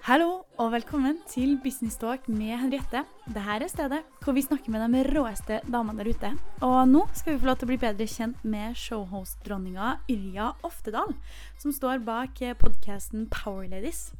Hallo 0.00 0.46
og 0.56 0.70
velkommen 0.72 1.18
til 1.28 1.58
Business 1.60 1.98
Talk 2.00 2.24
med 2.32 2.54
Henriette. 2.56 3.02
Dette 3.26 3.42
er 3.52 3.68
stedet 3.68 3.98
hvor 4.24 4.32
vi 4.32 4.40
snakker 4.40 4.72
med 4.72 4.94
de 4.94 5.02
råeste 5.12 5.58
damene 5.66 6.00
der 6.00 6.08
ute. 6.08 6.30
Og 6.64 6.78
nå 6.88 7.02
skal 7.12 7.34
vi 7.34 7.40
få 7.42 7.50
lov 7.50 7.58
til 7.60 7.66
å 7.66 7.68
bli 7.68 7.76
bedre 7.82 8.06
kjent 8.08 8.38
med 8.40 8.78
showhost-dronninga 8.80 9.90
Yrja 10.08 10.46
Oftedal, 10.64 11.12
som 11.60 11.74
står 11.76 12.00
bak 12.06 12.40
podkasten 12.62 13.26
Powerladies. 13.28 14.14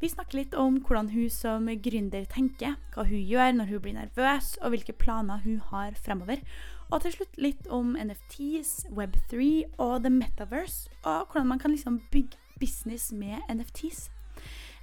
Vi 0.00 0.08
snakker 0.08 0.38
litt 0.38 0.56
om 0.56 0.78
hvordan 0.86 1.10
hun 1.12 1.28
som 1.28 1.68
gründer 1.84 2.24
tenker, 2.32 2.78
hva 2.94 3.04
hun 3.04 3.20
gjør 3.20 3.52
når 3.58 3.74
hun 3.74 3.82
blir 3.84 3.98
nervøs, 3.98 4.54
og 4.64 4.72
hvilke 4.72 4.94
planer 4.96 5.42
hun 5.44 5.58
har 5.68 5.98
fremover. 6.00 6.40
Og 6.88 7.04
til 7.04 7.18
slutt 7.18 7.36
litt 7.36 7.68
om 7.68 7.92
NFTs, 7.92 8.86
Web3 8.88 9.50
og 9.76 10.00
The 10.00 10.14
Metaverse, 10.16 10.88
og 11.04 11.28
hvordan 11.28 11.52
man 11.52 11.60
kan 11.60 11.76
liksom 11.76 12.00
bygge 12.08 12.40
business 12.56 13.12
med 13.12 13.44
NFTs. 13.52 14.08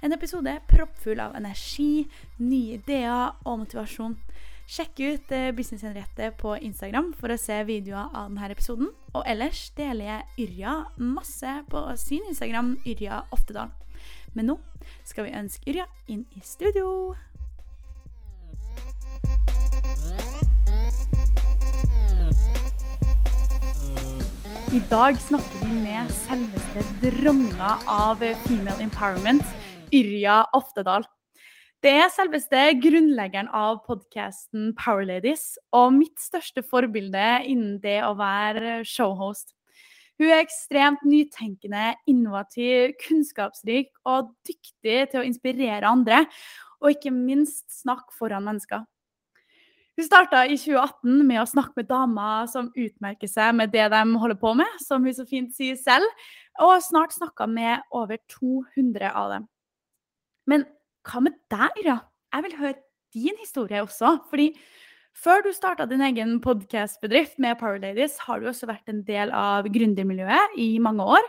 En 0.00 0.12
episode 0.14 0.52
proppfull 0.70 1.18
av 1.18 1.34
energi, 1.34 2.06
nye 2.38 2.76
ideer 2.76 3.32
og 3.42 3.64
motivasjon. 3.64 4.14
Sjekk 4.68 5.00
ut 5.00 5.32
eh, 5.34 5.48
Business 5.56 5.82
Henriette 5.82 6.28
på 6.38 6.52
Instagram 6.62 7.10
for 7.18 7.34
å 7.34 7.38
se 7.40 7.56
videoer 7.66 8.12
av 8.12 8.28
denne 8.28 8.50
episoden. 8.54 8.92
Og 9.16 9.24
ellers 9.26 9.64
deler 9.78 10.10
jeg 10.12 10.44
Yrja 10.44 10.74
masse 11.02 11.54
på 11.72 11.82
sin 11.98 12.22
Instagram, 12.30 12.76
Yrja 12.86 13.24
Oftedal. 13.34 13.72
Men 14.36 14.52
nå 14.52 14.58
skal 15.08 15.26
vi 15.26 15.34
ønske 15.40 15.72
Yrja 15.72 15.88
inn 16.06 16.26
i 16.36 16.44
studio. 16.46 17.16
I 24.68 24.82
dag 24.90 25.16
snakker 25.16 25.64
vi 25.64 25.80
med 25.80 26.10
selveste 26.12 26.84
dronninga 27.00 27.78
av 27.88 28.20
female 28.44 28.84
empowerment, 28.84 29.46
Yrja 29.94 30.42
Oftedal. 30.56 31.06
Det 31.82 31.92
er 31.94 32.10
selveste 32.10 32.58
grunnleggeren 32.82 33.48
av 33.54 33.84
podkasten 33.86 34.72
Powerladies 34.78 35.54
og 35.76 35.92
mitt 35.94 36.18
største 36.18 36.64
forbilde 36.66 37.26
innen 37.46 37.76
det 37.82 38.00
å 38.02 38.16
være 38.18 38.80
showhost. 38.88 39.54
Hun 40.18 40.32
er 40.32 40.42
ekstremt 40.42 41.04
nytenkende, 41.06 41.92
innovativ, 42.10 42.96
kunnskapsrik 43.04 43.92
og 44.08 44.32
dyktig 44.48 45.04
til 45.12 45.20
å 45.20 45.26
inspirere 45.26 45.86
andre, 45.86 46.24
og 46.82 46.96
ikke 46.96 47.14
minst 47.14 47.68
snakke 47.78 48.10
foran 48.18 48.48
mennesker. 48.48 48.82
Hun 49.98 50.06
starta 50.06 50.44
i 50.46 50.58
2018 50.58 51.22
med 51.26 51.40
å 51.42 51.46
snakke 51.50 51.78
med 51.78 51.88
damer 51.90 52.50
som 52.50 52.72
utmerker 52.74 53.30
seg 53.30 53.54
med 53.58 53.70
det 53.74 53.86
de 53.94 54.02
holder 54.18 54.38
på 54.38 54.52
med, 54.58 54.74
som 54.82 55.06
hun 55.06 55.14
så 55.14 55.26
fint 55.26 55.54
sier 55.54 55.78
selv, 55.78 56.06
og 56.58 56.74
har 56.74 56.82
snart 56.86 57.14
snakka 57.14 57.46
med 57.50 57.86
over 57.94 58.18
200 58.34 59.14
av 59.14 59.32
dem. 59.36 59.48
Men 60.48 60.66
hva 61.08 61.22
med 61.24 61.36
deg, 61.52 61.80
da? 61.84 62.00
Jeg 62.34 62.44
vil 62.46 62.58
høre 62.58 62.78
din 63.16 63.40
historie 63.40 63.82
også. 63.84 64.18
fordi 64.30 64.52
før 65.18 65.42
du 65.42 65.52
starta 65.52 65.86
din 65.88 66.04
egen 66.04 66.36
podkastbedrift 66.40 67.38
med 67.42 67.58
Power 67.58 67.80
har 67.80 68.40
du 68.40 68.46
også 68.46 68.68
vært 68.68 68.88
en 68.88 69.02
del 69.02 69.32
av 69.34 69.66
gründermiljøet 69.66 70.54
i 70.56 70.78
mange 70.78 71.02
år. 71.02 71.24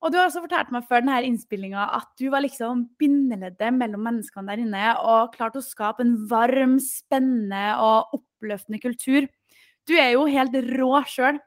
Og 0.00 0.12
du 0.12 0.16
har 0.16 0.28
også 0.28 0.42
fortalt 0.44 0.70
meg 0.72 0.86
før 0.88 1.02
denne 1.02 1.20
innspillinga 1.28 1.86
at 1.96 2.08
du 2.20 2.30
var 2.32 2.44
liksom 2.44 2.86
bindeleddet 3.00 3.72
mellom 3.76 4.04
menneskene 4.08 4.48
der 4.48 4.62
inne 4.62 4.94
og 5.04 5.34
klarte 5.34 5.60
å 5.60 5.64
skape 5.64 6.04
en 6.04 6.14
varm, 6.30 6.78
spennende 6.80 7.76
og 7.80 8.16
oppløftende 8.16 8.80
kultur. 8.80 9.28
Du 9.88 9.96
er 9.96 10.14
jo 10.14 10.28
helt 10.28 10.56
rå 10.76 10.92
sjøl. 11.08 11.40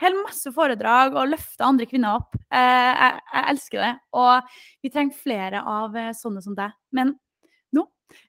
Holder 0.00 0.24
masse 0.24 0.50
foredrag 0.54 1.16
og 1.18 1.28
løfter 1.34 1.66
andre 1.66 1.86
kvinner 1.88 2.20
opp. 2.22 2.36
Eh, 2.48 2.90
jeg, 2.90 3.16
jeg, 3.20 3.46
elsker 3.52 3.82
det. 3.84 3.94
Og 4.16 4.52
vi 4.80 4.92
trenger 4.92 5.24
flere 5.26 5.62
av 5.68 5.96
eh, 5.98 6.12
sånne 6.16 6.42
som 6.44 6.56
deg. 6.56 6.72
Men 6.96 7.14
nå 7.76 7.84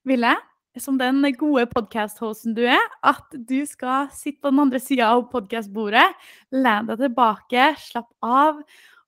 vil 0.08 0.28
jeg, 0.28 0.41
som 0.83 1.00
den 1.00 1.23
gode 1.39 1.66
podkast-hosten 1.72 2.55
du 2.58 2.63
er, 2.67 2.83
at 3.08 3.36
du 3.36 3.61
skal 3.67 4.11
sitte 4.16 4.44
på 4.44 4.52
den 4.52 4.63
andre 4.66 4.80
sida 4.83 5.11
av 5.16 5.25
podkastbordet, 5.31 6.07
lene 6.56 6.91
deg 6.91 7.06
tilbake, 7.07 7.69
slapp 7.88 8.12
av 8.24 8.59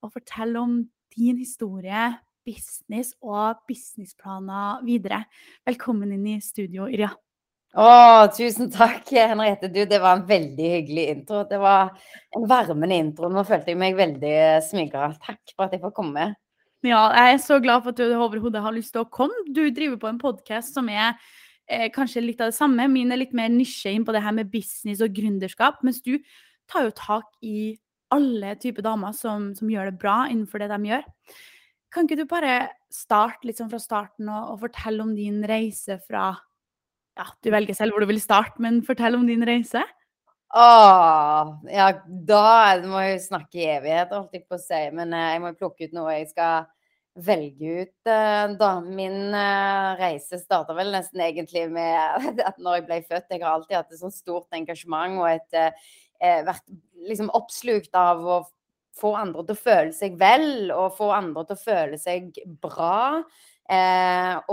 og 0.04 0.12
fortelle 0.16 0.60
om 0.60 0.80
din 1.16 1.40
historie, 1.40 2.14
business 2.44 3.14
og 3.24 3.64
businessplaner 3.70 4.84
videre. 4.88 5.24
Velkommen 5.68 6.12
inn 6.16 6.28
i 6.36 6.40
studio, 6.44 6.90
Irja. 6.92 7.14
Å, 7.74 7.86
tusen 8.38 8.70
takk, 8.70 9.08
Henriette. 9.10 9.66
Du, 9.74 9.80
det 9.90 9.98
var 10.02 10.20
en 10.20 10.28
veldig 10.30 10.68
hyggelig 10.76 11.08
intro. 11.16 11.42
Det 11.50 11.58
var 11.58 11.96
en 12.38 12.46
varmende 12.50 13.00
intro. 13.02 13.32
Nå 13.34 13.42
følte 13.48 13.74
jeg 13.74 13.80
meg 13.82 13.98
veldig 13.98 14.36
smigra. 14.62 15.08
Takk 15.24 15.56
for 15.56 15.66
at 15.66 15.74
jeg 15.74 15.82
får 15.82 15.96
komme. 15.98 16.28
Ja, 16.86 17.08
jeg 17.16 17.38
er 17.38 17.42
så 17.42 17.58
glad 17.64 17.82
for 17.82 17.96
at 17.96 17.98
du 17.98 18.14
overhodet 18.14 18.62
har 18.62 18.76
lyst 18.76 18.94
til 18.94 19.02
å 19.02 19.10
komme. 19.10 19.42
Du 19.50 19.64
driver 19.74 19.98
på 20.04 20.12
en 20.12 20.22
podkast 20.22 20.78
som 20.78 20.92
er 20.92 21.16
eh, 21.66 21.88
kanskje 21.96 22.22
litt 22.22 22.46
av 22.46 22.52
det 22.52 22.60
samme. 22.60 22.86
Min 22.92 23.16
er 23.16 23.24
litt 23.24 23.34
mer 23.34 23.50
nisje 23.50 23.96
inn 23.96 24.06
på 24.06 24.14
det 24.14 24.22
her 24.22 24.38
med 24.38 24.54
business 24.54 25.02
og 25.02 25.16
gründerskap, 25.18 25.82
mens 25.82 26.04
du 26.06 26.20
tar 26.70 26.86
jo 26.86 26.94
tak 27.00 27.26
i 27.42 27.74
alle 28.14 28.54
typer 28.62 28.86
damer 28.86 29.18
som, 29.18 29.50
som, 29.58 29.72
gjør 29.72 29.90
det 29.90 29.98
bra 29.98 30.28
innenfor 30.28 30.62
det 30.62 30.70
de 30.70 30.92
gjør. 30.92 31.10
Kan 31.94 32.06
ikke 32.06 32.22
du 32.22 32.28
bare 32.30 32.56
starte 32.94 33.50
litt 33.50 33.58
sånn 33.58 33.74
fra 33.74 33.82
starten 33.82 34.30
og, 34.30 34.54
og 34.54 34.66
fortelle 34.68 35.02
om 35.02 35.18
din 35.18 35.42
reise 35.50 35.98
fra 36.06 36.36
ja, 37.18 37.28
du 37.46 37.51
velger 37.53 37.78
selv 37.78 37.94
hvor 37.94 38.03
du 38.03 38.09
vil 38.09 38.22
starte, 38.22 38.62
men 38.63 38.81
fortell 38.85 39.18
om 39.19 39.28
din 39.28 39.46
reise. 39.46 39.84
Åh, 40.53 41.50
ja, 41.74 41.88
da 42.06 42.46
må 42.85 43.01
jeg 43.01 43.24
snakke 43.24 43.57
i 43.57 43.69
evighet, 43.74 44.12
holdt 44.13 44.35
jeg 44.38 44.46
på 44.46 44.59
å 44.59 44.62
si. 44.62 44.81
Men 44.94 45.13
uh, 45.16 45.31
jeg 45.31 45.41
må 45.41 45.53
plukke 45.57 45.88
ut 45.88 45.96
noe 45.97 46.13
jeg 46.13 46.28
skal 46.29 46.68
velge 47.25 47.72
ut, 47.81 47.96
uh, 48.06 48.53
da. 48.59 48.69
Min 48.85 49.34
uh, 49.34 49.97
reise 49.97 50.38
starta 50.41 50.75
vel 50.78 50.94
nesten 50.94 51.24
egentlig 51.25 51.66
med 51.74 52.38
at 52.50 52.62
når 52.62 52.79
jeg 52.79 52.85
ble 52.90 53.00
født 53.07 53.34
Jeg 53.34 53.41
har 53.41 53.56
alltid 53.56 53.80
hatt 53.80 53.95
et 53.95 54.03
sånt 54.03 54.18
stort 54.18 54.57
engasjement 54.57 55.24
og 55.24 55.31
et, 55.31 55.81
vært 56.22 56.63
liksom 57.09 57.34
oppslukt 57.35 57.97
av 58.00 58.22
å 58.22 58.38
få 58.95 59.09
andre 59.18 59.41
til 59.44 59.57
å 59.57 59.63
føle 59.63 59.95
seg 59.97 60.13
vel, 60.22 60.69
og 60.72 60.94
få 60.95 61.09
andre 61.12 61.44
til 61.50 61.57
å 61.57 61.63
føle 61.63 61.97
seg 62.00 62.30
bra. 62.62 63.24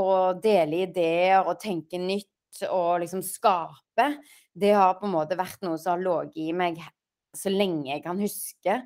og 0.00 0.40
dele 0.42 0.80
ideer 0.86 1.44
og 1.44 1.60
tenke 1.60 2.00
nytt 2.00 2.30
å 2.68 2.98
liksom 3.00 3.22
skape, 3.24 4.08
det 4.52 4.72
har 4.76 4.98
på 4.98 5.08
en 5.08 5.14
måte 5.14 5.38
vært 5.38 5.62
noe 5.66 5.78
som 5.80 5.96
har 5.96 6.02
ligget 6.04 6.42
i 6.50 6.56
meg 6.56 6.82
så 7.36 7.52
lenge 7.52 7.92
jeg 7.92 8.02
kan 8.04 8.18
huske. 8.18 8.80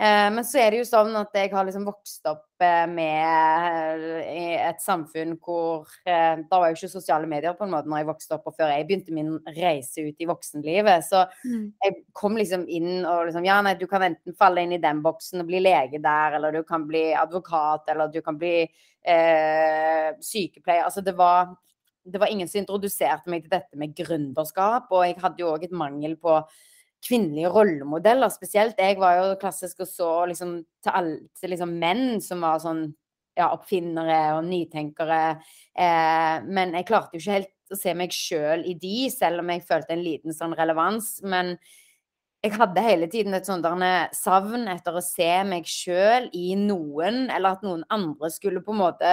Eh, 0.00 0.28
men 0.32 0.40
så 0.48 0.62
er 0.62 0.72
det 0.72 0.78
jo 0.78 0.86
sånn 0.88 1.12
at 1.18 1.34
jeg 1.36 1.50
har 1.52 1.66
liksom 1.68 1.82
vokst 1.84 2.24
opp 2.30 2.62
eh, 2.64 2.86
med 2.88 4.04
et 4.24 4.80
samfunn 4.80 5.34
hvor 5.36 5.90
da 6.06 6.38
Det 6.40 6.48
var 6.48 6.70
jo 6.70 6.78
ikke 6.78 6.88
sosiale 6.88 7.28
medier 7.28 7.52
på 7.58 7.66
en 7.66 7.74
måte 7.74 7.90
når 7.90 8.00
jeg 8.00 8.08
vokste 8.08 8.38
opp, 8.38 8.48
og 8.48 8.56
før 8.56 8.72
jeg 8.72 8.86
begynte 8.88 9.12
min 9.12 9.34
reise 9.58 10.06
ut 10.06 10.24
i 10.24 10.28
voksenlivet. 10.30 11.04
Så 11.04 11.26
mm. 11.44 11.66
jeg 11.84 11.98
kom 12.16 12.40
liksom 12.40 12.64
inn 12.64 13.04
og 13.04 13.26
liksom 13.28 13.44
Ja, 13.44 13.60
nei, 13.66 13.76
du 13.76 13.84
kan 13.90 14.06
enten 14.08 14.36
falle 14.40 14.64
inn 14.64 14.72
i 14.78 14.80
den 14.80 15.02
boksen 15.04 15.44
og 15.44 15.50
bli 15.50 15.60
lege 15.66 16.00
der, 16.00 16.38
eller 16.38 16.56
du 16.56 16.62
kan 16.64 16.88
bli 16.88 17.10
advokat, 17.12 17.92
eller 17.92 18.08
du 18.08 18.22
kan 18.24 18.40
bli 18.40 18.54
eh, 18.64 20.08
sykepleier. 20.24 20.86
Altså 20.88 21.04
det 21.04 21.16
var 21.18 21.52
det 22.12 22.20
var 22.22 22.32
ingen 22.32 22.48
som 22.50 22.60
introduserte 22.60 23.30
meg 23.30 23.44
til 23.44 23.54
dette 23.54 23.78
med 23.78 23.94
gründerskap. 23.96 24.90
Og 24.92 25.06
jeg 25.06 25.18
hadde 25.22 25.42
jo 25.42 25.52
òg 25.54 25.66
et 25.66 25.76
mangel 25.76 26.16
på 26.20 26.38
kvinnelige 27.06 27.52
rollemodeller. 27.54 28.32
Spesielt 28.32 28.80
jeg 28.80 28.98
var 29.00 29.18
jo 29.18 29.36
klassisk 29.40 29.84
og 29.84 29.90
så 29.90 30.10
liksom 30.30 30.58
til, 30.82 30.92
alle, 30.92 31.16
til 31.40 31.54
liksom 31.54 31.76
menn 31.80 32.20
som 32.24 32.44
var 32.44 32.60
sånn 32.62 32.84
ja, 33.38 33.50
oppfinnere 33.54 34.20
og 34.36 34.44
nytenkere. 34.48 35.22
Eh, 35.72 36.36
men 36.46 36.76
jeg 36.76 36.88
klarte 36.88 37.16
jo 37.16 37.22
ikke 37.22 37.38
helt 37.38 37.54
å 37.70 37.78
se 37.78 37.94
meg 37.96 38.14
sjøl 38.14 38.64
i 38.66 38.74
de, 38.78 38.96
selv 39.14 39.42
om 39.42 39.52
jeg 39.52 39.66
følte 39.66 39.94
en 39.94 40.04
liten 40.04 40.36
sånn 40.36 40.56
relevans. 40.58 41.18
Men 41.22 41.54
jeg 42.44 42.56
hadde 42.56 42.84
hele 42.84 43.08
tiden 43.12 43.36
et 43.36 43.48
sånt 43.48 43.66
savn 44.16 44.68
etter 44.72 44.96
å 44.96 45.04
se 45.04 45.30
meg 45.46 45.68
sjøl 45.68 46.30
i 46.36 46.54
noen, 46.58 47.28
eller 47.28 47.56
at 47.56 47.64
noen 47.66 47.84
andre 47.92 48.32
skulle 48.32 48.64
på 48.64 48.74
en 48.74 48.82
måte 48.82 49.12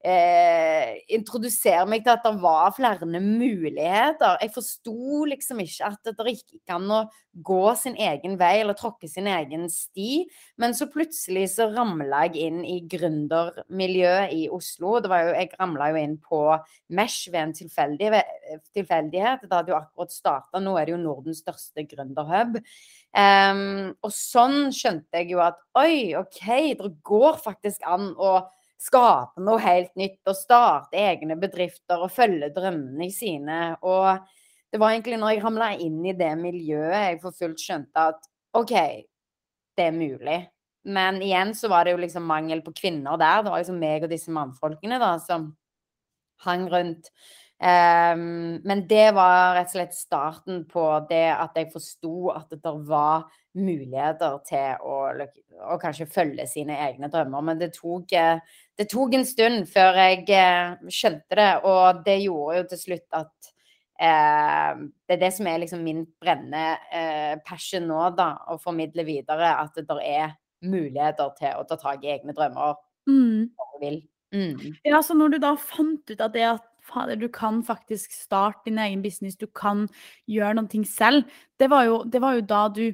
eh, 0.00 1.00
introdusere 1.12 1.84
meg 1.88 2.04
til 2.04 2.14
at 2.14 2.24
det 2.24 2.34
var 2.42 2.72
flere 2.76 3.06
muligheter. 3.06 4.38
Jeg 4.40 4.52
forsto 4.54 5.24
liksom 5.28 5.60
ikke 5.64 5.90
at 5.90 6.12
det 6.16 6.36
ikke 6.38 6.60
kan 6.68 6.86
å 6.90 7.02
gå 7.30 7.74
sin 7.78 7.94
egen 8.00 8.34
vei 8.40 8.56
eller 8.60 8.74
tråkke 8.78 9.08
sin 9.08 9.28
egen 9.30 9.68
sti. 9.70 10.24
Men 10.60 10.74
så 10.76 10.88
plutselig 10.90 11.46
så 11.54 11.68
ramla 11.74 12.24
jeg 12.28 12.48
inn 12.48 12.62
i 12.64 12.80
gründermiljøet 12.90 14.34
i 14.36 14.46
Oslo. 14.52 14.96
Det 15.00 15.12
var 15.12 15.26
jo, 15.28 15.34
jeg 15.36 15.52
ramla 15.60 15.90
jo 15.92 16.00
inn 16.00 16.16
på 16.24 16.42
Mesh 16.96 17.30
ved 17.30 17.42
en 17.44 17.56
tilfeldighet. 17.60 19.44
Det 19.44 19.52
hadde 19.52 19.74
jo 19.74 19.78
akkurat 19.78 20.14
starta. 20.14 20.62
Nå 20.62 20.76
er 20.78 20.88
det 20.88 20.96
jo 20.96 21.02
Nordens 21.04 21.44
største 21.44 21.84
gründerhub. 21.90 22.58
Um, 23.10 23.90
og 24.06 24.12
sånn 24.14 24.70
skjønte 24.74 25.18
jeg 25.18 25.32
jo 25.32 25.40
at 25.42 25.58
oi, 25.78 26.14
OK, 26.18 26.44
det 26.78 26.92
går 27.06 27.40
faktisk 27.42 27.82
an 27.90 28.12
å 28.14 28.38
skape 28.80 29.42
noe 29.44 29.60
helt 29.60 29.92
nytt 30.00 30.30
og 30.30 30.38
starte 30.38 30.96
egne 30.96 31.36
bedrifter 31.40 32.00
og 32.00 32.12
følge 32.14 32.48
drømmene 32.54 33.10
sine. 33.12 33.60
Og 33.84 34.16
det 34.72 34.80
var 34.80 34.94
egentlig 34.94 35.18
når 35.20 35.34
jeg 35.34 35.44
ramla 35.44 35.72
inn 35.84 36.00
i 36.06 36.16
det 36.16 36.32
miljøet 36.40 36.96
jeg 36.96 37.20
for 37.22 37.36
fullt 37.36 37.60
skjønte 37.60 38.06
at 38.12 38.24
OK, 38.56 38.74
det 39.76 39.86
er 39.90 39.94
mulig. 39.94 40.40
men 40.82 41.20
igjen 41.20 41.52
så 41.54 41.68
var 41.68 41.84
det 41.84 41.92
jo 41.92 42.00
liksom 42.00 42.24
mangel 42.24 42.62
på 42.64 42.72
kvinner 42.72 43.18
der. 43.20 43.42
Det 43.44 43.50
var 43.52 43.60
liksom 43.60 43.78
meg 43.78 44.06
og 44.06 44.10
disse 44.10 44.32
mannfolkene 44.32 44.96
da, 44.98 45.10
som 45.20 45.50
hang 46.46 46.64
rundt. 46.72 47.10
Um, 47.60 48.62
men 48.64 48.86
det 48.88 49.10
var 49.12 49.58
rett 49.58 49.68
og 49.68 49.74
slett 49.74 49.92
starten 49.92 50.62
på 50.64 50.84
det 51.10 51.26
at 51.34 51.58
jeg 51.60 51.68
forsto 51.74 52.30
at 52.32 52.48
det 52.56 52.72
var 52.88 53.26
muligheter 53.58 54.36
til 54.46 54.82
å, 54.86 54.96
å, 55.66 55.78
kanskje 55.82 56.08
følge 56.10 56.46
sine 56.50 56.76
egne 56.86 57.10
drømmer. 57.10 57.44
Men 57.46 57.60
det 57.60 57.72
tok, 57.76 58.12
eh, 58.16 58.42
det 58.78 58.86
tok 58.90 59.16
en 59.18 59.26
stund 59.26 59.66
før 59.70 59.98
jeg 59.98 60.26
eh, 60.36 60.76
skjønte 60.86 61.38
det, 61.40 61.50
og 61.66 62.04
det 62.06 62.20
gjorde 62.24 62.60
jo 62.60 62.68
til 62.70 62.82
slutt 62.84 63.18
at 63.18 63.50
eh, 64.00 64.84
Det 65.06 65.16
er 65.16 65.24
det 65.24 65.32
som 65.36 65.50
er 65.50 65.64
liksom 65.64 65.82
min 65.84 66.04
brennende 66.22 66.78
eh, 66.94 67.34
passion 67.46 67.88
nå, 67.90 68.04
da. 68.18 68.32
Å 68.50 68.60
formidle 68.62 69.06
videre 69.08 69.56
at 69.58 69.76
det 69.76 70.00
er 70.06 70.36
muligheter 70.60 71.34
til 71.38 71.58
å 71.58 71.66
ta 71.68 71.78
tak 71.80 72.04
i 72.04 72.14
egne 72.14 72.36
drømmer. 72.36 72.78
Mm. 73.08 73.50
Mm. 74.30 74.74
Ja, 74.86 75.00
så 75.02 75.16
når 75.16 75.34
du 75.34 75.38
da 75.42 75.56
fant 75.58 76.10
ut 76.12 76.20
at 76.20 76.34
det 76.36 76.44
at 76.46 76.66
fader, 76.90 77.16
du 77.16 77.28
kan 77.28 77.62
faktisk 77.64 78.12
starte 78.12 78.64
din 78.64 78.78
egen 78.78 79.02
business, 79.02 79.36
du 79.36 79.46
kan 79.46 79.88
gjøre 80.26 80.66
ting 80.68 80.84
selv. 80.86 81.24
Det 81.58 81.70
var 81.70 81.84
jo, 81.84 82.02
det 82.04 82.20
var 82.20 82.34
jo 82.34 82.40
da 82.40 82.68
du, 82.68 82.92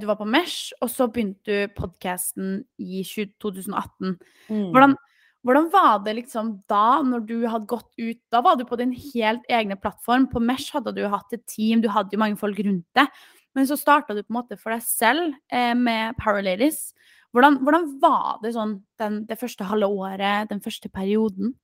du 0.00 0.04
var 0.08 0.18
på 0.20 0.26
Mesh, 0.28 0.74
og 0.84 0.90
så 0.92 1.06
begynte 1.08 1.46
du 1.48 1.72
podkasten 1.72 2.58
i 2.76 3.00
2018. 3.06 4.18
Mm. 4.50 4.66
Hvordan, 4.74 4.96
hvordan, 5.46 5.68
var 5.72 6.02
det 6.04 6.18
liksom 6.18 6.50
da, 6.68 7.00
når 7.06 7.24
du 7.28 7.36
hadde 7.48 7.70
gått 7.70 7.88
ut 7.96 8.20
Da 8.28 8.42
var 8.44 8.58
du 8.60 8.66
på 8.68 8.76
din 8.76 8.92
helt 8.92 9.46
egne 9.48 9.78
plattform. 9.80 10.28
På 10.28 10.42
Mesh 10.44 10.74
hadde 10.76 10.92
du 10.96 11.06
hatt 11.08 11.32
et 11.32 11.46
team, 11.48 11.80
du 11.80 11.88
hadde 11.88 12.12
jo 12.12 12.20
mange 12.20 12.36
folk 12.40 12.60
rundt 12.60 12.86
deg. 12.98 13.08
Men 13.56 13.66
så 13.66 13.78
starta 13.78 14.14
du 14.14 14.22
på 14.22 14.30
en 14.30 14.38
måte 14.38 14.58
for 14.60 14.74
deg 14.74 14.84
selv 14.84 15.32
eh, 15.50 15.72
med 15.74 16.18
Paraladies. 16.20 16.90
Hvordan, 17.34 17.60
hvordan, 17.62 17.88
var 18.02 18.38
det 18.42 18.54
sånn 18.56 18.80
den, 18.98 19.24
det 19.26 19.38
første 19.38 19.66
halve 19.66 19.90
året, 19.90 20.50
den 20.50 20.62
første 20.62 20.90
perioden? 20.90 21.54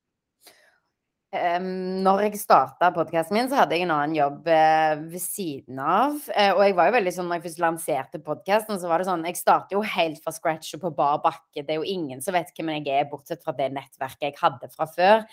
Um, 1.36 1.66
når 2.04 2.22
jeg 2.26 2.38
starta 2.40 2.88
podkasten 2.94 3.36
min, 3.36 3.48
så 3.50 3.58
hadde 3.60 3.76
jeg 3.76 3.84
en 3.84 3.92
annen 3.94 4.14
jobb 4.16 4.46
uh, 4.48 4.94
ved 5.10 5.22
siden 5.22 5.80
av. 5.82 6.16
Uh, 6.30 6.52
og 6.54 6.62
jeg 6.64 6.76
var 6.78 6.88
jo 6.88 6.94
veldig 6.96 7.12
sånn, 7.16 7.28
når 7.28 7.38
jeg 7.38 7.44
først 7.46 7.62
lanserte 7.64 8.20
podkasten, 8.24 8.80
så 8.80 8.90
var 8.90 9.02
det 9.02 9.08
sånn 9.08 9.26
Jeg 9.28 9.38
starter 9.40 9.76
jo 9.76 9.82
helt 9.96 10.22
fra 10.24 10.32
scratch 10.34 10.76
og 10.78 10.84
på 10.86 10.92
bar 10.96 11.20
bakke. 11.24 11.62
Det 11.62 11.74
er 11.74 11.80
jo 11.80 11.86
ingen 11.88 12.22
som 12.24 12.36
vet 12.36 12.52
hvem 12.56 12.72
jeg 12.78 12.88
er, 12.94 13.08
bortsett 13.10 13.44
fra 13.44 13.54
det 13.56 13.68
nettverket 13.74 14.28
jeg 14.28 14.36
hadde 14.40 14.70
fra 14.72 14.88
før. 14.90 15.24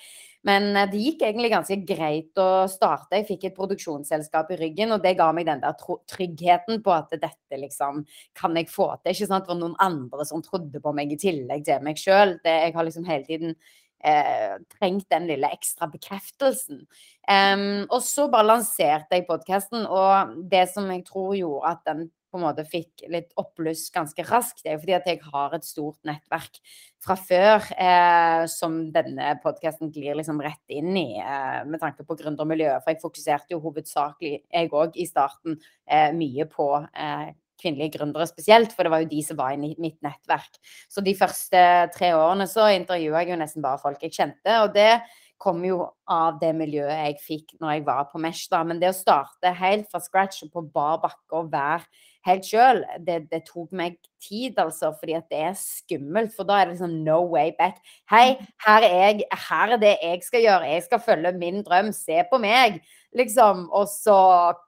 Men 0.47 0.71
uh, 0.75 0.85
det 0.91 1.03
gikk 1.03 1.23
egentlig 1.27 1.53
ganske 1.53 1.77
greit 1.93 2.41
å 2.41 2.49
starte. 2.71 3.21
Jeg 3.21 3.29
fikk 3.29 3.47
et 3.47 3.57
produksjonsselskap 3.59 4.51
i 4.55 4.59
ryggen, 4.65 4.95
og 4.95 5.05
det 5.05 5.15
ga 5.19 5.29
meg 5.35 5.47
den 5.47 5.63
der 5.63 5.77
tryggheten 6.11 6.83
på 6.83 6.95
at 6.95 7.13
dette 7.13 7.61
liksom 7.61 8.03
kan 8.39 8.59
jeg 8.59 8.71
få 8.73 8.89
til. 8.99 9.13
Ikke 9.13 9.29
sant? 9.29 9.47
Det 9.47 9.55
var 9.55 9.61
noen 9.61 9.79
andre 9.83 10.27
som 10.27 10.43
trodde 10.43 10.83
på 10.83 10.95
meg 10.97 11.15
i 11.15 11.21
tillegg 11.21 11.63
til 11.69 11.85
meg 11.85 12.01
sjøl. 12.01 12.37
Jeg 12.43 12.75
har 12.75 12.89
liksom 12.89 13.07
hele 13.07 13.27
tiden 13.29 13.57
eh, 14.05 14.57
trengt 14.77 15.09
den 15.13 15.27
lille 15.29 15.49
ekstra 15.55 15.87
bekreftelsen. 15.91 16.83
Um, 17.23 17.85
og 17.87 18.01
så 18.03 18.27
bare 18.31 18.49
lanserte 18.49 19.15
jeg 19.15 19.27
podkasten, 19.29 19.87
og 19.87 20.35
det 20.51 20.67
som 20.73 20.89
jeg 20.91 21.05
tror 21.07 21.33
gjorde 21.39 21.71
at 21.71 21.87
den 21.87 22.09
på 22.33 22.39
en 22.39 22.47
måte 22.47 22.63
fikk 22.65 23.03
litt 23.13 23.29
oppbluss 23.37 23.85
ganske 23.93 24.23
raskt, 24.25 24.63
det 24.63 24.71
er 24.71 24.77
jo 24.79 24.81
fordi 24.81 24.95
at 24.97 25.09
jeg 25.11 25.19
har 25.21 25.53
et 25.53 25.67
stort 25.67 25.99
nettverk 26.09 26.57
fra 27.03 27.17
før 27.19 27.67
eh, 27.77 28.45
som 28.49 28.79
denne 28.95 29.35
podkasten 29.43 29.91
glir 29.93 30.17
liksom 30.17 30.41
rett 30.41 30.73
inn 30.73 30.97
i, 30.97 31.19
eh, 31.21 31.59
med 31.69 31.77
tanke 31.83 32.01
på 32.07 32.17
gründermiljøet. 32.17 32.81
For 32.81 32.95
jeg 32.95 33.03
fokuserte 33.03 33.53
jo 33.53 33.61
hovedsakelig, 33.61 34.39
jeg 34.49 34.73
òg, 34.73 34.97
i 34.97 35.05
starten 35.05 35.59
eh, 35.85 36.09
mye 36.17 36.49
på 36.49 36.67
eh, 36.81 37.29
kvinnelige 37.61 37.97
gründere 37.97 38.27
spesielt, 38.29 38.73
for 38.75 38.85
det 38.85 38.93
var 38.93 39.03
jo 39.03 39.11
de 39.11 39.23
som 39.25 39.39
var 39.39 39.55
i 39.55 39.73
mitt 39.77 39.99
nettverk. 40.05 40.57
Så 40.91 41.03
de 41.05 41.15
første 41.17 41.65
tre 41.95 42.13
årene 42.17 42.47
så 42.49 42.69
intervjua 42.73 43.23
jeg 43.23 43.33
jo 43.33 43.41
nesten 43.41 43.65
bare 43.65 43.81
folk 43.81 44.03
jeg 44.03 44.15
kjente. 44.15 44.57
Og 44.63 44.73
det 44.75 45.01
kom 45.43 45.63
jo 45.67 45.81
av 46.09 46.37
det 46.41 46.53
miljøet 46.55 46.93
jeg 46.93 47.19
fikk 47.23 47.55
når 47.59 47.77
jeg 47.77 47.85
var 47.87 48.07
på 48.11 48.21
Mesh, 48.23 48.47
da. 48.51 48.63
Men 48.67 48.79
det 48.81 48.93
å 48.93 48.97
starte 48.97 49.53
helt 49.59 49.89
fra 49.91 50.01
scratch 50.03 50.45
og 50.45 50.53
på 50.53 50.65
bar 50.73 51.01
bakke 51.03 51.39
og 51.41 51.51
være 51.53 51.87
helt 52.27 52.47
sjøl, 52.47 52.81
det, 53.05 53.19
det, 53.31 53.43
tok 53.47 53.71
meg 53.75 53.97
tid, 54.23 54.57
altså. 54.61 54.93
Fordi 54.99 55.15
at 55.17 55.29
det 55.31 55.39
er 55.49 55.55
skummelt. 55.59 56.33
For 56.35 56.47
da 56.47 56.59
er 56.59 56.67
det 56.69 56.75
liksom 56.75 56.97
no 57.05 57.19
way 57.33 57.53
back. 57.59 57.79
Hei, 58.11 58.35
her 58.65 58.87
er 58.87 58.97
jeg. 58.99 59.23
Her 59.47 59.75
er 59.75 59.81
det 59.81 59.93
jeg 60.01 60.25
skal 60.25 60.45
gjøre. 60.47 60.73
Jeg 60.73 60.85
skal 60.87 61.05
følge 61.07 61.33
min 61.37 61.63
drøm. 61.65 61.93
Se 61.95 62.23
på 62.31 62.41
meg. 62.43 62.81
Liksom. 63.17 63.67
Og 63.75 63.87
så 63.91 64.17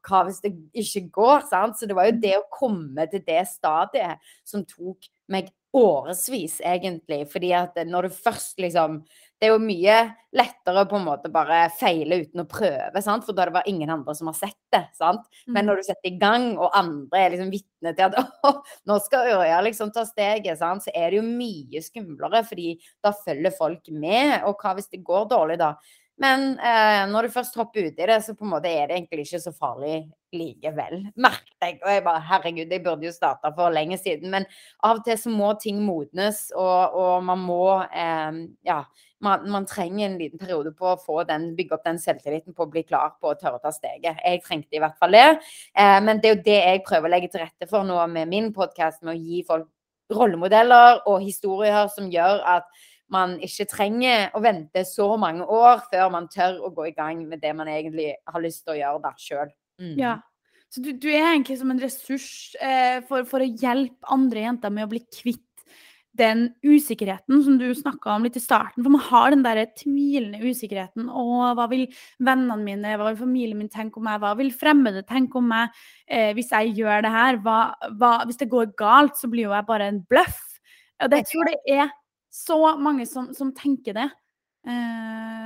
hva 0.07 0.23
hvis 0.27 0.41
det 0.43 0.55
ikke 0.77 1.07
går? 1.19 1.45
Sant? 1.51 1.79
Så 1.79 1.89
det 1.89 1.97
var 1.97 2.09
jo 2.09 2.17
det 2.23 2.35
å 2.39 2.47
komme 2.53 3.07
til 3.11 3.23
det 3.27 3.43
stadiet 3.51 4.33
som 4.47 4.65
tok 4.67 5.09
meg 5.31 5.53
årevis, 5.75 6.61
egentlig. 6.63 7.25
Fordi 7.31 7.51
at 7.57 7.79
når 7.87 8.07
du 8.07 8.17
først 8.23 8.59
liksom 8.63 9.01
det 9.45 9.51
er 9.51 9.59
jo 9.59 9.61
mye 9.61 9.95
lettere 10.35 10.83
på 10.89 10.97
en 10.97 11.05
måte 11.05 11.29
bare 11.31 11.67
feile 11.77 12.17
uten 12.23 12.41
å 12.41 12.47
prøve, 12.49 13.01
sant? 13.03 13.25
for 13.27 13.35
da 13.35 13.43
er 13.43 13.51
det 13.51 13.55
bare 13.59 13.71
ingen 13.71 13.91
andre 13.93 14.15
som 14.17 14.31
har 14.31 14.37
sett 14.37 14.57
det. 14.73 14.81
sant? 14.97 15.27
Men 15.45 15.61
mm. 15.61 15.67
når 15.69 15.77
du 15.77 15.85
setter 15.85 16.09
i 16.09 16.17
gang, 16.21 16.47
og 16.57 16.73
andre 16.75 17.21
er 17.21 17.35
liksom 17.35 17.51
vitne 17.53 17.93
til 17.95 18.07
at 18.07 18.17
å, 18.49 18.53
nå 18.89 18.97
skal 19.05 19.29
Ørja 19.35 19.59
liksom 19.67 19.93
ta 19.93 20.05
steget, 20.07 20.57
sant? 20.59 20.85
så 20.85 20.95
er 20.95 21.13
det 21.13 21.21
jo 21.21 21.27
mye 21.27 21.83
skumlere, 21.85 22.41
fordi 22.47 22.73
da 23.05 23.13
følger 23.21 23.53
folk 23.55 23.93
med. 23.93 24.41
Og 24.49 24.57
hva 24.57 24.73
hvis 24.79 24.89
det 24.91 25.05
går 25.05 25.29
dårlig, 25.35 25.59
da? 25.61 25.75
Men 26.21 26.53
eh, 26.63 27.05
når 27.11 27.27
du 27.27 27.33
først 27.33 27.57
hopper 27.59 27.89
uti 27.89 28.05
det, 28.07 28.19
så 28.23 28.35
på 28.37 28.45
en 28.47 28.53
måte 28.53 28.71
er 28.71 28.87
det 28.87 29.01
egentlig 29.01 29.25
ikke 29.25 29.41
så 29.43 29.51
farlig 29.55 30.05
likevel, 30.35 31.01
merket 31.27 31.55
jeg. 31.63 31.79
Og 31.81 31.91
jeg 31.91 32.05
bare 32.07 32.27
herregud, 32.29 32.71
jeg 32.71 32.83
burde 32.83 33.07
jo 33.07 33.15
starta 33.15 33.51
for 33.55 33.75
lenge 33.75 33.99
siden. 33.99 34.31
Men 34.31 34.47
av 34.83 35.01
og 35.01 35.07
til 35.07 35.19
så 35.19 35.31
må 35.31 35.51
ting 35.59 35.81
modnes, 35.83 36.47
og, 36.55 36.95
og 36.95 37.27
man 37.27 37.43
må 37.43 37.65
eh, 37.87 38.45
Ja, 38.67 38.83
man, 39.23 39.45
man, 39.51 39.65
trenger 39.65 40.09
en 40.09 40.17
liten 40.19 40.39
periode 40.39 40.73
på 40.75 40.89
å 40.91 40.97
få 40.99 41.21
den, 41.27 41.51
bygge 41.55 41.77
opp 41.77 41.85
den 41.87 41.99
selvtilliten 42.01 42.55
på 42.55 42.65
å 42.65 42.71
bli 42.71 42.83
klar 42.83 43.15
på 43.21 43.31
å 43.31 43.37
tørre 43.39 43.59
å 43.59 43.63
ta 43.63 43.71
steget. 43.73 44.19
Jeg 44.19 44.43
trengte 44.45 44.77
i 44.77 44.81
hvert 44.83 44.97
fall 45.01 45.15
det. 45.15 45.27
Eh, 45.77 45.99
men 46.03 46.19
det 46.19 46.29
er 46.29 46.35
jo 46.35 46.43
det 46.49 46.57
jeg 46.59 46.83
prøver 46.87 47.09
å 47.09 47.13
legge 47.15 47.31
til 47.33 47.45
rette 47.45 47.69
for 47.69 47.87
nå 47.87 48.01
med 48.11 48.31
min 48.31 48.51
podkast, 48.55 49.03
med 49.03 49.15
å 49.15 49.19
gi 49.19 49.41
folk 49.47 49.69
rollemodeller 50.13 51.01
og 51.09 51.23
historier 51.23 51.87
som 51.93 52.11
gjør 52.13 52.43
at 52.57 52.67
man 53.13 53.35
ikke 53.45 53.67
trenger 53.69 54.31
å 54.37 54.41
vente 54.41 54.81
så 54.87 55.07
mange 55.21 55.45
år 55.45 55.83
før 55.91 56.11
man 56.13 56.29
tør 56.31 56.59
å 56.65 56.71
gå 56.73 56.89
i 56.89 56.95
gang 56.95 57.21
med 57.29 57.41
det 57.41 57.53
man 57.57 57.69
egentlig 57.69 58.11
har 58.25 58.43
lyst 58.43 58.65
til 58.65 58.75
å 58.75 58.79
gjøre 58.79 59.03
da 59.03 59.13
sjøl. 59.21 59.51
Mm. 59.81 59.97
Ja. 60.01 60.15
Så 60.73 60.81
du, 60.83 60.91
du, 60.97 61.07
er 61.07 61.29
egentlig 61.29 61.59
som 61.59 61.69
en 61.71 61.79
ressurs 61.79 62.55
eh, 62.59 62.99
for, 63.07 63.23
for, 63.29 63.43
å 63.43 63.47
hjelpe 63.47 64.09
andre 64.11 64.47
jenter 64.47 64.73
med 64.73 64.87
å 64.87 64.91
bli 64.91 65.03
kvitt 65.05 65.44
den 66.15 66.45
usikkerheten 66.63 67.41
som 67.43 67.57
du 67.59 67.67
snakka 67.75 68.15
om 68.15 68.25
litt 68.25 68.37
i 68.39 68.43
starten. 68.43 68.83
For 68.83 68.93
man 68.93 69.03
har 69.07 69.33
den 69.33 69.43
der 69.45 69.61
tvilende 69.77 70.39
usikkerheten. 70.43 71.09
Å, 71.09 71.25
hva 71.57 71.67
vil 71.71 71.85
vennene 72.23 72.57
mine, 72.61 72.95
hva 72.95 73.11
vil 73.11 73.19
familien 73.19 73.59
min 73.59 73.71
tenke 73.71 73.99
om 73.99 74.07
meg? 74.07 74.21
Hva 74.23 74.33
vil 74.39 74.53
fremmede 74.55 75.05
tenke 75.07 75.39
om 75.41 75.49
meg 75.51 75.75
eh, 76.07 76.31
hvis 76.37 76.53
jeg 76.55 76.75
gjør 76.79 77.05
det 77.05 77.13
her? 77.15 77.39
Hva, 77.45 77.59
hva, 77.99 78.13
hvis 78.27 78.41
det 78.41 78.51
går 78.51 78.73
galt, 78.79 79.19
så 79.19 79.29
blir 79.31 79.49
jo 79.49 79.55
jeg 79.55 79.69
bare 79.69 79.91
en 79.91 80.01
bløff. 80.09 80.41
Og 81.03 81.11
det, 81.11 81.23
jeg 81.23 81.31
tror 81.33 81.51
det 81.51 81.79
er 81.79 81.95
så 82.35 82.59
mange 82.79 83.07
som, 83.09 83.31
som 83.35 83.51
tenker 83.55 83.95
det. 83.97 84.09
Uh, 84.65 85.45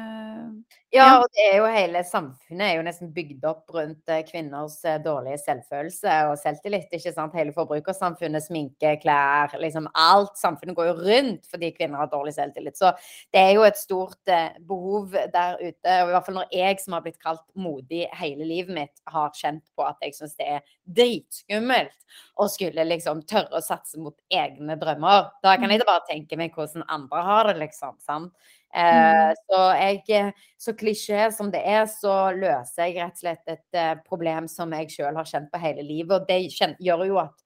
ja, 0.90 1.20
og 1.20 1.28
det 1.38 1.44
er 1.46 1.60
jo 1.60 1.66
hele 1.70 2.00
samfunnet 2.08 2.64
er 2.66 2.72
jo 2.80 2.86
nesten 2.86 3.12
bygd 3.14 3.44
opp 3.46 3.70
rundt 3.76 4.10
eh, 4.10 4.24
kvinners 4.26 4.80
eh, 4.90 4.98
dårlige 5.04 5.38
selvfølelse 5.44 6.16
og 6.32 6.34
selvtillit. 6.42 6.88
ikke 6.90 7.14
sant? 7.14 7.36
Hele 7.38 7.54
forbrukersamfunnet, 7.54 8.42
sminke, 8.48 8.96
klær, 9.04 9.54
liksom 9.62 9.86
alt. 9.94 10.34
Samfunnet 10.42 10.78
går 10.80 10.90
jo 10.90 10.96
rundt 10.98 11.46
fordi 11.52 11.70
kvinner 11.78 12.02
har 12.02 12.10
dårlig 12.10 12.34
selvtillit. 12.40 12.80
Så 12.80 12.90
det 13.30 13.44
er 13.44 13.54
jo 13.60 13.68
et 13.68 13.78
stort 13.78 14.34
behov 14.66 15.14
der 15.14 15.62
ute. 15.62 15.94
Og 16.02 16.10
i 16.10 16.16
hvert 16.16 16.26
fall 16.26 16.40
når 16.40 16.58
jeg 16.58 16.82
som 16.82 16.98
har 16.98 17.06
blitt 17.06 17.22
kalt 17.22 17.46
modig 17.54 18.08
hele 18.18 18.50
livet 18.50 18.74
mitt, 18.74 18.96
har 19.14 19.30
kjent 19.38 19.66
på 19.78 19.86
at 19.86 20.02
jeg 20.02 20.18
syns 20.18 20.38
det 20.42 20.50
er 20.58 20.78
dritskummelt 20.90 21.98
å 22.42 22.50
skulle 22.50 22.88
liksom 22.88 23.22
tørre 23.30 23.62
å 23.62 23.62
satse 23.62 24.02
mot 24.02 24.18
egne 24.34 24.74
drømmer. 24.82 25.30
Da 25.46 25.54
kan 25.62 25.70
jeg 25.70 25.84
mm. 25.84 25.90
bare 25.92 26.08
tenke 26.10 26.40
meg 26.40 26.58
hvordan 26.58 26.90
andre 26.90 27.28
har 27.30 27.52
det, 27.52 27.60
liksom. 27.62 28.02
sant? 28.02 28.34
Mm. 28.76 28.86
Eh, 28.86 29.34
så, 29.50 29.60
jeg, 29.80 30.32
så 30.62 30.76
klisjé 30.78 31.28
som 31.34 31.52
det 31.54 31.62
er, 31.66 31.86
så 31.90 32.30
løser 32.36 32.90
jeg 32.90 33.00
rett 33.00 33.18
og 33.18 33.24
slett 33.24 33.54
et 33.56 33.80
eh, 33.82 33.94
problem 34.06 34.50
som 34.52 34.74
jeg 34.78 34.92
sjøl 34.94 35.18
har 35.18 35.30
kjent 35.30 35.52
på 35.52 35.62
hele 35.62 35.86
livet. 35.86 36.20
Og 36.20 36.28
det 36.30 36.76
gjør 36.80 37.08
jo 37.10 37.22
at 37.24 37.38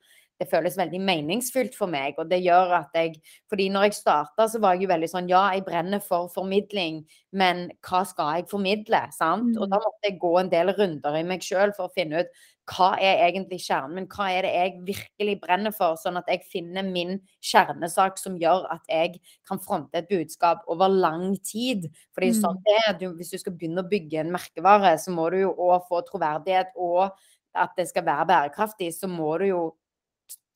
det 0.41 0.49
føles 0.49 0.75
veldig 0.77 0.99
meningsfylt 1.03 1.75
for 1.77 1.91
meg. 1.91 2.17
Og 2.19 2.29
det 2.31 2.41
gjør 2.43 2.73
at 2.79 2.97
jeg 2.97 3.17
fordi 3.51 3.69
når 3.71 3.87
jeg 3.87 3.99
starta, 3.99 4.47
så 4.49 4.59
var 4.61 4.75
jeg 4.75 4.87
jo 4.87 4.93
veldig 4.93 5.09
sånn 5.11 5.29
Ja, 5.31 5.45
jeg 5.53 5.65
brenner 5.67 6.01
for 6.03 6.31
formidling, 6.33 7.03
men 7.31 7.67
hva 7.85 8.03
skal 8.09 8.39
jeg 8.39 8.49
formidle? 8.51 9.05
Sant? 9.15 9.53
Og 9.55 9.69
da 9.69 9.79
mm. 9.79 9.85
måtte 9.87 10.09
jeg 10.09 10.19
gå 10.21 10.33
en 10.41 10.51
del 10.51 10.73
runder 10.77 11.19
i 11.19 11.25
meg 11.27 11.45
sjøl 11.45 11.75
for 11.77 11.87
å 11.87 11.95
finne 11.95 12.23
ut 12.23 12.43
hva 12.69 12.93
er 12.95 13.25
egentlig 13.25 13.59
kjernen 13.65 13.97
min? 13.97 14.07
Hva 14.07 14.29
er 14.31 14.45
det 14.45 14.53
jeg 14.53 14.83
virkelig 14.87 15.35
brenner 15.41 15.73
for? 15.75 15.97
Sånn 15.99 16.15
at 16.19 16.29
jeg 16.31 16.45
finner 16.47 16.85
min 16.87 17.17
kjernesak 17.43 18.17
som 18.21 18.37
gjør 18.39 18.69
at 18.71 18.87
jeg 18.87 19.19
kan 19.49 19.59
fronte 19.63 19.99
et 19.99 20.07
budskap 20.07 20.63
over 20.71 20.87
lang 20.87 21.33
tid. 21.43 21.89
Fordi 22.15 22.31
mm. 22.31 22.39
sånn 22.39 22.61
det 22.63 22.79
er, 22.85 22.95
du, 23.01 23.07
Hvis 23.19 23.33
du 23.35 23.41
skal 23.41 23.57
begynne 23.57 23.83
å 23.83 23.91
bygge 23.91 24.23
en 24.23 24.31
merkevare, 24.35 24.95
så 25.01 25.11
må 25.11 25.27
du 25.33 25.41
jo 25.41 25.53
òg 25.67 25.89
få 25.89 26.03
troverdighet, 26.07 26.71
og 26.79 27.11
at 27.53 27.75
det 27.77 27.89
skal 27.91 28.07
være 28.07 28.29
bærekraftig, 28.31 28.93
så 28.95 29.11
må 29.11 29.35
du 29.41 29.49
jo 29.51 29.63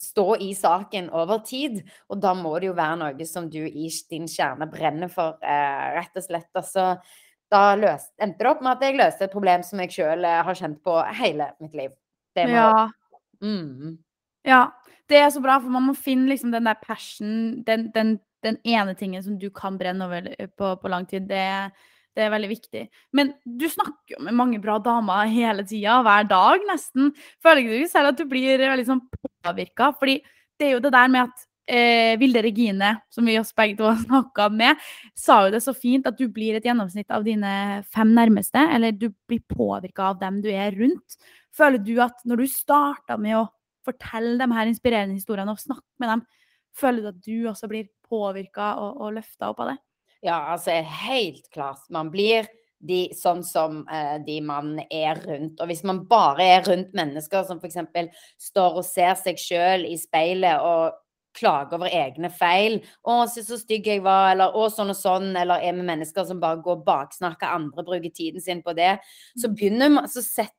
stå 0.01 0.37
i 0.45 0.53
saken 0.55 1.09
over 1.11 1.43
tid. 1.45 1.81
Og 2.07 2.21
da 2.23 2.33
må 2.37 2.55
det 2.61 2.71
jo 2.71 2.77
være 2.77 2.99
noe 3.03 3.27
som 3.29 3.49
du 3.51 3.63
i 3.65 3.89
din 4.09 4.27
kjerne 4.31 4.69
brenner 4.71 5.11
for, 5.11 5.37
eh, 5.43 5.87
rett 5.97 6.15
og 6.15 6.23
slett. 6.23 6.49
Altså, 6.55 6.95
da 7.53 7.61
løst, 7.79 8.11
endte 8.21 8.43
det 8.43 8.49
opp 8.51 8.63
med 8.63 8.75
at 8.75 8.83
jeg 8.83 8.97
løste 8.99 9.27
et 9.27 9.33
problem 9.33 9.63
som 9.63 9.81
jeg 9.83 9.93
sjøl 9.95 10.25
har 10.27 10.57
kjent 10.57 10.81
på 10.83 10.97
hele 11.19 11.49
mitt 11.63 11.77
liv. 11.77 11.93
Ja. 12.37 12.89
mm. 13.41 13.97
Ja, 14.47 14.61
det 15.09 15.19
er 15.19 15.29
så 15.33 15.41
bra, 15.43 15.57
for 15.63 15.73
man 15.73 15.87
må 15.89 15.95
finne 15.97 16.29
liksom 16.31 16.51
den 16.53 16.67
der 16.67 16.77
passion, 16.79 17.63
den, 17.67 17.87
den, 17.95 18.17
den 18.45 18.59
ene 18.67 18.95
tingen 18.99 19.23
som 19.23 19.37
du 19.39 19.49
kan 19.53 19.79
brenne 19.79 20.05
over 20.05 20.27
på, 20.59 20.73
på 20.81 20.91
lang 20.91 21.07
tid. 21.09 21.27
Det, 21.29 21.43
det 22.17 22.25
er 22.25 22.33
veldig 22.33 22.49
viktig. 22.51 22.83
Men 23.17 23.33
du 23.43 23.67
snakker 23.71 24.15
jo 24.17 24.23
med 24.25 24.37
mange 24.37 24.61
bra 24.63 24.77
damer 24.83 25.29
hele 25.31 25.65
tida, 25.67 25.99
hver 26.05 26.27
dag 26.29 26.63
nesten. 26.69 27.11
Føler 27.43 27.63
ikke 27.63 27.81
du 27.83 27.91
selv 27.91 28.13
at 28.13 28.21
du 28.21 28.25
blir 28.29 28.63
veldig 28.63 28.87
sånn 28.87 29.03
påvirka? 29.45 29.91
Fordi 29.99 30.19
det 30.57 30.69
er 30.69 30.75
jo 30.75 30.83
det 30.85 30.93
der 30.95 31.11
med 31.13 31.29
at 31.29 31.47
eh, 31.67 32.15
Vilde 32.19 32.41
Regine, 32.43 32.93
som 33.13 33.27
vi 33.27 33.37
oss 33.39 33.53
begge 33.55 33.77
to 33.79 33.87
har 33.89 33.99
snakka 34.01 34.47
med, 34.53 34.79
sa 35.17 35.43
jo 35.45 35.53
det 35.53 35.61
så 35.65 35.73
fint 35.75 36.07
at 36.09 36.17
du 36.19 36.27
blir 36.33 36.57
et 36.57 36.65
gjennomsnitt 36.65 37.11
av 37.13 37.25
dine 37.27 37.83
fem 37.93 38.13
nærmeste, 38.15 38.63
eller 38.73 38.95
du 38.95 39.09
blir 39.29 39.43
påvirka 39.51 40.11
av 40.11 40.21
dem 40.23 40.41
du 40.43 40.49
er 40.53 40.75
rundt. 40.77 41.19
Føler 41.57 41.81
du 41.81 41.95
at 42.03 42.23
når 42.27 42.43
du 42.43 42.47
starta 42.51 43.17
med 43.19 43.39
å 43.39 43.47
fortelle 43.87 44.37
de 44.39 44.49
her 44.51 44.69
inspirerende 44.69 45.17
historiene 45.17 45.53
og 45.53 45.63
snakke 45.63 45.87
med 46.01 46.13
dem, 46.13 46.23
føler 46.77 47.03
du 47.03 47.11
at 47.11 47.25
du 47.25 47.49
også 47.49 47.69
blir 47.71 47.89
påvirka 48.07 48.75
og, 48.81 49.01
og 49.03 49.17
løfta 49.17 49.51
opp 49.51 49.63
av 49.63 49.73
det? 49.73 49.77
Ja, 50.25 50.37
altså 50.53 50.73
helt 50.81 51.45
klart. 51.53 51.83
Man 51.93 52.09
blir 52.13 52.47
de, 52.79 53.07
sånn 53.17 53.43
som 53.45 53.81
eh, 53.89 54.17
de 54.25 54.37
man 54.45 54.75
er 54.89 55.19
rundt. 55.23 55.59
Og 55.61 55.69
hvis 55.69 55.83
man 55.87 56.03
bare 56.09 56.45
er 56.45 56.65
rundt 56.67 56.93
mennesker 56.97 57.45
som 57.47 57.61
f.eks. 57.61 57.79
står 58.49 58.79
og 58.81 58.85
ser 58.85 59.15
seg 59.19 59.41
sjøl 59.41 59.85
i 59.87 59.97
speilet 59.99 60.61
og 60.61 60.97
klager 61.37 61.77
over 61.77 61.93
egne 61.93 62.31
feil. 62.33 62.79
'Å, 63.05 63.17
se 63.31 63.45
så 63.45 63.59
stygg 63.61 63.87
jeg 63.87 64.03
var', 64.05 64.31
eller 64.33 64.53
'å, 64.53 64.67
sånn 64.73 64.93
og 64.93 64.99
sånn', 64.99 65.33
eller 65.39 65.63
er 65.63 65.73
vi 65.77 65.85
mennesker 65.87 66.25
som 66.27 66.41
bare 66.43 66.61
går 66.61 66.79
og 66.79 66.85
baksnakker 66.87 67.47
andre, 67.47 67.83
bruker 67.87 68.13
tiden 68.13 68.41
sin 68.41 68.63
på 68.65 68.75
det, 68.77 68.97
så 69.39 69.49
begynner 69.53 69.89
man 69.93 70.07
Så 70.07 70.21
setter 70.23 70.53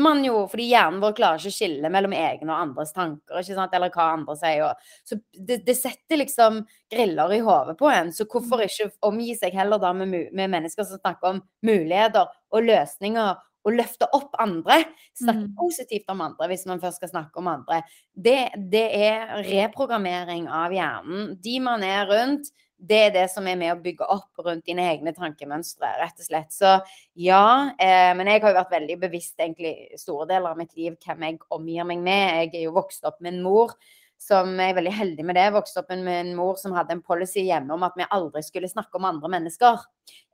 man 0.00 0.22
jo 0.24 0.46
Fordi 0.48 0.70
hjernen 0.70 1.00
vår 1.02 1.12
klarer 1.18 1.40
ikke 1.42 1.52
å 1.52 1.56
skille 1.58 1.90
mellom 1.92 2.14
egne 2.16 2.52
og 2.52 2.60
andres 2.62 2.92
tanker, 2.96 3.42
eller 3.74 3.90
hva 3.92 4.06
andre 4.14 4.36
sier. 4.40 4.62
Og, 4.64 4.86
så 5.04 5.18
det, 5.34 5.58
det 5.66 5.76
setter 5.76 6.22
liksom 6.22 6.62
griller 6.90 7.34
i 7.36 7.40
hodet 7.44 7.76
på 7.78 7.90
en. 7.92 8.12
Så 8.12 8.24
hvorfor 8.24 8.64
ikke 8.64 8.90
omgi 9.02 9.34
seg 9.36 9.52
heller 9.58 9.78
da 9.82 9.92
med, 9.92 10.08
med 10.32 10.50
mennesker 10.50 10.84
som 10.88 11.00
snakker 11.02 11.34
om 11.34 11.42
muligheter 11.66 12.30
og 12.50 12.64
løsninger 12.64 13.36
og 13.68 13.76
løfte 13.76 14.08
opp 14.16 14.36
andre. 14.40 14.80
Snakke 15.18 15.48
mm. 15.48 15.56
positivt 15.58 16.08
om 16.12 16.22
andre 16.24 16.48
hvis 16.50 16.64
man 16.70 16.80
først 16.82 17.02
skal 17.02 17.12
snakke 17.12 17.42
om 17.42 17.50
andre. 17.52 17.82
Det, 18.14 18.38
det 18.72 18.86
er 18.96 19.36
reprogrammering 19.48 20.48
av 20.48 20.74
hjernen. 20.74 21.36
De 21.44 21.58
man 21.64 21.84
er 21.86 22.08
rundt, 22.08 22.50
det 22.78 22.98
er 23.08 23.14
det 23.14 23.24
som 23.32 23.46
er 23.50 23.58
med 23.58 23.72
å 23.72 23.80
bygge 23.82 24.06
opp 24.06 24.38
rundt 24.46 24.68
dine 24.68 24.84
egne 24.92 25.10
tankemønstre, 25.14 25.88
rett 25.98 26.20
og 26.20 26.28
slett. 26.28 26.52
Så 26.54 26.76
ja, 27.18 27.74
eh, 27.74 28.12
men 28.14 28.30
jeg 28.30 28.44
har 28.44 28.54
jo 28.54 28.60
vært 28.60 28.76
veldig 28.76 28.98
bevisst 29.02 29.40
egentlig 29.40 29.98
store 29.98 30.28
deler 30.30 30.52
av 30.52 30.60
mitt 30.60 30.76
liv 30.78 30.94
hvem 31.02 31.26
jeg 31.26 31.40
omgir 31.54 31.88
meg 31.90 32.04
med. 32.06 32.26
Jeg 32.44 32.52
er 32.54 32.68
jo 32.68 32.76
vokst 32.78 33.08
opp 33.08 33.18
med 33.18 33.34
en 33.34 33.42
mor 33.42 33.74
som 34.18 34.50
jeg 34.58 34.72
er 34.72 34.78
veldig 34.78 34.92
heldig 34.92 35.26
med 35.26 35.38
det. 35.38 35.44
Jeg 35.46 35.54
Vokste 35.54 35.82
opp 35.82 35.92
med 35.94 36.08
en 36.14 36.32
mor 36.36 36.58
som 36.60 36.74
hadde 36.76 36.96
en 36.96 37.04
policy 37.04 37.46
hjemme 37.46 37.74
om 37.74 37.86
at 37.86 37.94
vi 37.98 38.08
aldri 38.14 38.42
skulle 38.44 38.70
snakke 38.70 38.98
om 38.98 39.06
andre 39.08 39.30
mennesker. 39.38 39.84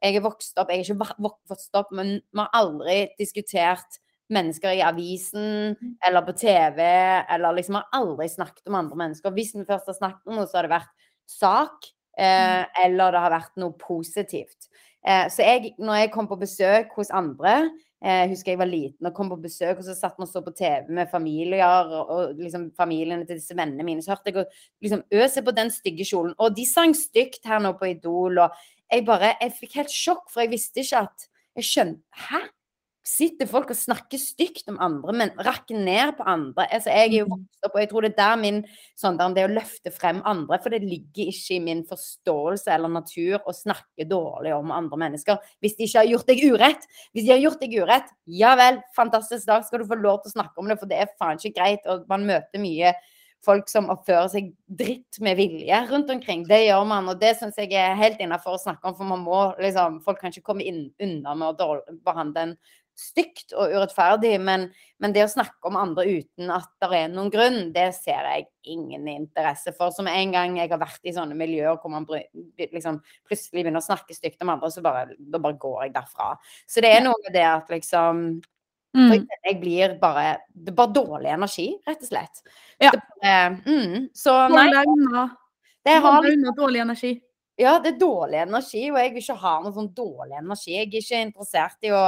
Jeg 0.02 0.16
er 0.16 0.24
vokst 0.24 0.58
opp, 0.58 0.72
jeg 0.72 0.82
er 0.82 0.88
ikke 0.88 1.12
vokst 1.26 1.76
opp, 1.76 1.92
men 1.94 2.16
vi 2.24 2.40
har 2.40 2.56
aldri 2.56 2.98
diskutert 3.20 4.00
mennesker 4.32 4.72
i 4.72 4.82
avisen 4.84 5.74
eller 6.04 6.24
på 6.24 6.32
TV, 6.40 6.80
eller 6.80 7.58
liksom 7.58 7.78
har 7.78 7.90
aldri 7.96 8.28
snakket 8.32 8.70
om 8.70 8.78
andre 8.78 9.00
mennesker. 9.02 9.34
Hvis 9.36 9.52
vi 9.56 9.66
først 9.68 9.90
har 9.92 9.98
snakket 9.98 10.30
om 10.32 10.38
noe, 10.40 10.48
så 10.48 10.58
har 10.58 10.68
det 10.68 10.74
vært 10.74 11.08
sak, 11.28 11.90
eh, 12.16 12.64
eller 12.86 13.12
det 13.12 13.24
har 13.26 13.36
vært 13.36 13.60
noe 13.60 13.76
positivt. 13.80 14.70
Eh, 15.04 15.28
så 15.28 15.44
jeg, 15.44 15.74
når 15.78 16.04
jeg 16.04 16.14
kom 16.14 16.28
på 16.30 16.40
besøk 16.40 16.96
hos 16.96 17.12
andre, 17.12 17.68
eh, 18.04 18.25
husker 18.30 18.52
jeg 18.52 18.61
var 18.61 18.70
liten 18.70 19.08
og 19.08 19.14
kom 19.16 19.30
på 19.32 19.40
besøk, 19.42 19.78
og 19.80 19.87
så 19.87 19.96
satt 19.96 20.18
vi 20.18 20.26
og 20.26 20.30
så 20.30 20.42
på 20.44 20.54
TV 20.56 20.90
med 20.94 21.11
familier, 21.12 21.64
og, 21.88 22.11
og 22.14 22.40
liksom 22.40 22.68
familiene 22.76 23.26
til 23.26 23.40
disse 23.40 23.56
vennene 23.56 23.87
mine, 23.87 24.04
så 24.04 24.14
hørte 24.14 24.30
jeg 24.30 24.42
å 24.42 24.49
liksom 24.84 25.04
øse 25.23 25.44
på 25.44 25.56
den 25.56 25.73
stygge 25.75 26.08
kjolen. 26.08 26.34
Og 26.38 26.56
de 26.56 26.66
sang 26.68 26.94
stygt 26.99 27.49
her 27.49 27.62
nå 27.64 27.75
på 27.80 27.90
Idol, 27.94 28.42
og 28.44 28.61
jeg 28.92 29.06
bare, 29.08 29.34
jeg 29.40 29.56
fikk 29.61 29.80
helt 29.80 29.94
sjokk, 29.94 30.28
for 30.30 30.44
jeg 30.44 30.54
visste 30.54 30.84
ikke 30.84 31.06
at, 31.08 31.26
jeg 31.54 31.70
skjønte, 31.70 32.02
hæ? 32.28 32.44
Sitter 33.04 33.44
folk 33.44 33.68
og 33.68 33.76
snakker 33.76 34.16
stygt 34.16 34.70
om 34.73 34.78
andre, 34.80 35.12
men 35.12 35.32
rakker 35.44 35.76
ned 35.76 36.14
på 36.16 36.25
andre? 36.25 36.64
Altså, 36.73 36.88
jeg 36.88 37.11
er 37.11 37.16
jo 37.18 37.26
vokst 37.34 37.66
opp, 37.66 37.75
og 37.75 37.82
jeg 37.82 37.88
tror 37.90 38.06
det 38.06 38.11
er 38.14 38.16
der 38.16 38.38
min 38.40 38.61
sånn 38.96 39.18
der, 39.18 39.34
det 39.37 39.44
å 39.44 39.50
løfte 39.52 39.92
frem 39.92 40.23
andre, 40.25 40.56
for 40.64 40.73
det 40.73 40.80
ligger 40.87 41.28
ikke 41.28 41.58
i 41.58 41.61
min 41.66 41.82
forståelse 41.88 42.73
eller 42.73 42.94
natur 42.94 43.44
å 43.44 43.52
snakke 43.52 44.06
dårlig 44.08 44.54
om 44.56 44.73
andre 44.73 45.00
mennesker 45.04 45.37
hvis 45.61 45.76
de 45.76 45.84
ikke 45.84 46.00
har 46.00 46.08
gjort 46.14 46.32
deg 46.32 46.44
urett. 46.49 46.88
Hvis 47.12 47.26
de 47.26 47.34
har 47.34 47.42
gjort 47.42 47.61
deg 47.61 47.76
urett, 47.76 48.08
ja 48.40 48.54
vel, 48.56 48.80
fantastisk, 48.96 49.44
dag, 49.50 49.66
skal 49.68 49.84
du 49.84 49.90
få 49.90 50.00
lov 50.00 50.23
til 50.23 50.32
å 50.32 50.37
snakke 50.38 50.64
om 50.64 50.73
det, 50.73 50.78
for 50.80 50.88
det 50.88 51.02
er 51.04 51.12
faen 51.20 51.37
ikke 51.37 51.58
greit. 51.61 51.84
Og 51.92 52.08
man 52.08 52.25
møter 52.25 52.62
mye 52.62 52.94
folk 53.44 53.68
som 53.68 53.90
oppfører 53.92 54.30
seg 54.32 54.46
dritt 54.64 55.18
med 55.25 55.37
vilje 55.38 55.80
rundt 55.90 56.08
omkring. 56.14 56.46
Det 56.49 56.62
gjør 56.64 56.87
man, 56.88 57.11
og 57.12 57.20
det 57.20 57.34
syns 57.38 57.58
jeg 57.61 57.75
er 57.76 57.99
helt 57.99 58.23
innafor 58.23 58.56
å 58.56 58.62
snakke 58.62 58.88
om, 58.88 58.96
for 58.96 59.08
man 59.08 59.25
må 59.26 59.42
liksom 59.61 60.00
Folk 60.04 60.20
kan 60.23 60.32
ikke 60.32 60.49
komme 60.49 60.64
inn, 60.64 60.87
unna 61.02 61.34
med 61.38 61.61
å 61.61 61.76
behandle 62.06 62.49
en 62.49 62.56
stygt 62.94 63.52
og 63.58 63.72
urettferdig, 63.74 64.36
men, 64.40 64.68
men 65.02 65.14
det 65.14 65.24
å 65.26 65.30
snakke 65.32 65.66
om 65.66 65.76
andre 65.80 66.04
uten 66.06 66.52
at 66.54 66.70
det 66.82 66.90
er 66.94 67.10
noen 67.12 67.30
grunn, 67.32 67.58
det 67.74 67.88
ser 67.96 68.26
jeg 68.30 68.46
ingen 68.70 69.08
interesse 69.10 69.74
for. 69.74 69.90
Som 69.94 70.06
en 70.10 70.34
gang 70.34 70.56
jeg 70.60 70.70
har 70.70 70.80
vært 70.80 71.02
i 71.04 71.14
sånne 71.16 71.36
miljøer 71.38 71.76
hvor 71.82 71.92
man 71.92 72.06
liksom, 72.06 73.00
plutselig 73.26 73.64
begynner 73.64 73.82
å 73.82 73.88
snakke 73.88 74.14
stygt 74.16 74.42
om 74.46 74.54
andre, 74.54 74.70
så 74.70 74.84
bare, 74.84 75.08
da 75.18 75.42
bare 75.42 75.58
går 75.60 75.86
jeg 75.88 75.94
derfra. 75.98 76.32
Så 76.70 76.84
det 76.84 76.94
er 76.94 77.04
noe 77.06 77.18
med 77.26 77.34
det 77.36 77.46
at 77.50 77.72
liksom 77.74 78.26
Mm. 78.94 79.26
jeg 79.26 79.56
blir 79.58 79.96
bare 79.98 80.36
Det 80.54 80.70
er 80.70 80.76
bare 80.78 80.92
dårlig 80.94 81.30
energi, 81.34 81.64
rett 81.82 82.02
og 82.04 82.06
slett. 82.06 82.42
Ja. 82.78 82.92
Bare, 82.94 83.62
mm, 83.66 84.04
så 84.14 84.34
nei, 84.52 84.68
det 85.84 85.96
har 86.04 86.28
unna 86.30 86.52
dårlig 86.54 86.80
energi. 86.84 87.20
ja, 87.58 87.78
det 87.82 87.94
er 87.94 87.98
dårlig 87.98 88.38
energi, 88.44 88.84
og 88.92 88.98
jeg 88.98 89.12
vil 89.12 89.22
ikke 89.22 89.36
ha 89.42 89.60
noe 89.64 89.74
sånn 89.74 89.90
dårlig 89.94 90.38
energi. 90.38 90.76
Jeg 90.76 90.86
er 90.86 91.00
ikke 91.02 91.22
interessert 91.26 91.82
i 91.82 91.90
å 91.90 92.04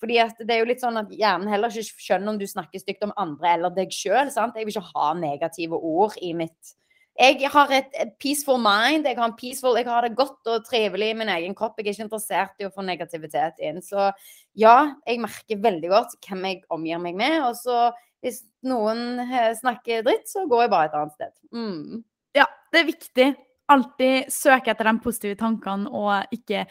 fordi 0.00 0.18
det 0.40 0.54
er 0.54 0.62
jo 0.62 0.68
litt 0.70 0.82
sånn 0.82 0.98
at 1.00 1.12
hjernen 1.12 1.50
heller 1.52 1.72
ikke 1.72 2.04
skjønner 2.04 2.32
om 2.32 2.40
du 2.40 2.46
snakker 2.48 2.82
stygt 2.82 3.04
om 3.04 3.14
andre 3.20 3.54
eller 3.54 3.72
deg 3.76 3.92
sjøl. 3.92 4.32
Jeg 4.32 4.52
vil 4.64 4.72
ikke 4.72 4.92
ha 4.94 5.14
negative 5.18 5.76
ord 5.76 6.16
i 6.24 6.32
mitt 6.36 6.76
Jeg 7.20 7.50
har 7.52 7.72
et, 7.76 7.90
et 8.00 8.12
peaceful 8.22 8.56
mind. 8.62 9.04
Jeg 9.04 9.18
har, 9.18 9.32
peaceful, 9.36 9.76
jeg 9.76 9.84
har 9.86 10.06
det 10.06 10.16
godt 10.16 10.46
og 10.48 10.64
trivelig 10.64 11.10
i 11.12 11.16
min 11.18 11.28
egen 11.28 11.54
kropp. 11.54 11.76
Jeg 11.76 11.90
er 11.90 11.92
ikke 11.92 12.06
interessert 12.06 12.62
i 12.62 12.68
å 12.68 12.72
få 12.72 12.84
negativitet 12.86 13.60
inn. 13.60 13.82
Så 13.84 14.08
ja, 14.56 14.94
jeg 15.04 15.20
merker 15.20 15.60
veldig 15.60 15.90
godt 15.92 16.16
hvem 16.24 16.46
jeg 16.48 16.62
omgir 16.72 17.02
meg 17.02 17.18
med. 17.20 17.42
Og 17.44 17.58
så 17.60 17.90
hvis 18.24 18.42
noen 18.68 19.20
eh, 19.24 19.52
snakker 19.56 20.04
dritt, 20.06 20.28
så 20.28 20.46
går 20.48 20.66
jeg 20.66 20.72
bare 20.72 20.88
et 20.90 20.96
annet 20.98 21.16
sted. 21.16 21.34
Mm. 21.56 22.02
Ja, 22.36 22.46
det 22.72 22.82
er 22.82 22.88
viktig. 22.88 23.28
Alltid 23.70 24.32
søke 24.32 24.72
etter 24.72 24.88
de 24.88 24.96
positive 25.04 25.38
tankene 25.40 25.90
og 25.92 26.34
ikke 26.34 26.66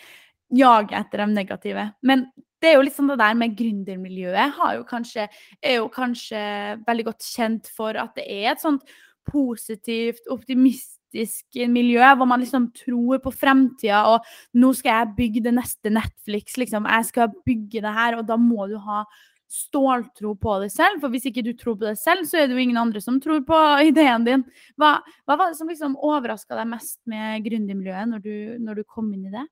jage 0.55 0.98
etter 0.98 1.24
de 1.24 1.29
negative. 1.33 1.86
Men 2.05 2.27
det 2.60 2.72
er 2.72 2.78
jo 2.78 2.86
litt 2.86 2.96
sånn 2.96 3.12
det 3.12 3.20
der 3.22 3.38
med 3.39 3.56
gründermiljøet 3.58 4.60
jo 4.78 4.86
kanskje, 4.88 5.28
er 5.63 5.80
jo 5.80 5.89
kanskje 5.94 6.42
veldig 6.88 7.06
godt 7.10 7.28
kjent 7.28 7.70
for 7.75 8.00
at 8.00 8.16
det 8.20 8.28
er 8.28 8.54
et 8.54 8.63
sånt 8.63 8.84
positivt, 9.30 10.28
optimistisk 10.34 11.60
miljø 11.70 12.04
hvor 12.18 12.30
man 12.30 12.44
liksom 12.44 12.70
tror 12.75 13.22
på 13.24 13.34
fremtida 13.34 14.04
og 14.12 14.28
nå 14.60 14.72
skal 14.78 15.01
jeg 15.01 15.16
bygge 15.18 15.44
det 15.48 15.56
neste 15.58 15.94
Netflix, 15.94 16.58
liksom. 16.62 16.88
Jeg 16.89 17.10
skal 17.10 17.34
bygge 17.48 17.84
det 17.86 17.96
her, 17.96 18.20
og 18.20 18.28
da 18.30 18.38
må 18.39 18.68
du 18.70 18.78
ha 18.84 19.04
ståltro 19.50 20.36
på 20.38 20.60
det 20.62 20.70
selv. 20.72 21.00
For 21.01 21.12
hvis 21.13 21.25
ikke 21.30 21.44
du 21.46 21.54
tror 21.58 21.78
på 21.80 21.88
det 21.88 21.98
selv, 22.00 22.28
så 22.30 22.38
er 22.38 22.48
det 22.48 22.58
jo 22.58 22.63
ingen 22.63 22.78
andre 22.78 23.01
som 23.01 23.18
tror 23.22 23.42
på 23.48 23.60
ideen 23.89 24.28
din. 24.28 24.44
Hva, 24.78 25.00
hva 25.25 25.38
var 25.39 25.50
det 25.50 25.58
som 25.60 25.72
liksom 25.72 25.98
overraska 25.98 26.58
deg 26.60 26.70
mest 26.70 27.00
med 27.10 27.42
gründermiljøet 27.48 28.12
når, 28.12 28.30
når 28.62 28.82
du 28.82 28.86
kom 28.86 29.10
inn 29.16 29.25
i 29.32 29.34
det? 29.34 29.48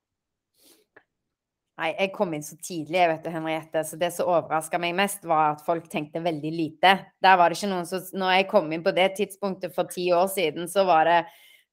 Nei, 1.78 1.92
jeg 1.94 2.10
kom 2.10 2.32
inn 2.34 2.42
så 2.42 2.56
tidlig, 2.58 3.04
vet 3.06 3.22
du, 3.22 3.30
Henriette, 3.30 3.84
så 3.86 3.96
det 4.00 4.08
som 4.10 4.26
overraska 4.32 4.80
meg 4.82 4.96
mest, 4.98 5.22
var 5.30 5.52
at 5.52 5.60
folk 5.66 5.86
tenkte 5.92 6.22
veldig 6.24 6.50
lite. 6.50 6.94
Der 7.22 7.36
var 7.38 7.50
det 7.50 7.58
ikke 7.60 7.70
noen 7.70 7.86
som 7.86 8.02
Når 8.18 8.32
jeg 8.34 8.48
kom 8.50 8.72
inn 8.74 8.82
på 8.82 8.94
det 8.96 9.12
tidspunktet 9.20 9.76
for 9.76 9.86
ti 9.92 10.08
år 10.10 10.26
siden, 10.32 10.66
så 10.70 10.82
var 10.88 11.06
det 11.06 11.20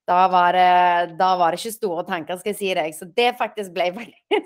da 0.06 0.28
var 0.30 0.54
det, 0.54 1.18
da 1.18 1.32
var 1.40 1.52
det 1.52 1.58
ikke 1.58 1.74
store 1.74 2.04
tanker, 2.06 2.38
skal 2.38 2.52
jeg 2.52 2.60
si 2.60 2.74
deg. 2.78 2.94
Så 2.94 3.08
det 3.18 3.32
faktisk 3.40 3.74
ble 3.74 3.90
veldig 4.00 4.42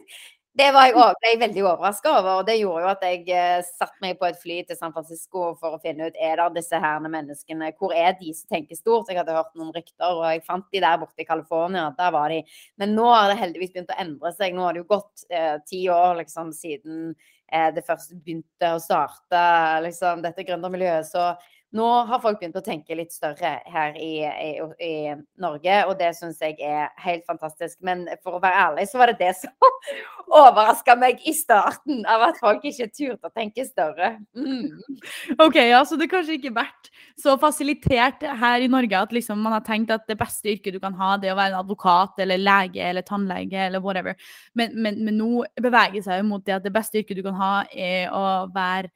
Det 0.60 0.74
var 0.76 0.90
jeg, 0.90 0.96
også, 0.98 1.20
ble 1.22 1.30
jeg 1.32 1.40
veldig 1.40 1.62
overraska 1.64 2.12
over. 2.18 2.42
Og 2.42 2.48
det 2.50 2.58
gjorde 2.60 2.82
jo 2.84 2.90
at 2.92 3.04
jeg 3.06 3.22
eh, 3.32 3.62
satte 3.64 4.04
meg 4.04 4.18
på 4.20 4.28
et 4.28 4.40
fly 4.42 4.58
til 4.68 4.76
San 4.76 4.92
Francisco 4.92 5.54
for 5.62 5.78
å 5.78 5.80
finne 5.80 6.10
ut 6.10 6.18
er 6.20 6.36
det 6.42 6.48
disse 6.58 6.82
herne 6.84 7.08
menneskene 7.14 7.70
Hvor 7.80 7.94
er 7.96 8.18
de 8.20 8.34
som 8.36 8.52
tenker 8.52 8.76
stort? 8.76 9.08
Jeg 9.08 9.22
hadde 9.22 9.38
hørt 9.38 9.54
noen 9.56 9.72
rykter, 9.72 10.10
og 10.10 10.26
jeg 10.28 10.44
fant 10.44 10.68
de 10.76 10.82
der 10.84 11.00
borte 11.00 11.24
i 11.24 11.28
California. 11.30 11.86
Der 11.96 12.12
var 12.12 12.34
de. 12.34 12.42
Men 12.82 12.92
nå 12.98 13.08
har 13.08 13.32
det 13.32 13.40
heldigvis 13.40 13.72
begynt 13.72 13.94
å 13.96 14.00
endre 14.04 14.34
seg. 14.36 14.58
Nå 14.58 14.66
har 14.66 14.76
det 14.76 14.84
jo 14.84 14.90
gått 14.92 15.24
eh, 15.32 15.56
ti 15.70 15.86
år 15.96 16.20
liksom, 16.20 16.52
siden 16.58 17.14
eh, 17.14 17.70
det 17.78 17.86
først 17.88 18.18
begynte 18.18 18.74
å 18.76 18.84
starte 18.84 19.46
liksom, 19.88 20.26
dette 20.28 20.44
gründermiljøet. 20.44 21.08
Så 21.08 21.30
Nå 21.78 21.86
har 22.10 22.22
folk 22.24 22.40
begynt 22.40 22.58
å 22.58 22.64
tenke 22.66 22.96
litt 22.98 23.12
større 23.14 23.52
her 23.70 23.98
i, 24.02 24.24
i, 24.26 24.52
i 24.82 24.94
Norge, 25.38 25.76
og 25.86 26.00
det 26.00 26.08
syns 26.18 26.40
jeg 26.42 26.56
er 26.66 26.88
helt 27.04 27.28
fantastisk. 27.30 27.76
Men 27.86 28.08
for 28.24 28.38
å 28.38 28.42
være 28.42 28.64
ærlig, 28.64 28.88
så 28.90 28.98
var 28.98 29.12
det 29.12 29.20
det 29.20 29.36
som 29.38 29.68
overraska 30.42 30.96
meg 30.98 31.22
i 31.30 31.34
starten, 31.38 32.02
av 32.10 32.26
at 32.32 32.40
folk 32.42 32.66
ikke 32.66 32.90
turte 32.90 33.30
å 33.30 33.34
tenke 33.36 33.68
større. 33.68 34.16
Mm. 34.34 34.80
OK, 35.46 35.60
ja, 35.62 35.84
så 35.86 36.00
det 36.00 36.10
kanskje 36.10 36.40
ikke 36.40 36.56
vært 36.58 36.90
så 37.20 37.36
fasilitert 37.42 38.26
her 38.42 38.66
i 38.66 38.72
Norge 38.72 39.04
at 39.06 39.14
liksom 39.14 39.46
man 39.46 39.60
har 39.60 39.66
tenkt 39.68 39.94
at 39.94 40.10
det 40.10 40.18
beste 40.18 40.50
yrket 40.50 40.74
du 40.74 40.82
kan 40.82 40.98
ha, 40.98 41.12
det 41.22 41.30
er 41.30 41.36
å 41.36 41.40
være 41.40 41.54
en 41.54 41.62
advokat 41.62 42.18
eller 42.26 42.42
lege 42.42 42.82
eller 42.90 43.06
tannlege 43.06 43.68
eller 43.68 43.86
whatever. 43.86 44.18
Men, 44.58 44.74
men, 44.74 44.98
men 45.06 45.22
nå 45.22 45.46
beveger 45.62 46.02
seg 46.06 46.24
jo 46.24 46.28
mot 46.32 46.50
det 46.50 46.58
at 46.58 46.66
det 46.66 46.74
beste 46.74 47.04
yrket 47.04 47.22
du 47.22 47.26
kan 47.30 47.38
ha, 47.38 47.54
er 47.70 48.10
å 48.10 48.26
være 48.58 48.90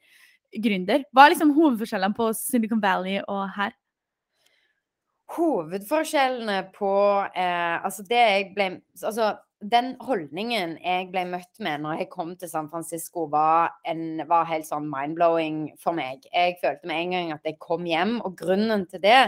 gründer. 0.62 1.06
Hva 1.12 1.26
er 1.26 1.34
liksom 1.34 1.54
hovedforskjellene 1.56 2.16
på 2.16 2.28
Silicon 2.36 2.82
Valley 2.82 3.22
og 3.24 3.48
her? 3.56 3.74
Hovedforskjellene 5.34 6.58
på 6.74 6.92
eh, 7.32 7.76
Altså, 7.80 8.04
det 8.06 8.20
jeg 8.20 8.50
ble 8.54 8.68
Altså, 9.00 9.32
den 9.64 9.94
holdningen 10.04 10.76
jeg 10.82 11.08
ble 11.12 11.24
møtt 11.28 11.60
med 11.62 11.82
når 11.84 12.02
jeg 12.02 12.10
kom 12.12 12.32
til 12.36 12.50
San 12.50 12.68
Francisco, 12.72 13.24
var, 13.32 13.76
en, 13.88 14.20
var 14.28 14.48
helt 14.50 14.66
sånn 14.68 14.88
mind-blowing 14.90 15.60
for 15.80 15.96
meg. 15.96 16.24
Jeg 16.28 16.58
følte 16.60 16.88
med 16.90 17.00
en 17.00 17.14
gang 17.14 17.32
at 17.36 17.48
jeg 17.48 17.56
kom 17.62 17.86
hjem, 17.88 18.18
og 18.26 18.36
grunnen 18.40 18.84
til 18.90 19.00
det 19.04 19.18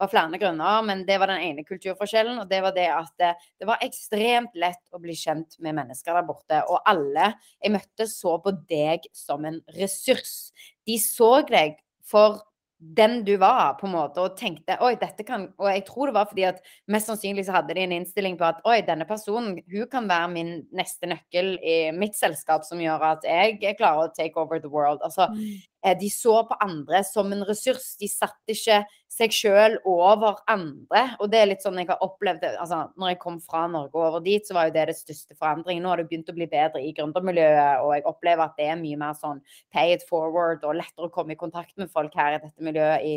var 0.00 0.10
flere 0.10 0.40
grunner, 0.40 0.80
men 0.86 1.04
det 1.08 1.18
var 1.20 1.30
den 1.30 1.44
ene 1.44 1.66
kulturforskjellen. 1.66 2.40
Og 2.42 2.48
det 2.50 2.62
var 2.64 2.76
det 2.76 2.88
at 2.94 3.12
det, 3.20 3.32
det 3.60 3.68
var 3.68 3.84
ekstremt 3.84 4.56
lett 4.58 4.82
å 4.94 5.00
bli 5.02 5.16
kjent 5.18 5.58
med 5.62 5.76
mennesker 5.78 6.16
der 6.16 6.28
borte. 6.28 6.62
Og 6.68 6.80
alle 6.88 7.34
jeg 7.58 7.74
møtte, 7.76 8.08
så 8.10 8.38
på 8.42 8.54
deg 8.70 9.10
som 9.16 9.44
en 9.48 9.60
ressurs. 9.76 10.52
De 10.88 10.98
så 11.00 11.34
deg 11.48 11.78
for 12.08 12.40
den 12.82 13.20
du 13.24 13.36
var, 13.38 13.76
på 13.78 13.86
en 13.86 13.94
måte, 13.94 14.18
og 14.24 14.34
tenkte 14.38 14.74
oi, 14.82 14.96
dette 14.98 15.22
kan 15.22 15.44
Og 15.62 15.68
jeg 15.70 15.84
tror 15.86 16.10
det 16.10 16.16
var 16.16 16.26
fordi 16.26 16.46
at 16.48 16.58
mest 16.90 17.06
sannsynlig 17.06 17.44
så 17.46 17.54
hadde 17.54 17.76
de 17.78 17.84
en 17.84 17.94
innstilling 17.94 18.34
på 18.40 18.48
at 18.48 18.58
oi, 18.66 18.80
denne 18.86 19.06
personen 19.06 19.60
hun 19.70 19.90
kan 19.92 20.08
være 20.10 20.32
min 20.32 20.50
neste 20.74 21.06
nøkkel 21.06 21.54
i 21.62 21.76
mitt 21.94 22.18
selskap, 22.18 22.66
som 22.66 22.82
gjør 22.82 23.04
at 23.12 23.28
jeg 23.28 23.60
er 23.62 23.78
klar 23.78 24.00
å 24.02 24.10
take 24.16 24.34
over 24.40 24.58
the 24.58 24.70
world. 24.72 24.98
Altså, 25.06 25.28
mm. 25.30 25.62
Eh, 25.84 25.98
de 25.98 26.10
så 26.10 26.34
på 26.46 26.56
andre 26.62 27.02
som 27.04 27.32
en 27.34 27.44
ressurs. 27.46 27.96
De 27.98 28.08
satte 28.10 28.54
ikke 28.54 28.82
seg 29.10 29.34
sjøl 29.34 29.76
over 29.88 30.38
andre. 30.50 31.02
Og 31.20 31.30
det 31.32 31.40
er 31.40 31.48
litt 31.50 31.64
sånn 31.64 31.80
jeg 31.80 31.90
har 31.90 32.02
opplevd 32.04 32.42
det. 32.44 32.52
Altså, 32.62 32.84
når 33.00 33.12
jeg 33.12 33.20
kom 33.24 33.38
fra 33.42 33.64
Norge 33.70 33.98
og 33.98 34.06
over 34.08 34.24
dit, 34.24 34.46
så 34.46 34.56
var 34.56 34.68
jo 34.68 34.76
det 34.76 34.86
det 34.92 34.98
største 34.98 35.36
forandringen. 35.38 35.82
Nå 35.84 35.92
har 35.92 36.00
det 36.00 36.08
begynt 36.10 36.30
å 36.30 36.36
bli 36.36 36.48
bedre 36.50 36.82
i 36.82 36.92
gründermiljøet, 36.96 37.82
og 37.82 37.96
jeg 37.96 38.06
opplever 38.08 38.46
at 38.46 38.60
det 38.60 38.68
er 38.70 38.78
mye 38.80 39.00
mer 39.00 39.18
sånn 39.18 39.42
pay 39.74 39.96
it 39.96 40.06
forward 40.08 40.62
og 40.62 40.78
lettere 40.78 41.10
å 41.10 41.14
komme 41.14 41.34
i 41.34 41.40
kontakt 41.40 41.74
med 41.80 41.90
folk 41.92 42.14
her 42.18 42.38
i 42.38 42.44
dette 42.44 42.64
miljøet 42.64 43.08
i, 43.08 43.16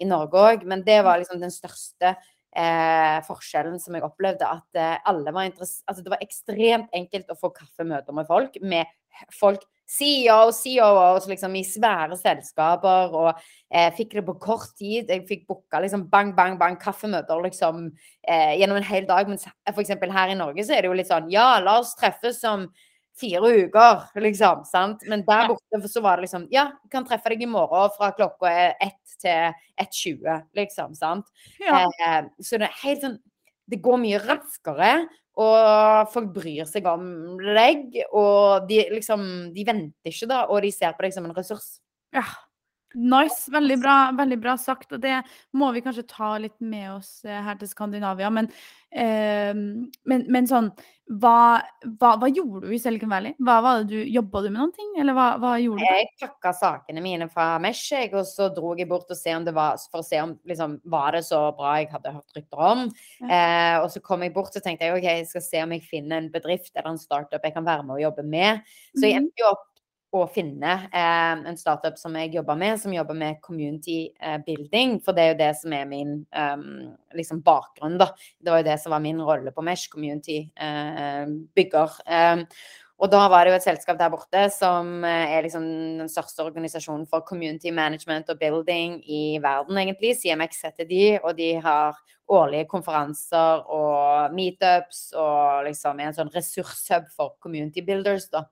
i 0.00 0.08
Norge 0.08 0.48
òg. 0.50 0.66
Men 0.68 0.86
det 0.88 1.02
var 1.06 1.20
liksom 1.20 1.42
den 1.42 1.54
største 1.54 2.16
eh, 2.56 3.18
forskjellen 3.28 3.78
som 3.82 3.96
jeg 3.96 4.06
opplevde. 4.06 4.48
At 4.48 4.80
eh, 4.80 4.96
alle 5.04 5.34
var 5.36 5.52
Altså 5.52 6.00
det 6.00 6.12
var 6.12 6.24
ekstremt 6.24 6.96
enkelt 6.96 7.30
å 7.30 7.38
få 7.38 7.52
kaffemøter 7.54 8.16
med 8.16 8.28
folk. 8.30 8.56
Med 8.64 8.88
folk 9.40 9.64
CEO, 9.86 10.50
COOs 10.50 11.28
liksom, 11.30 11.54
i 11.54 11.62
svære 11.64 12.16
selskaper, 12.18 13.12
og 13.14 13.28
eh, 13.70 13.92
fikk 13.94 14.16
det 14.18 14.24
på 14.26 14.34
kort 14.42 14.72
tid. 14.78 15.06
Jeg 15.12 15.22
fikk 15.28 15.46
booka 15.46 15.80
liksom, 15.82 16.08
bang, 16.10 16.32
bang, 16.36 16.56
bang 16.58 16.78
kaffemøter 16.80 17.38
liksom, 17.44 17.86
eh, 18.26 18.56
gjennom 18.58 18.80
en 18.80 18.88
hel 18.88 19.06
dag. 19.06 19.30
Mens 19.30 19.46
f.eks. 19.70 19.94
her 20.18 20.34
i 20.34 20.38
Norge 20.38 20.66
så 20.66 20.74
er 20.74 20.82
det 20.82 20.90
jo 20.90 20.98
litt 20.98 21.10
sånn 21.10 21.30
Ja, 21.30 21.60
la 21.62 21.78
oss 21.84 21.94
treffes 21.98 22.42
om 22.50 22.66
fire 23.16 23.52
uker, 23.62 24.02
liksom. 24.20 24.66
sant? 24.68 25.06
Men 25.08 25.22
der 25.28 25.52
borte 25.52 25.88
så 25.88 26.02
var 26.04 26.18
det 26.18 26.26
liksom 26.26 26.48
Ja, 26.52 26.66
jeg 26.82 26.92
kan 26.92 27.06
treffe 27.06 27.30
deg 27.32 27.46
i 27.46 27.48
morgen 27.48 27.94
fra 27.94 28.10
klokka 28.16 28.50
er 28.50 28.74
ett 28.82 29.16
til 29.22 29.54
1.20, 29.80 30.50
liksom. 30.58 30.98
sant? 30.98 31.30
Ja. 31.62 31.86
Eh, 31.86 32.26
så 32.42 32.58
det 32.58 32.72
er 32.72 32.82
helt 32.82 33.06
sånn 33.06 33.18
Det 33.70 33.80
går 33.82 34.02
mye 34.02 34.20
raskere. 34.22 34.90
Og 35.36 36.08
folk 36.14 36.30
bryr 36.32 36.64
seg 36.64 36.86
om 36.88 37.36
deg, 37.42 37.98
og 38.16 38.64
de 38.70 38.78
liksom 38.94 39.26
De 39.52 39.66
venter 39.68 40.08
ikke, 40.08 40.30
da, 40.30 40.46
og 40.48 40.62
de 40.64 40.70
ser 40.72 40.94
på 40.96 41.04
deg 41.04 41.12
som 41.12 41.26
en 41.28 41.34
ressurs. 41.36 41.74
Ja. 42.16 42.24
Nice. 42.96 43.50
Veldig 43.52 43.78
bra, 43.82 43.96
veldig 44.16 44.40
bra 44.40 44.56
sagt. 44.60 44.92
Og 44.96 45.02
det 45.02 45.20
må 45.56 45.70
vi 45.76 45.84
kanskje 45.84 46.06
ta 46.10 46.34
litt 46.42 46.58
med 46.64 46.90
oss 46.96 47.20
eh, 47.28 47.42
her 47.44 47.58
til 47.60 47.70
Skandinavia. 47.70 48.30
Men, 48.32 48.50
eh, 48.90 49.52
men, 49.52 50.28
men 50.32 50.48
sånn 50.50 50.72
hva, 51.06 51.62
hva, 52.00 52.16
hva, 52.18 52.28
gjorde 52.34 52.66
du 52.66 52.72
i 52.74 52.78
Silicon 52.82 53.12
Valley? 53.12 53.36
Hva 53.38 53.60
var 53.62 53.78
det 53.78 53.92
du, 53.92 54.08
Jobba 54.10 54.40
du 54.42 54.48
med 54.48 54.58
noen 54.58 54.72
ting, 54.74 54.88
eller 54.98 55.14
hva, 55.14 55.26
hva 55.38 55.52
gjorde 55.62 55.84
du? 55.84 55.86
Jeg 55.86 56.08
pakka 56.18 56.50
sakene 56.58 57.04
mine 57.04 57.28
fra 57.30 57.60
Mesh, 57.62 57.92
og 58.08 58.24
så 58.26 58.48
dro 58.54 58.72
jeg 58.74 58.88
bort 58.90 59.12
og 59.14 59.18
se 59.18 59.36
om 59.36 59.46
det 59.46 59.54
var, 59.54 59.78
for 59.92 60.02
å 60.02 60.06
se 60.06 60.18
om 60.24 60.34
liksom, 60.50 60.80
var 60.90 61.14
det 61.14 61.22
så 61.28 61.44
bra 61.54 61.76
jeg 61.78 61.92
hadde 61.92 62.14
hørt 62.16 62.40
rykter 62.40 62.64
om. 62.72 62.82
Ja. 63.20 63.28
Eh, 63.28 63.76
og 63.84 63.88
så 63.94 64.02
kom 64.02 64.26
jeg 64.26 64.34
bort 64.34 64.58
og 64.58 64.66
tenkte 64.66 64.88
jeg, 64.88 64.98
ok, 64.98 65.06
jeg 65.06 65.30
skal 65.30 65.46
se 65.46 65.62
om 65.62 65.76
jeg 65.76 65.86
finner 65.86 66.24
en 66.24 66.28
bedrift 66.34 66.72
eller 66.74 66.96
en 66.96 67.00
startup 67.00 67.46
jeg 67.46 67.54
kan 67.54 67.70
være 67.70 67.86
med 67.86 68.00
og 68.00 68.04
jobbe 68.08 68.26
med. 68.26 68.66
Så 68.96 69.06
jeg 69.06 69.14
mhm. 69.14 69.28
endte 69.28 69.44
jo 69.44 69.52
opp 69.54 69.66
å 70.22 70.28
finne 70.32 70.72
eh, 70.86 71.42
en 71.50 71.58
startup 71.58 71.98
som 72.00 72.14
jeg 72.18 72.32
jobber 72.36 72.58
med, 72.60 72.80
som 72.82 72.94
jobber 72.94 73.18
med 73.18 73.40
community 73.44 73.98
eh, 74.20 74.38
building. 74.46 74.96
For 75.04 75.16
det 75.16 75.24
er 75.24 75.30
jo 75.32 75.38
det 75.42 75.52
som 75.60 75.74
er 75.76 75.84
min 75.90 76.16
um, 76.30 76.64
liksom 77.16 77.42
bakgrunn, 77.46 77.98
da. 78.00 78.10
Det 78.40 78.52
var 78.52 78.62
jo 78.62 78.68
det 78.70 78.80
som 78.82 78.96
var 78.96 79.04
min 79.04 79.22
rolle 79.22 79.52
på 79.52 79.64
Mesh, 79.66 79.90
community 79.92 80.42
eh, 80.56 81.22
bygger. 81.56 82.00
Um, 82.06 82.44
og 82.96 83.10
da 83.12 83.26
var 83.28 83.44
det 83.44 83.52
jo 83.52 83.58
et 83.58 83.66
selskap 83.66 83.98
der 84.00 84.08
borte 84.08 84.46
som 84.54 85.02
er 85.04 85.44
liksom 85.44 85.66
den 85.98 86.08
største 86.08 86.46
organisasjonen 86.46 87.04
for 87.10 87.26
community 87.28 87.68
management 87.68 88.30
og 88.32 88.38
building 88.40 89.02
i 89.04 89.36
verden, 89.44 89.76
egentlig. 89.82 90.14
CMX 90.16 90.62
heter 90.64 90.88
de, 90.88 91.02
og 91.20 91.36
de 91.36 91.50
har 91.60 91.98
årlige 92.32 92.66
konferanser 92.70 93.66
og 93.70 94.32
meetups 94.34 95.10
og 95.18 95.66
liksom 95.68 96.00
en 96.02 96.16
sånn 96.16 96.32
ressurshub 96.34 97.06
for 97.12 97.36
community 97.42 97.84
builders, 97.84 98.30
da. 98.32 98.46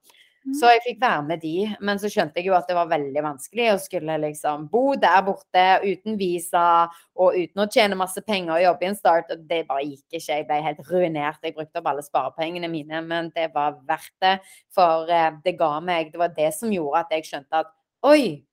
Så 0.53 0.69
jeg 0.75 0.83
fikk 0.85 0.99
være 1.01 1.23
med 1.25 1.41
de, 1.41 1.55
men 1.81 1.99
så 2.01 2.09
skjønte 2.13 2.37
jeg 2.37 2.51
jo 2.51 2.57
at 2.57 2.69
det 2.69 2.77
var 2.77 2.91
veldig 2.91 3.23
vanskelig 3.25 3.71
å 3.73 3.79
skulle 3.81 4.19
liksom 4.27 4.67
bo 4.69 4.93
der 5.01 5.23
borte 5.25 5.65
uten 5.87 6.19
visa 6.21 6.85
og 7.17 7.39
uten 7.39 7.63
å 7.65 7.69
tjene 7.73 7.97
masse 7.97 8.21
penger 8.27 8.59
og 8.59 8.65
jobbe 8.67 8.85
i 8.85 8.91
en 8.91 8.99
start. 8.99 9.33
Og 9.33 9.47
det 9.49 9.63
bare 9.71 9.87
gikk 9.87 10.19
ikke. 10.19 10.37
Jeg 10.37 10.47
ble 10.51 10.61
helt 10.67 10.83
ruinert. 10.91 11.41
Jeg 11.41 11.57
brukte 11.57 11.81
opp 11.81 11.89
alle 11.95 12.05
sparepengene 12.05 12.69
mine, 12.69 13.01
men 13.09 13.33
det 13.33 13.49
var 13.57 13.79
verdt 13.89 14.13
det. 14.21 14.35
For 14.77 15.09
eh, 15.09 15.31
det 15.47 15.57
ga 15.61 15.79
meg 15.81 16.13
Det 16.13 16.21
var 16.21 16.37
det 16.37 16.53
som 16.59 16.73
gjorde 16.73 17.07
at 17.07 17.17
jeg 17.17 17.31
skjønte 17.31 17.65
at 17.65 17.73
oi, 18.05 18.45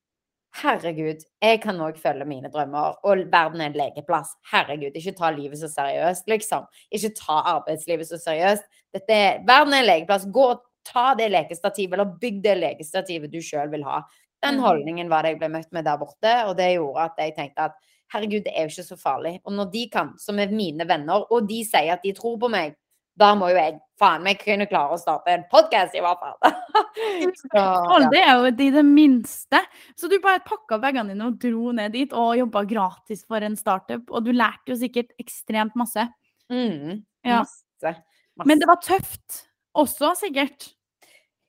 herregud, 0.62 1.22
jeg 1.44 1.60
kan 1.64 1.80
òg 1.84 2.00
følge 2.00 2.26
mine 2.28 2.50
drømmer. 2.52 2.98
Og 3.04 3.28
verden 3.32 3.62
er 3.62 3.72
en 3.72 3.80
lekeplass. 3.84 4.34
Herregud, 4.52 4.96
ikke 4.96 5.18
ta 5.20 5.36
livet 5.36 5.60
så 5.60 5.68
seriøst, 5.72 6.28
liksom. 6.32 6.68
Ikke 6.92 7.14
ta 7.20 7.42
arbeidslivet 7.58 8.08
så 8.08 8.20
seriøst. 8.20 8.68
Dette 8.96 9.16
er, 9.28 9.40
verden 9.48 9.76
er 9.76 9.84
en 9.84 9.92
lekeplass. 9.92 10.28
Gå 10.32 10.50
og 10.56 10.68
ta 10.88 11.12
det 11.18 11.30
lekestativet, 11.32 11.96
eller 11.98 12.18
bygg 12.22 12.42
det 12.44 12.58
lekestativet 12.60 13.32
du 13.32 13.40
sjøl 13.44 13.72
vil 13.74 13.86
ha. 13.88 14.02
Den 14.42 14.58
mm. 14.58 14.66
holdningen 14.66 15.10
var 15.12 15.24
det 15.24 15.36
jeg 15.36 15.42
ble 15.44 15.52
møtt 15.54 15.72
med 15.76 15.86
der 15.86 16.00
borte, 16.02 16.36
og 16.50 16.56
det 16.58 16.74
gjorde 16.74 17.08
at 17.10 17.20
jeg 17.22 17.36
tenkte 17.38 17.70
at 17.70 17.80
herregud, 18.12 18.44
det 18.46 18.54
er 18.56 18.66
jo 18.66 18.74
ikke 18.74 18.90
så 18.90 19.00
farlig. 19.00 19.38
Og 19.46 19.56
når 19.56 19.72
de 19.74 19.88
kan, 19.92 20.14
som 20.20 20.40
er 20.42 20.54
mine 20.54 20.88
venner, 20.88 21.28
og 21.32 21.48
de 21.50 21.62
sier 21.68 21.94
at 21.94 22.04
de 22.04 22.14
tror 22.18 22.40
på 22.42 22.50
meg, 22.52 22.76
da 23.20 23.34
må 23.38 23.52
jo 23.52 23.60
jeg 23.60 23.76
faen 24.00 24.24
meg 24.26 24.40
kunne 24.42 24.66
klare 24.72 24.96
å 24.96 25.00
starte 25.00 25.34
en 25.34 25.44
podkast, 25.52 25.96
i 25.98 26.02
hvert 26.04 26.22
fall. 26.22 26.56
så, 27.42 27.50
ja. 27.54 28.00
Det 28.12 28.22
er 28.24 28.32
jo 28.32 28.50
i 28.50 28.72
det 28.74 28.86
minste. 28.88 29.62
Så 30.00 30.10
du 30.10 30.18
bare 30.24 30.42
pakka 30.48 30.80
bagene 30.82 31.14
dine 31.14 31.28
og 31.30 31.38
dro 31.42 31.76
ned 31.76 31.94
dit 31.96 32.16
og 32.18 32.34
jobba 32.40 32.64
gratis 32.70 33.24
for 33.28 33.44
en 33.46 33.60
startup, 33.60 34.08
og 34.10 34.26
du 34.26 34.34
lærte 34.34 34.74
jo 34.74 34.80
sikkert 34.80 35.14
ekstremt 35.22 35.78
masse. 35.80 36.08
Mm, 36.52 37.04
ja. 37.28 37.44
masse, 37.44 37.64
masse. 37.84 38.48
Men 38.50 38.64
det 38.64 38.72
var 38.72 38.82
tøft 38.84 39.44
også, 39.78 40.16
sikkert. 40.20 40.72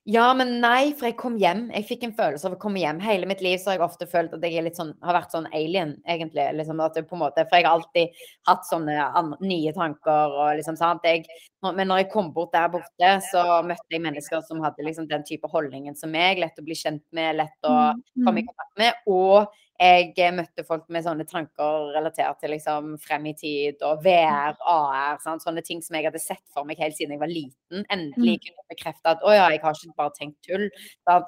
Ja, 0.04 0.32
men 0.34 0.56
nei, 0.58 0.90
for 0.98 1.06
jeg 1.06 1.14
kom 1.20 1.36
hjem. 1.38 1.68
Jeg 1.70 1.86
fikk 1.86 2.04
en 2.08 2.14
følelse 2.16 2.48
av 2.48 2.56
å 2.56 2.58
komme 2.58 2.80
hjem. 2.82 2.98
Hele 3.04 3.26
mitt 3.30 3.42
liv 3.44 3.60
så 3.62 3.70
har 3.70 3.76
jeg 3.76 3.84
ofte 3.84 4.08
følt 4.10 4.32
at 4.34 4.42
jeg 4.42 4.72
sånn, 4.74 4.90
har 4.98 5.14
vært 5.14 5.34
sånn 5.34 5.46
alien, 5.54 5.92
egentlig. 6.10 6.42
Liksom, 6.58 6.80
måte, 6.80 7.04
for 7.06 7.54
jeg 7.54 7.68
har 7.68 7.76
alltid 7.76 8.24
hatt 8.48 8.66
sånne 8.66 8.96
nye 9.46 9.74
tanker 9.76 10.34
og 10.34 10.58
liksom 10.58 10.78
sant. 10.80 11.06
Jeg, 11.06 11.22
men 11.62 11.86
når 11.86 12.02
jeg 12.02 12.10
kom 12.16 12.32
bort 12.34 12.50
der 12.56 12.72
borte, 12.72 13.12
så 13.28 13.60
møtte 13.62 13.94
jeg 13.94 14.02
mennesker 14.02 14.42
som 14.48 14.64
hadde 14.66 14.88
liksom 14.88 15.06
den 15.10 15.22
type 15.28 15.50
holdningen 15.54 15.94
som 15.94 16.10
meg. 16.10 16.42
Lett 16.42 16.58
å 16.58 16.66
bli 16.66 16.74
kjent 16.82 17.04
med, 17.14 17.38
lett 17.38 17.70
å 17.70 17.76
mm, 17.94 18.02
komme 18.24 18.42
i 18.42 18.48
mm. 18.48 18.50
kontakt 18.50 18.82
med. 18.82 19.06
Og 19.06 19.62
jeg 19.80 20.12
eh, 20.20 20.34
møtte 20.34 20.64
folk 20.66 20.84
med 20.92 21.04
sånne 21.06 21.24
tanker 21.28 21.92
relatert 21.94 22.38
til 22.42 22.52
liksom 22.54 22.92
frem 23.02 23.24
i 23.30 23.34
tid 23.38 23.80
og 23.86 24.02
VR, 24.04 24.54
AR, 24.68 25.18
sant? 25.24 25.42
sånne 25.44 25.64
ting 25.66 25.80
som 25.82 25.96
jeg 25.96 26.06
hadde 26.06 26.22
sett 26.22 26.44
for 26.54 26.68
meg 26.68 26.80
helt 26.82 26.96
siden 26.98 27.16
jeg 27.16 27.22
var 27.22 27.32
liten. 27.32 27.86
Endelig 27.88 28.36
mm. 28.36 28.44
kunne 28.46 28.68
bekrefte 28.74 29.14
at 29.14 29.24
å 29.24 29.32
ja, 29.34 29.48
jeg 29.50 29.62
har 29.64 29.78
ikke 29.78 29.98
bare 29.98 30.14
tenkt 30.18 30.38
tull. 30.46 30.68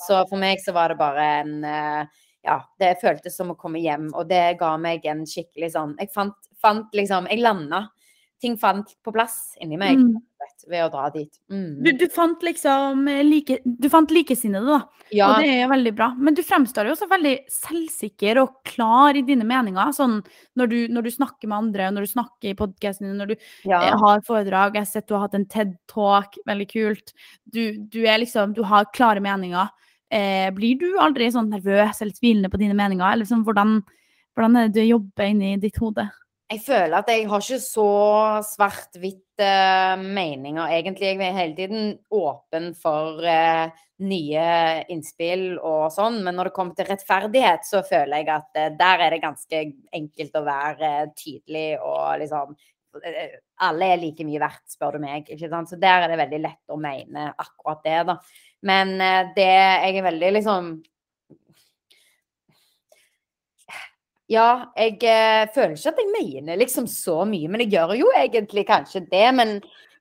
Så 0.07 0.21
for 0.29 0.39
meg 0.41 0.63
så 0.63 0.77
var 0.77 0.93
det 0.93 1.01
bare 1.01 1.27
en 1.41 1.57
eh, 1.65 2.23
Ja, 2.45 2.59
det 2.77 2.99
føltes 3.01 3.39
som 3.39 3.55
å 3.55 3.57
komme 3.57 3.81
hjem, 3.81 4.11
og 4.13 4.29
det 4.29 4.59
ga 4.61 4.75
meg 4.77 5.07
en 5.09 5.23
skikkelig 5.25 5.71
sånn 5.73 5.95
Jeg 5.97 6.11
fant, 6.13 6.37
fant 6.61 6.93
liksom 6.93 7.31
Jeg 7.33 7.41
landa. 7.41 7.87
Ting 8.43 8.57
fant 8.61 8.95
på 9.05 9.13
plass 9.15 9.55
inni 9.63 9.77
meg 9.81 9.99
Mm. 9.99 10.17
ved 10.69 10.83
å 10.85 10.91
dra 10.93 11.09
dit. 11.11 11.31
Mm. 11.51 11.83
Du, 11.85 11.91
du 11.93 12.05
fant 12.13 12.43
liksom 12.45 13.07
eh, 13.09 13.23
like, 13.25 13.59
Du 13.65 13.89
fant 13.89 14.11
likesinnede, 14.13 14.65
da. 14.67 15.07
ja, 15.13 15.29
Og 15.31 15.41
det 15.43 15.49
er 15.63 15.69
veldig 15.71 15.93
bra. 15.97 16.09
Men 16.19 16.35
du 16.37 16.43
fremstår 16.45 16.87
jo 16.89 16.93
også 16.95 17.09
veldig 17.09 17.33
selvsikker 17.49 18.41
og 18.43 18.59
klar 18.69 19.17
i 19.17 19.23
dine 19.25 19.45
meninger. 19.49 19.93
Sånn 19.97 20.19
når 20.57 20.71
du, 20.73 20.77
når 20.93 21.07
du 21.07 21.11
snakker 21.15 21.49
med 21.49 21.57
andre, 21.59 21.89
når 21.95 22.05
du 22.05 22.13
snakker 22.13 22.51
i 22.51 22.57
podkasten 22.59 23.09
din, 23.09 23.17
når 23.23 23.33
du 23.33 23.37
ja. 23.71 23.81
eh, 23.81 23.97
har 24.05 24.21
foredrag. 24.27 24.77
Jeg 24.77 24.85
har 24.85 24.91
sett 24.93 25.09
du 25.09 25.15
har 25.17 25.25
hatt 25.27 25.35
en 25.39 25.47
TED-talk, 25.49 26.37
veldig 26.47 26.69
kult. 26.75 27.15
Du, 27.49 27.63
du 27.89 28.03
er 28.05 28.21
liksom 28.21 28.53
Du 28.55 28.63
har 28.69 28.91
klare 28.93 29.21
meninger. 29.25 29.73
Eh, 30.13 30.51
blir 30.55 30.77
du 30.79 30.91
aldri 31.01 31.31
sånn 31.33 31.49
nervøs 31.51 32.03
eller 32.05 32.13
tvilende 32.13 32.51
på 32.53 32.61
dine 32.61 32.77
meninger? 32.77 33.07
Eller 33.11 33.25
sånn, 33.29 33.45
hvordan, 33.49 33.81
hvordan 34.37 34.61
er 34.61 34.69
det 34.69 34.77
du 34.83 34.85
jobber 34.93 35.25
inni 35.33 35.57
ditt 35.63 35.81
hode? 35.81 36.05
Jeg 36.53 36.61
føler 36.61 36.99
at 36.99 37.09
jeg 37.09 37.25
har 37.31 37.41
ikke 37.41 37.57
så 37.63 37.91
svart-hvitt 38.45 39.41
uh, 39.41 39.95
meninger, 39.97 40.75
egentlig. 40.77 41.15
Jeg 41.15 41.21
er 41.25 41.39
hele 41.39 41.57
tiden 41.57 41.87
åpen 42.13 42.75
for 42.77 43.25
uh, 43.25 43.73
nye 44.05 44.45
innspill 44.93 45.55
og 45.57 45.89
sånn. 45.95 46.21
Men 46.27 46.37
når 46.37 46.51
det 46.51 46.55
kommer 46.59 46.77
til 46.77 46.91
rettferdighet, 46.91 47.65
så 47.65 47.81
føler 47.89 48.21
jeg 48.21 48.31
at 48.37 48.61
uh, 48.61 48.69
der 48.77 49.07
er 49.07 49.17
det 49.17 49.23
ganske 49.25 49.63
enkelt 49.97 50.37
å 50.37 50.45
være 50.45 50.95
tydelig 51.17 51.69
og 51.81 52.21
liksom 52.23 52.57
Alle 53.65 53.87
er 53.91 53.99
like 53.99 54.23
mye 54.23 54.39
verdt, 54.39 54.69
spør 54.71 54.99
du 54.99 55.03
meg. 55.03 55.25
ikke 55.27 55.49
sant? 55.51 55.73
Så 55.73 55.81
der 55.81 56.05
er 56.05 56.13
det 56.13 56.21
veldig 56.21 56.43
lett 56.45 56.71
å 56.71 56.77
mene 56.79 57.31
akkurat 57.33 57.81
det, 57.83 58.01
da. 58.07 58.21
Men 58.69 58.99
det 59.35 59.49
Jeg 59.49 59.97
er 59.97 60.07
veldig 60.13 60.31
liksom 60.37 60.69
Ja, 64.35 64.71
jeg 64.79 64.99
eh, 65.07 65.47
føler 65.55 65.77
ikke 65.77 65.93
at 65.93 65.99
jeg 66.01 66.11
mener 66.15 66.59
liksom 66.59 66.87
så 66.91 67.21
mye, 67.29 67.51
men 67.51 67.63
jeg 67.63 67.75
gjør 67.77 67.93
jo 67.99 68.13
egentlig 68.19 68.65
kanskje 68.67 69.05
det. 69.11 69.27
Men, 69.37 69.59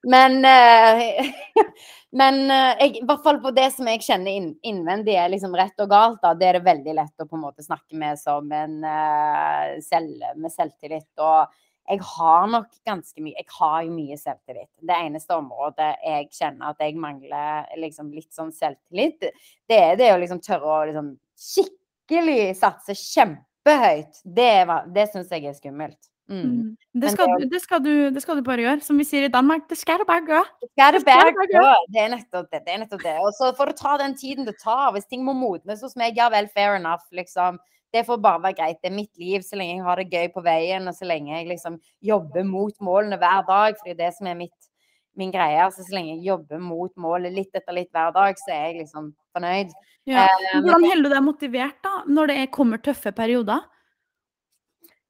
men, 0.10 0.39
eh, 0.48 1.28
men 2.22 2.39
eh, 2.48 2.72
jeg, 2.80 2.96
i 3.02 3.04
hvert 3.10 3.26
fall 3.26 3.41
på 3.43 3.52
det 3.54 3.67
som 3.76 3.89
jeg 3.91 4.02
kjenner 4.06 4.32
inn, 4.39 4.48
innvendig 4.65 5.17
er 5.19 5.30
liksom 5.34 5.54
rett 5.60 5.84
og 5.84 5.91
galt, 5.91 6.22
da, 6.24 6.34
det 6.39 6.50
er 6.50 6.60
det 6.60 6.69
veldig 6.69 6.98
lett 7.02 7.26
å 7.26 7.28
på 7.28 7.38
en 7.38 7.46
måte 7.46 7.65
snakke 7.65 8.00
med 8.00 8.22
som 8.22 8.50
en 8.56 8.80
eh, 8.89 9.76
selv, 9.86 10.26
med 10.39 10.56
selvtillit. 10.56 11.12
Og 11.22 11.54
jeg 11.84 12.02
har 12.15 12.46
nok 12.48 12.69
ganske 12.88 13.19
mye 13.19 13.36
Jeg 13.36 13.50
har 13.60 13.80
jo 13.84 13.93
mye 13.93 14.17
selvtillit. 14.17 14.72
Det 14.80 14.98
eneste 14.98 15.36
området 15.36 15.93
jeg 16.00 16.30
kjenner 16.34 16.72
at 16.72 16.82
jeg 16.82 16.98
mangler 16.98 17.74
liksom 17.86 18.13
litt 18.15 18.32
sånn 18.34 18.54
selvtillit, 18.56 19.34
det 19.69 19.82
er 19.91 19.98
det 20.00 20.13
å 20.15 20.22
liksom 20.22 20.41
tørre 20.41 20.78
å 20.80 20.86
liksom 20.89 21.17
skikkelig 21.38 22.54
satse 22.58 22.96
kjempehøyt. 23.65 24.21
Det, 24.36 24.67
var- 24.67 24.86
det 24.93 25.10
syns 25.12 25.30
jeg 25.32 25.45
er 25.45 25.54
skummelt. 25.54 26.10
Mm. 26.30 26.39
Mm. 26.43 26.78
Det, 27.02 27.12
skal, 27.12 27.28
det- 27.28 27.41
du- 27.43 27.49
det, 27.49 27.62
skal 27.62 27.80
du, 27.84 28.10
det 28.10 28.21
skal 28.21 28.36
du 28.38 28.41
bare 28.43 28.58
gjøre. 28.58 28.82
Som 28.82 28.97
vi 28.97 29.04
sier 29.04 29.26
i 29.26 29.32
Danmark, 29.32 29.67
det 29.69 29.78
skal 29.78 29.99
du 29.99 30.06
bare 30.06 30.23
gjøre. 30.26 30.45
Det 31.91 32.02
er 32.02 32.10
nettopp 32.15 32.49
det. 32.52 32.62
det 32.65 32.73
er 32.73 32.78
nettopp 32.80 33.04
det. 33.04 33.17
Og 33.19 33.34
så 33.34 33.54
får 33.58 33.65
du 33.65 33.73
ta 33.73 33.97
den 33.97 34.15
tiden 34.17 34.45
det 34.45 34.56
tar. 34.63 34.91
Hvis 34.93 35.06
ting 35.06 35.23
må 35.23 35.34
modnes 35.34 35.82
hos 35.82 35.95
meg, 35.95 36.15
ja 36.15 36.30
vel, 36.30 36.47
fair 36.47 36.76
enough, 36.76 37.04
liksom. 37.12 37.60
Det 37.93 38.06
får 38.08 38.17
bare 38.23 38.41
være 38.41 38.56
greit. 38.58 38.78
Det 38.82 38.89
er 38.89 38.95
mitt 38.95 39.17
liv 39.19 39.41
så 39.45 39.56
lenge 39.56 39.76
jeg 39.76 39.84
har 39.84 39.95
det 39.97 40.10
gøy 40.10 40.28
på 40.34 40.41
veien, 40.41 40.88
og 40.88 40.95
så 40.95 41.06
lenge 41.06 41.30
jeg 41.36 41.47
liksom 41.47 41.76
jobber 42.02 42.43
mot 42.43 42.73
målene 42.82 43.17
hver 43.21 43.43
dag. 43.45 43.76
For 43.78 43.86
det 43.86 43.99
er 43.99 44.06
det 44.08 44.13
som 44.17 44.28
er 44.28 44.34
mitt, 44.39 44.56
min 45.19 45.34
greie. 45.34 45.60
Altså, 45.63 45.86
så 45.86 45.95
lenge 45.95 46.15
jeg 46.15 46.26
jobber 46.28 46.62
mot 46.62 46.93
målet 46.99 47.34
litt 47.36 47.54
etter 47.56 47.76
litt 47.76 47.91
hver 47.93 48.13
dag, 48.15 48.39
så 48.39 48.54
er 48.54 48.63
jeg 48.69 48.80
liksom 48.84 49.12
fornøyd. 49.36 49.76
Ja. 50.10 50.26
Eh, 50.26 50.58
Hvordan 50.62 50.88
holder 50.89 51.10
du 51.10 51.15
deg 51.15 51.26
motivert 51.26 51.80
da, 51.86 51.93
når 52.10 52.32
det 52.32 52.39
er, 52.41 52.52
kommer 52.54 52.82
tøffe 52.84 53.13
perioder? 53.15 53.63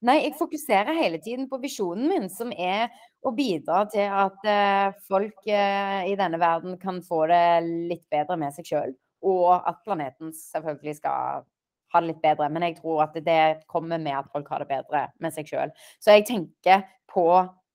Nei, 0.03 0.17
jeg 0.25 0.35
fokuserer 0.35 0.97
hele 0.97 1.21
tiden 1.23 1.47
på 1.47 1.61
visjonen 1.63 2.09
min, 2.11 2.27
som 2.31 2.51
er 2.51 2.91
å 3.23 3.31
bidra 3.35 3.85
til 3.91 4.11
at 4.11 4.49
eh, 4.51 4.97
folk 5.07 5.47
eh, 5.47 6.01
i 6.11 6.17
denne 6.19 6.39
verden 6.41 6.75
kan 6.81 6.99
få 7.05 7.23
det 7.31 7.63
litt 7.63 8.03
bedre 8.11 8.35
med 8.41 8.51
seg 8.55 8.67
sjøl. 8.67 8.95
Og 9.23 9.53
at 9.55 9.79
planeten 9.85 10.33
selvfølgelig 10.35 10.97
skal 10.99 11.45
ha 11.93 12.01
det 12.01 12.09
litt 12.09 12.23
bedre. 12.23 12.49
Men 12.51 12.67
jeg 12.67 12.81
tror 12.81 13.05
at 13.05 13.15
det 13.15 13.63
kommer 13.71 14.01
med 14.01 14.17
at 14.17 14.31
folk 14.33 14.49
har 14.51 14.63
det 14.63 14.71
bedre 14.73 15.05
med 15.23 15.35
seg 15.35 15.47
sjøl. 15.47 15.71
Så 16.03 16.17
jeg 16.17 16.27
tenker 16.27 16.83
på 17.07 17.27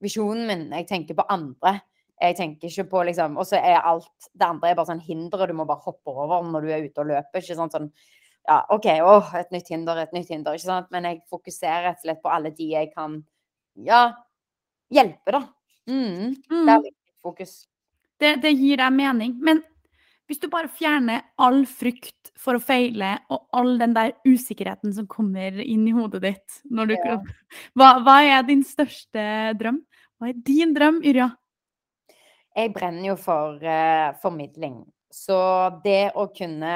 visjonen 0.04 0.44
min. 0.50 0.66
Jeg 0.82 0.88
tenker 0.90 1.16
på 1.16 1.26
andre. 1.32 1.78
Jeg 2.18 2.34
tenker 2.34 2.66
ikke 2.68 2.84
på 2.90 3.02
liksom 3.06 3.36
Og 3.38 3.46
så 3.46 3.60
er 3.62 3.76
alt 3.86 4.30
det 4.34 4.46
andre 4.46 4.70
er 4.72 4.78
bare 4.78 4.90
sånn 4.90 5.02
hindre 5.04 5.46
du 5.46 5.52
må 5.54 5.66
bare 5.68 5.84
hoppe 5.84 6.10
over 6.10 6.42
når 6.42 6.64
du 6.64 6.72
er 6.74 6.86
ute 6.86 7.02
og 7.04 7.10
løper. 7.12 7.44
Ikke 7.44 7.58
sant? 7.58 7.76
sånn 7.76 7.90
ja, 8.48 8.62
OK, 8.72 8.86
åh, 9.04 9.34
et 9.36 9.50
nytt 9.52 9.68
hinder, 9.68 9.98
et 10.00 10.14
nytt 10.16 10.30
hinder. 10.32 10.56
ikke 10.56 10.70
sant? 10.70 10.86
Men 10.94 11.04
jeg 11.04 11.18
fokuserer 11.28 11.90
rett 11.90 11.98
og 12.00 12.06
slett 12.06 12.22
på 12.24 12.30
alle 12.32 12.52
de 12.56 12.70
jeg 12.72 12.88
kan 12.94 13.18
ja, 13.84 14.06
hjelpe, 14.88 15.34
da. 15.34 15.42
Mm. 15.88 16.38
Mm. 16.48 16.62
Der 16.64 16.80
ligger 16.80 16.94
mitt 16.94 17.18
fokus. 17.22 17.58
Det, 18.18 18.38
det 18.42 18.54
gir 18.56 18.80
deg 18.80 18.94
mening. 18.96 19.34
Men 19.44 19.60
hvis 20.28 20.40
du 20.40 20.48
bare 20.52 20.68
fjerner 20.72 21.22
all 21.40 21.62
frykt 21.68 22.32
for 22.38 22.58
å 22.58 22.62
feile, 22.62 23.14
og 23.32 23.46
all 23.56 23.76
den 23.80 23.94
der 23.96 24.14
usikkerheten 24.28 24.92
som 24.96 25.08
kommer 25.10 25.60
inn 25.60 25.86
i 25.88 25.94
hodet 25.96 26.22
ditt 26.24 26.58
når 26.68 26.90
du 26.90 26.96
Ja. 26.96 27.18
hva, 27.76 27.90
hva 28.04 28.16
er 28.24 28.42
din 28.48 28.64
største 28.64 29.56
drøm? 29.60 29.82
Hva 30.18 30.32
er 30.32 30.40
din 30.44 30.74
drøm, 30.76 31.02
Yrja? 31.04 31.30
Jeg 32.58 32.72
brenner 32.74 33.12
jo 33.12 33.14
for 33.20 33.62
eh, 33.62 34.16
formidling. 34.18 34.80
Så 35.14 35.38
det 35.84 36.10
å 36.18 36.26
kunne 36.34 36.72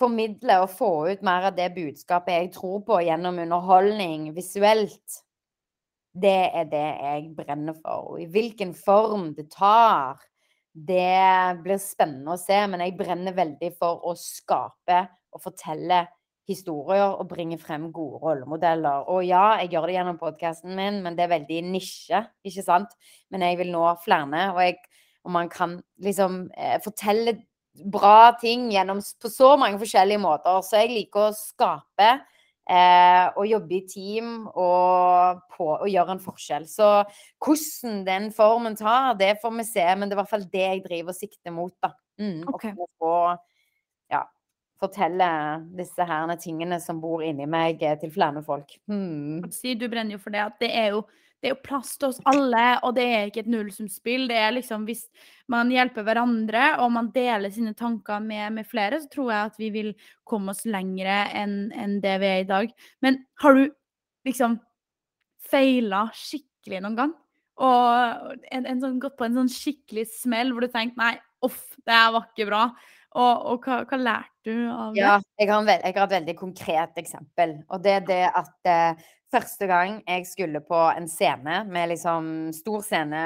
formidle 0.00 0.60
og 0.62 0.70
få 0.72 0.90
ut 1.10 1.24
mer 1.26 1.48
av 1.50 1.56
det 1.56 1.66
budskapet 1.74 2.36
jeg 2.36 2.52
tror 2.54 2.84
på 2.86 3.00
gjennom 3.04 3.40
underholdning 3.42 4.30
visuelt, 4.36 5.18
det 6.14 6.38
er 6.56 6.70
det 6.70 6.86
jeg 6.86 7.26
brenner 7.36 7.76
for. 7.82 8.14
Og 8.14 8.22
i 8.22 8.28
hvilken 8.30 8.72
form 8.74 9.32
det 9.34 9.48
tar, 9.52 10.22
det 10.70 11.58
blir 11.64 11.82
spennende 11.82 12.34
å 12.34 12.40
se. 12.40 12.58
Men 12.70 12.86
jeg 12.86 12.96
brenner 12.98 13.34
veldig 13.36 13.72
for 13.78 14.06
å 14.06 14.14
skape 14.18 15.04
og 15.34 15.42
fortelle 15.42 16.04
historier 16.50 17.14
og 17.14 17.28
bringe 17.30 17.58
frem 17.60 17.88
gode 17.94 18.20
rollemodeller. 18.24 19.06
Og 19.12 19.22
ja, 19.26 19.60
jeg 19.62 19.72
gjør 19.74 19.88
det 19.88 19.96
gjennom 19.98 20.18
podkasten 20.20 20.74
min, 20.76 21.00
men 21.04 21.18
det 21.18 21.26
er 21.26 21.34
veldig 21.36 21.60
nisje, 21.70 22.24
ikke 22.46 22.64
sant? 22.66 22.96
Men 23.30 23.46
jeg 23.46 23.60
vil 23.62 23.70
nå 23.74 23.84
flere, 24.04 24.48
og, 24.50 24.60
jeg, 24.64 25.06
og 25.24 25.34
man 25.36 25.52
kan 25.52 25.78
liksom 26.02 26.42
eh, 26.56 26.78
fortelle 26.84 27.38
bra 27.90 28.32
ting 28.40 28.68
gjennom, 28.74 29.00
på 29.00 29.30
så 29.30 29.54
mange 29.60 29.80
forskjellige 29.80 30.22
måter. 30.22 30.60
Så 30.66 30.82
jeg 30.82 30.92
liker 30.94 31.28
å 31.28 31.36
skape 31.36 32.10
eh, 32.10 33.26
og 33.34 33.46
jobbe 33.48 33.76
i 33.78 33.84
team 33.88 34.32
og, 34.50 35.44
på, 35.54 35.68
og 35.76 35.88
gjøre 35.90 36.16
en 36.16 36.24
forskjell. 36.24 36.66
Så 36.70 36.90
hvordan 37.42 38.02
den 38.08 38.30
formen 38.36 38.78
tar, 38.78 39.14
det 39.20 39.36
får 39.42 39.54
vi 39.60 39.68
se, 39.68 39.86
men 39.94 40.08
det 40.08 40.16
er 40.16 40.18
i 40.18 40.22
hvert 40.22 40.34
fall 40.34 40.50
det 40.52 40.66
jeg 40.66 40.84
driver 40.88 41.14
og 41.14 41.20
sikter 41.20 41.54
mot. 41.54 41.76
da. 41.82 41.94
Mm, 42.20 42.42
okay. 42.52 42.74
Ok. 42.76 43.46
Fortelle 44.80 45.30
disse 45.76 46.04
herne 46.06 46.36
tingene 46.40 46.80
som 46.82 47.00
bor 47.02 47.24
inni 47.24 47.46
meg, 47.50 47.82
eh, 47.82 47.98
til 48.00 48.12
flere 48.14 48.42
folk. 48.44 48.76
Hmm. 48.90 49.42
Du 49.42 49.88
brenner 49.88 50.16
jo 50.16 50.22
for 50.22 50.34
det 50.34 50.44
at 50.44 50.60
det 50.62 50.70
er 50.74 50.94
jo 50.96 51.04
det 51.40 51.48
er 51.48 51.54
jo 51.54 51.64
plass 51.64 51.94
til 51.96 52.10
oss 52.10 52.18
alle, 52.28 52.64
og 52.84 52.92
det 52.98 53.04
er 53.08 53.30
ikke 53.30 53.40
et 53.46 53.48
nullsumspill. 53.48 54.26
Det 54.28 54.36
er 54.36 54.50
liksom 54.52 54.82
hvis 54.84 55.06
man 55.48 55.70
hjelper 55.72 56.04
hverandre 56.04 56.64
og 56.84 56.90
man 56.92 57.08
deler 57.14 57.52
sine 57.54 57.72
tanker 57.72 58.20
med, 58.20 58.58
med 58.58 58.68
flere, 58.68 58.98
så 59.00 59.08
tror 59.08 59.30
jeg 59.32 59.48
at 59.48 59.56
vi 59.62 59.70
vil 59.72 59.88
komme 60.28 60.52
oss 60.52 60.66
lengre 60.68 61.22
enn 61.32 61.70
en 61.72 61.96
det 62.04 62.18
vi 62.20 62.28
er 62.28 62.42
i 62.44 62.50
dag. 62.50 62.74
Men 63.00 63.22
har 63.40 63.56
du 63.56 63.64
liksom 64.28 64.58
feila 65.48 66.04
skikkelig 66.12 66.84
noen 66.84 67.00
gang? 67.00 67.16
Og 67.60 68.36
en, 68.52 68.68
en 68.68 68.84
sånn, 68.84 69.00
gått 69.00 69.16
på 69.16 69.24
en 69.24 69.40
sånn 69.40 69.52
skikkelig 69.52 70.10
smell 70.12 70.52
hvor 70.52 70.64
du 70.64 70.72
tenkte 70.72 71.00
nei, 71.00 71.14
uff, 71.44 71.72
det 71.88 71.96
her 71.96 72.12
var 72.18 72.28
ikke 72.28 72.50
bra. 72.52 72.62
Og, 73.18 73.46
og 73.50 73.64
hva, 73.66 73.80
hva 73.90 73.98
lærte 73.98 74.46
du 74.46 74.68
av 74.70 74.94
det? 74.94 75.02
Ja, 75.02 75.16
jeg 75.40 75.50
har, 75.50 75.64
veld, 75.66 75.82
jeg 75.82 75.96
har 75.96 76.06
et 76.06 76.14
veldig 76.18 76.36
konkret 76.38 77.00
eksempel. 77.02 77.56
Og 77.68 77.82
det 77.82 77.96
er 77.96 78.06
det 78.06 78.22
at 78.28 78.70
eh, 78.70 79.08
første 79.32 79.66
gang 79.70 79.98
jeg 80.04 80.28
skulle 80.30 80.62
på 80.66 80.84
en 80.92 81.10
scene 81.10 81.64
med 81.70 81.90
liksom 81.90 82.30
stor 82.54 82.86
scene, 82.86 83.24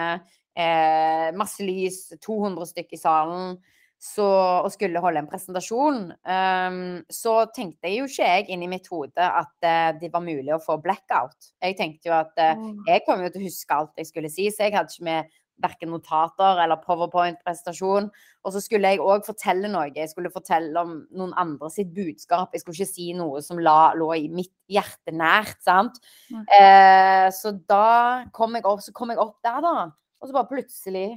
eh, 0.56 1.28
masse 1.36 1.64
lys, 1.64 2.06
200 2.24 2.72
stykker 2.72 2.96
i 2.96 3.02
salen, 3.02 3.56
så, 4.04 4.26
og 4.60 4.68
skulle 4.74 5.00
holde 5.00 5.22
en 5.22 5.28
presentasjon, 5.30 6.00
um, 6.12 6.80
så 7.08 7.34
tenkte 7.56 7.88
jeg 7.88 8.02
jo 8.02 8.08
ikke 8.10 8.26
jeg 8.26 8.48
inni 8.52 8.68
mitt 8.68 8.90
hode 8.92 9.24
at 9.24 9.64
eh, 9.64 9.92
det 10.02 10.10
var 10.12 10.24
mulig 10.26 10.52
å 10.52 10.60
få 10.60 10.76
blackout. 10.84 11.54
Jeg 11.62 11.78
tenkte 11.78 12.10
jo 12.10 12.16
at 12.18 12.42
eh, 12.42 12.66
jeg 12.90 13.04
kom 13.06 13.24
jo 13.24 13.30
til 13.32 13.40
å 13.40 13.46
huske 13.46 13.78
alt 13.78 14.02
jeg 14.02 14.10
skulle 14.10 14.32
si, 14.32 14.50
så 14.52 14.66
jeg 14.66 14.76
hadde 14.76 14.92
ikke 14.92 15.08
med 15.08 15.32
verken 15.62 15.92
notater 15.94 16.60
eller 16.64 16.80
powerpoint-presentasjon. 16.82 18.08
Og 18.44 18.54
så 18.54 18.62
skulle 18.62 18.90
jeg 18.92 19.02
òg 19.02 19.26
fortelle 19.26 19.70
noe. 19.70 19.92
Jeg 19.94 20.10
skulle 20.10 20.32
fortelle 20.34 20.80
om 20.80 20.96
noen 21.14 21.34
andre 21.40 21.70
sitt 21.72 21.92
budskap. 21.94 22.52
Jeg 22.52 22.64
skulle 22.64 22.78
ikke 22.80 22.90
si 22.90 23.10
noe 23.16 23.42
som 23.44 23.60
la, 23.62 23.92
lå 23.98 24.10
i 24.18 24.26
mitt 24.32 24.52
hjerte 24.70 25.14
nært, 25.14 25.60
sant. 25.64 26.00
Eh, 26.32 27.28
så 27.34 27.54
da 27.70 28.24
kom 28.34 28.58
jeg 28.58 28.66
opp, 28.68 28.82
så 28.84 28.94
kom 28.96 29.14
jeg 29.14 29.22
opp 29.22 29.38
der, 29.46 29.60
da. 29.64 29.76
Og 30.20 30.30
så 30.30 30.36
bare 30.36 30.50
plutselig 30.50 31.08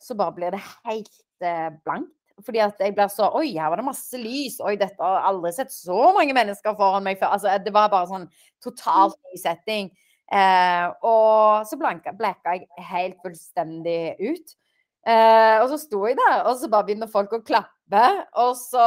så 0.00 0.16
bare 0.16 0.32
blir 0.32 0.54
det 0.54 0.62
helt 0.86 1.44
eh, 1.44 1.68
blankt. 1.84 2.14
Fordi 2.44 2.62
at 2.64 2.78
jeg 2.80 2.94
blir 2.96 3.10
så 3.12 3.26
Oi, 3.36 3.50
her 3.52 3.68
var 3.68 3.80
det 3.80 3.84
masse 3.84 4.16
lys. 4.16 4.60
Oi, 4.64 4.76
dette 4.80 4.96
har 5.02 5.18
jeg 5.18 5.28
aldri 5.28 5.50
sett 5.52 5.74
så 5.74 5.98
mange 6.16 6.32
mennesker 6.36 6.76
foran 6.78 7.04
meg 7.04 7.18
før. 7.20 7.34
Altså, 7.36 7.52
det 7.60 7.72
var 7.74 7.90
bare 7.92 8.08
sånn 8.08 8.24
totalt 8.64 9.18
ny 9.28 9.40
setting. 9.40 9.90
Eh, 10.30 10.86
og 11.02 11.66
så 11.66 11.78
blanka, 11.78 12.14
blacka 12.16 12.54
jeg 12.56 12.88
helt 12.90 13.20
fullstendig 13.24 14.16
ut. 14.22 14.56
Eh, 15.08 15.56
og 15.62 15.70
så 15.72 15.78
sto 15.80 16.02
jeg 16.06 16.18
der, 16.18 16.42
og 16.44 16.58
så 16.60 16.68
bare 16.70 16.86
begynner 16.90 17.10
folk 17.10 17.32
å 17.34 17.42
klappe. 17.42 18.02
Og 18.38 18.52
så, 18.58 18.82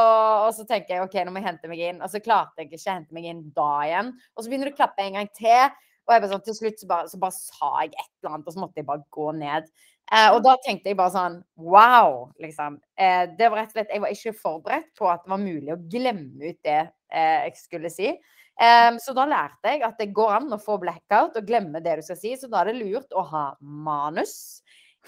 og 0.46 0.52
så 0.56 0.64
tenker 0.68 0.96
jeg 0.96 1.04
OK, 1.04 1.16
nå 1.26 1.34
må 1.34 1.42
jeg 1.42 1.50
hente 1.50 1.70
meg 1.70 1.82
inn. 1.90 2.02
Og 2.04 2.12
så 2.12 2.22
klarte 2.24 2.62
jeg 2.62 2.70
ikke 2.70 2.84
å 2.84 2.94
hente 2.94 3.16
meg 3.16 3.28
inn 3.32 3.42
da 3.56 3.72
igjen. 3.88 4.14
Og 4.34 4.44
så 4.44 4.50
begynner 4.52 4.70
du 4.70 4.76
å 4.76 4.78
klappe 4.78 5.04
en 5.04 5.18
gang 5.18 5.32
til. 5.36 5.74
Og 6.04 6.12
jeg 6.12 6.20
bare 6.20 6.30
sånn, 6.34 6.44
til 6.44 6.56
slutt 6.56 6.80
så 6.80 6.88
bare, 6.88 7.08
så 7.08 7.18
bare 7.20 7.36
sa 7.36 7.70
jeg 7.82 7.92
et 7.94 8.08
eller 8.20 8.34
annet, 8.34 8.48
og 8.48 8.54
så 8.54 8.60
måtte 8.60 8.80
jeg 8.80 8.88
bare 8.88 9.06
gå 9.16 9.28
ned. 9.40 9.68
Eh, 10.12 10.28
og 10.34 10.42
da 10.44 10.52
tenkte 10.60 10.90
jeg 10.90 10.98
bare 10.98 11.14
sånn 11.14 11.38
Wow! 11.56 12.28
Liksom. 12.42 12.76
Eh, 13.00 13.24
det 13.38 13.48
var 13.48 13.62
rett 13.62 13.70
og 13.72 13.78
slett 13.78 13.94
Jeg 13.94 14.02
var 14.04 14.12
ikke 14.12 14.34
forberedt 14.36 14.90
på 14.98 15.08
at 15.08 15.22
det 15.24 15.32
var 15.32 15.40
mulig 15.40 15.72
å 15.72 15.80
glemme 15.80 16.50
ut 16.50 16.58
det 16.66 16.80
eh, 16.84 17.46
jeg 17.46 17.56
skulle 17.62 17.92
si. 17.92 18.10
Um, 18.54 19.00
så 19.02 19.10
da 19.16 19.24
lærte 19.26 19.72
jeg 19.72 19.82
at 19.82 19.98
det 19.98 20.12
går 20.14 20.36
an 20.36 20.54
å 20.54 20.60
få 20.62 20.76
blackout 20.78 21.34
og 21.40 21.46
glemme 21.48 21.82
det 21.82 21.98
du 21.98 22.04
skal 22.06 22.18
si. 22.20 22.34
Så 22.38 22.50
da 22.50 22.62
er 22.62 22.70
det 22.70 22.80
lurt 22.82 23.14
å 23.16 23.24
ha 23.32 23.46
manus. 23.60 24.62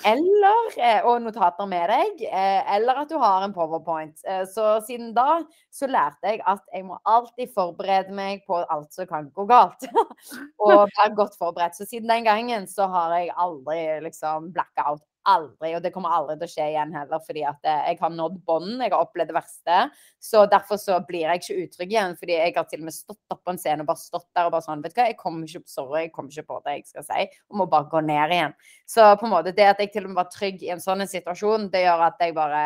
Eller, 0.05 0.67
eh, 0.77 0.99
og 1.09 1.23
notater 1.25 1.69
med 1.69 1.89
deg, 1.89 2.27
eh, 2.29 2.75
eller 2.77 2.99
at 3.01 3.09
du 3.09 3.17
har 3.17 3.47
en 3.47 3.55
powerpoint. 3.55 4.19
Eh, 4.29 4.43
så 4.45 4.77
siden 4.85 5.15
da 5.17 5.41
så 5.73 5.89
lærte 5.89 6.35
jeg 6.35 6.43
at 6.45 6.61
jeg 6.75 6.85
må 6.85 6.99
alltid 7.09 7.55
forberede 7.55 8.13
meg 8.13 8.45
på 8.47 8.61
alt 8.61 8.93
som 8.93 9.09
kan 9.09 9.31
gå 9.33 9.47
galt. 9.49 9.89
og 10.61 10.91
være 10.99 11.15
godt 11.17 11.39
forberedt. 11.41 11.79
Så 11.79 11.89
siden 11.89 12.13
den 12.13 12.29
gangen 12.29 12.69
så 12.69 12.91
har 12.93 13.17
jeg 13.17 13.33
aldri 13.41 13.81
liksom 14.05 14.53
blackout 14.53 15.01
aldri, 15.31 15.73
og 15.77 15.83
det 15.85 15.91
kommer 15.95 16.15
aldri 16.15 16.37
til 16.39 16.47
å 16.47 16.53
skje 16.53 16.67
igjen 16.73 16.95
heller, 16.97 17.21
fordi 17.27 17.43
at 17.49 17.69
eh, 17.69 17.83
jeg 17.91 17.99
har 18.01 18.13
nådd 18.15 18.39
bånden. 18.47 18.83
Jeg 18.85 18.93
har 18.95 19.05
opplevd 19.05 19.31
det 19.33 19.37
verste. 19.37 19.79
Så 20.23 20.45
derfor 20.51 20.81
så 20.81 20.99
blir 21.07 21.27
jeg 21.27 21.43
ikke 21.43 21.59
utrygg 21.65 21.95
igjen, 21.95 22.17
fordi 22.21 22.37
jeg 22.39 22.55
har 22.57 22.69
til 22.71 22.83
og 22.83 22.89
med 22.89 22.97
stått 22.97 23.35
opp 23.35 23.43
på 23.45 23.55
en 23.55 23.61
scene 23.61 23.85
og 23.85 23.91
bare 23.91 24.03
stått 24.03 24.27
der 24.37 24.49
og 24.49 24.55
bare 24.57 24.67
sånn 24.67 24.85
Vet 24.85 24.95
du 24.95 25.01
hva, 25.01 25.09
jeg 25.11 25.19
kommer 25.21 25.51
ikke, 25.51 25.65
sorry, 25.71 26.07
jeg 26.07 26.13
kommer 26.15 26.35
ikke 26.35 26.51
på 26.51 26.61
det 26.67 26.77
jeg 26.77 26.87
skal 26.93 27.09
si, 27.09 27.27
og 27.51 27.61
må 27.63 27.69
bare 27.73 27.91
gå 27.93 28.03
ned 28.07 28.37
igjen. 28.39 28.57
Så 28.97 29.09
på 29.21 29.29
en 29.29 29.35
måte 29.35 29.55
det 29.57 29.71
at 29.73 29.83
jeg 29.83 29.93
til 29.95 30.07
og 30.07 30.13
med 30.13 30.21
var 30.23 30.31
trygg 30.33 30.63
i 30.67 30.73
en 30.75 30.83
sånn 30.83 31.07
situasjon, 31.11 31.71
det 31.75 31.87
gjør 31.87 32.07
at 32.11 32.23
jeg 32.27 32.37
bare 32.39 32.63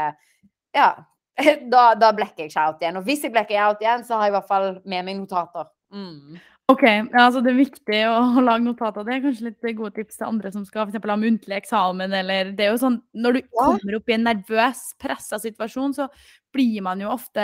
Ja. 0.77 0.93
Da, 1.73 1.95
da 1.97 2.11
blekker 2.13 2.45
jeg 2.45 2.51
ikke 2.51 2.63
out 2.69 2.83
igjen. 2.83 2.99
Og 3.01 3.07
hvis 3.07 3.23
jeg 3.25 3.33
blekker 3.33 3.63
out 3.65 3.81
igjen, 3.81 4.03
så 4.05 4.19
har 4.19 4.29
jeg 4.29 4.35
i 4.35 4.35
hvert 4.35 4.49
fall 4.51 4.67
med 4.85 5.07
meg 5.07 5.17
notater. 5.23 5.71
Mm. 5.89 6.37
OK. 6.71 6.83
Ja, 6.87 7.25
altså 7.27 7.41
det 7.45 7.53
er 7.53 7.59
viktig 7.59 8.01
å, 8.09 8.17
å 8.39 8.45
lage 8.45 8.65
notater. 8.65 9.07
Det 9.07 9.17
er 9.17 9.23
kanskje 9.25 9.49
litt 9.49 9.71
gode 9.79 9.95
tips 9.97 10.21
til 10.21 10.29
andre 10.29 10.53
som 10.55 10.67
skal 10.69 10.91
for 10.91 11.13
ha 11.13 11.19
muntlig 11.19 11.59
eksamen, 11.59 12.15
eller 12.21 12.53
Det 12.57 12.67
er 12.67 12.75
jo 12.75 12.83
sånn 12.83 13.01
Når 13.17 13.39
du 13.39 13.41
kommer 13.57 13.97
opp 13.99 14.13
i 14.13 14.17
en 14.17 14.29
nervøs, 14.29 14.85
pressa 15.01 15.41
situasjon, 15.43 15.97
så 15.97 16.09
blir 16.51 16.83
man 16.83 16.99
jo 16.99 17.13
ofte 17.13 17.43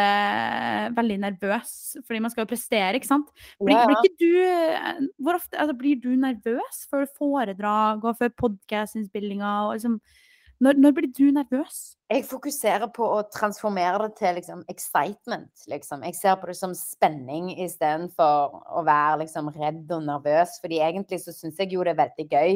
veldig 0.97 1.17
nervøs, 1.23 1.73
fordi 2.09 2.21
man 2.25 2.33
skal 2.33 2.43
jo 2.43 2.51
prestere, 2.51 2.99
ikke 2.99 3.07
sant? 3.11 3.29
Blir, 3.63 3.77
Ja, 3.77 3.85
ja. 3.87 4.01
blir 4.03 4.15
du 4.19 5.11
Hvor 5.23 5.39
ofte 5.39 5.61
altså, 5.63 5.77
blir 5.79 6.01
du 6.03 6.11
nervøs 6.19 6.85
før 6.91 7.07
foredrag 7.19 8.07
og 8.07 8.19
før 8.19 8.33
podkastinnspillinger? 8.43 9.75
Liksom, 9.77 10.01
når, 10.63 10.79
når 10.81 10.93
blir 10.97 11.11
du 11.13 11.27
nervøs? 11.37 12.01
Jeg 12.09 12.25
fokuserer 12.25 12.89
på 12.95 13.05
å 13.05 13.29
transformere 13.33 14.07
det 14.07 14.15
til 14.21 14.35
liksom, 14.39 14.63
excitement. 14.73 15.53
Liksom. 15.69 16.03
Jeg 16.07 16.15
ser 16.17 16.35
på 16.41 16.47
det 16.49 16.57
som 16.57 16.73
spenning 16.77 17.51
istedenfor 17.65 18.55
å 18.79 18.81
være 18.87 19.19
liksom, 19.25 19.51
redd 19.57 19.93
og 19.93 20.03
nervøs. 20.07 20.51
Fordi 20.63 20.77
egentlig 20.81 21.21
så 21.25 21.33
syns 21.37 21.59
jeg 21.61 21.73
jo 21.75 21.83
det 21.85 21.93
er 21.93 22.01
veldig 22.01 22.27
gøy. 22.33 22.53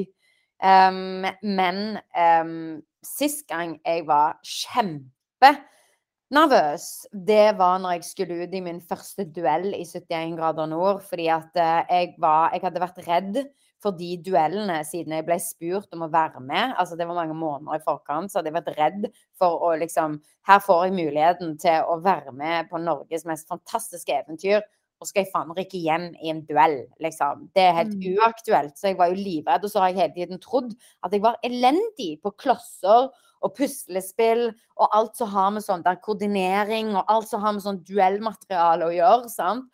Um, 0.60 1.24
men 1.44 1.98
um, 2.16 2.82
sist 3.04 3.48
gang 3.48 3.80
jeg 3.84 4.06
var 4.08 4.38
kjempenervøs, 4.44 7.06
det 7.12 7.58
var 7.60 7.78
når 7.80 7.90
jeg 7.98 8.04
skulle 8.08 8.42
ut 8.44 8.54
i 8.56 8.60
min 8.64 8.80
første 8.80 9.24
duell 9.28 9.74
i 9.76 9.84
71 9.84 10.36
grader 10.40 10.66
nord. 10.72 11.04
Fordi 11.04 11.28
at 11.36 11.52
uh, 11.52 11.84
jeg, 11.84 12.16
var, 12.16 12.48
jeg 12.56 12.64
hadde 12.64 12.84
vært 12.86 13.04
redd 13.08 13.44
for 13.80 13.92
de 13.96 14.10
duellene 14.26 14.80
siden 14.84 15.14
jeg 15.16 15.24
ble 15.28 15.38
spurt 15.40 15.92
om 15.96 16.02
å 16.04 16.10
være 16.12 16.40
med. 16.44 16.74
Altså 16.78 16.96
det 17.00 17.06
var 17.08 17.16
mange 17.16 17.34
måneder 17.38 17.78
i 17.80 17.84
forkant, 17.84 18.30
så 18.32 18.38
hadde 18.40 18.50
jeg 18.52 18.58
vært 18.60 18.76
redd 18.78 19.06
for 19.40 19.60
å 19.70 19.76
liksom 19.80 20.20
Her 20.48 20.58
får 20.64 20.84
jeg 20.86 20.94
muligheten 20.96 21.56
til 21.60 21.82
å 21.88 21.98
være 22.02 22.32
med 22.32 22.68
på 22.70 22.78
Norges 22.80 23.24
mest 23.28 23.48
fantastiske 23.48 24.12
eventyr. 24.22 24.62
Og 25.00 25.06
skal 25.08 25.22
jeg 25.24 25.30
faen 25.32 25.52
rykke 25.56 25.78
hjem 25.80 26.06
i 26.20 26.28
en 26.32 26.42
duell, 26.44 26.82
liksom. 27.00 27.46
Det 27.56 27.62
er 27.62 27.72
helt 27.78 27.94
Mm. 27.94 28.18
uaktuelt. 28.18 28.74
Så 28.76 28.88
jeg 28.88 28.98
var 28.98 29.08
jo 29.08 29.14
livredd. 29.14 29.64
Og 29.64 29.70
så 29.70 29.80
har 29.80 29.88
jeg 29.88 29.96
hele 29.96 30.14
tiden 30.14 30.38
trodd 30.40 30.74
at 31.04 31.12
jeg 31.12 31.22
var 31.22 31.36
elendig 31.42 32.20
på 32.22 32.32
klosser 32.36 33.08
og 33.42 33.54
puslespill 33.56 34.50
og 34.76 34.88
alt 34.92 35.16
som 35.16 35.28
har 35.32 35.50
med 35.52 35.62
sånn 35.64 35.82
der 35.82 35.96
koordinering 36.04 36.94
og 36.96 37.04
alt 37.08 37.28
som 37.28 37.40
har 37.40 37.52
med 37.56 37.62
sånn 37.64 37.80
duellmateriale 37.88 38.84
å 38.84 38.92
gjøre. 38.92 39.28
sant? 39.30 39.64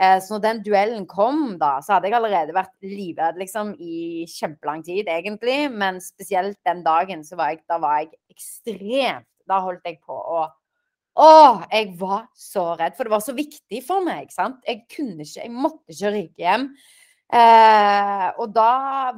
Eh, 0.00 0.18
Så 0.24 0.34
når 0.34 0.42
den 0.46 0.62
duellen 0.64 1.06
kom, 1.06 1.58
da, 1.60 1.74
så 1.84 1.94
hadde 1.96 2.08
jeg 2.08 2.16
allerede 2.16 2.54
vært 2.56 2.72
livredd 2.86 3.36
liksom, 3.40 3.74
i 3.76 4.24
kjempelang 4.32 4.84
tid, 4.86 5.08
egentlig. 5.12 5.58
Men 5.72 6.00
spesielt 6.00 6.56
den 6.66 6.80
dagen, 6.86 7.24
så 7.26 7.36
var 7.36 7.52
jeg, 7.52 7.60
da 7.68 7.78
var 7.82 8.00
jeg 8.00 8.14
ekstremt 8.32 9.26
Da 9.50 9.58
holdt 9.64 9.84
jeg 9.84 10.00
på 10.06 10.14
å 10.14 10.46
Å, 11.20 11.64
jeg 11.72 11.90
var 11.98 12.28
så 12.38 12.62
redd, 12.78 12.94
for 12.96 13.04
det 13.04 13.12
var 13.12 13.20
så 13.24 13.34
viktig 13.36 13.80
for 13.84 14.00
meg. 14.06 14.30
sant? 14.32 14.60
Jeg 14.64 14.84
kunne 14.94 15.24
ikke, 15.26 15.42
jeg 15.42 15.50
måtte 15.52 15.92
ikke 15.92 16.12
ryke 16.14 16.40
hjem. 16.44 16.68
Eh, 17.34 18.28
og 18.40 18.54
da 18.54 19.12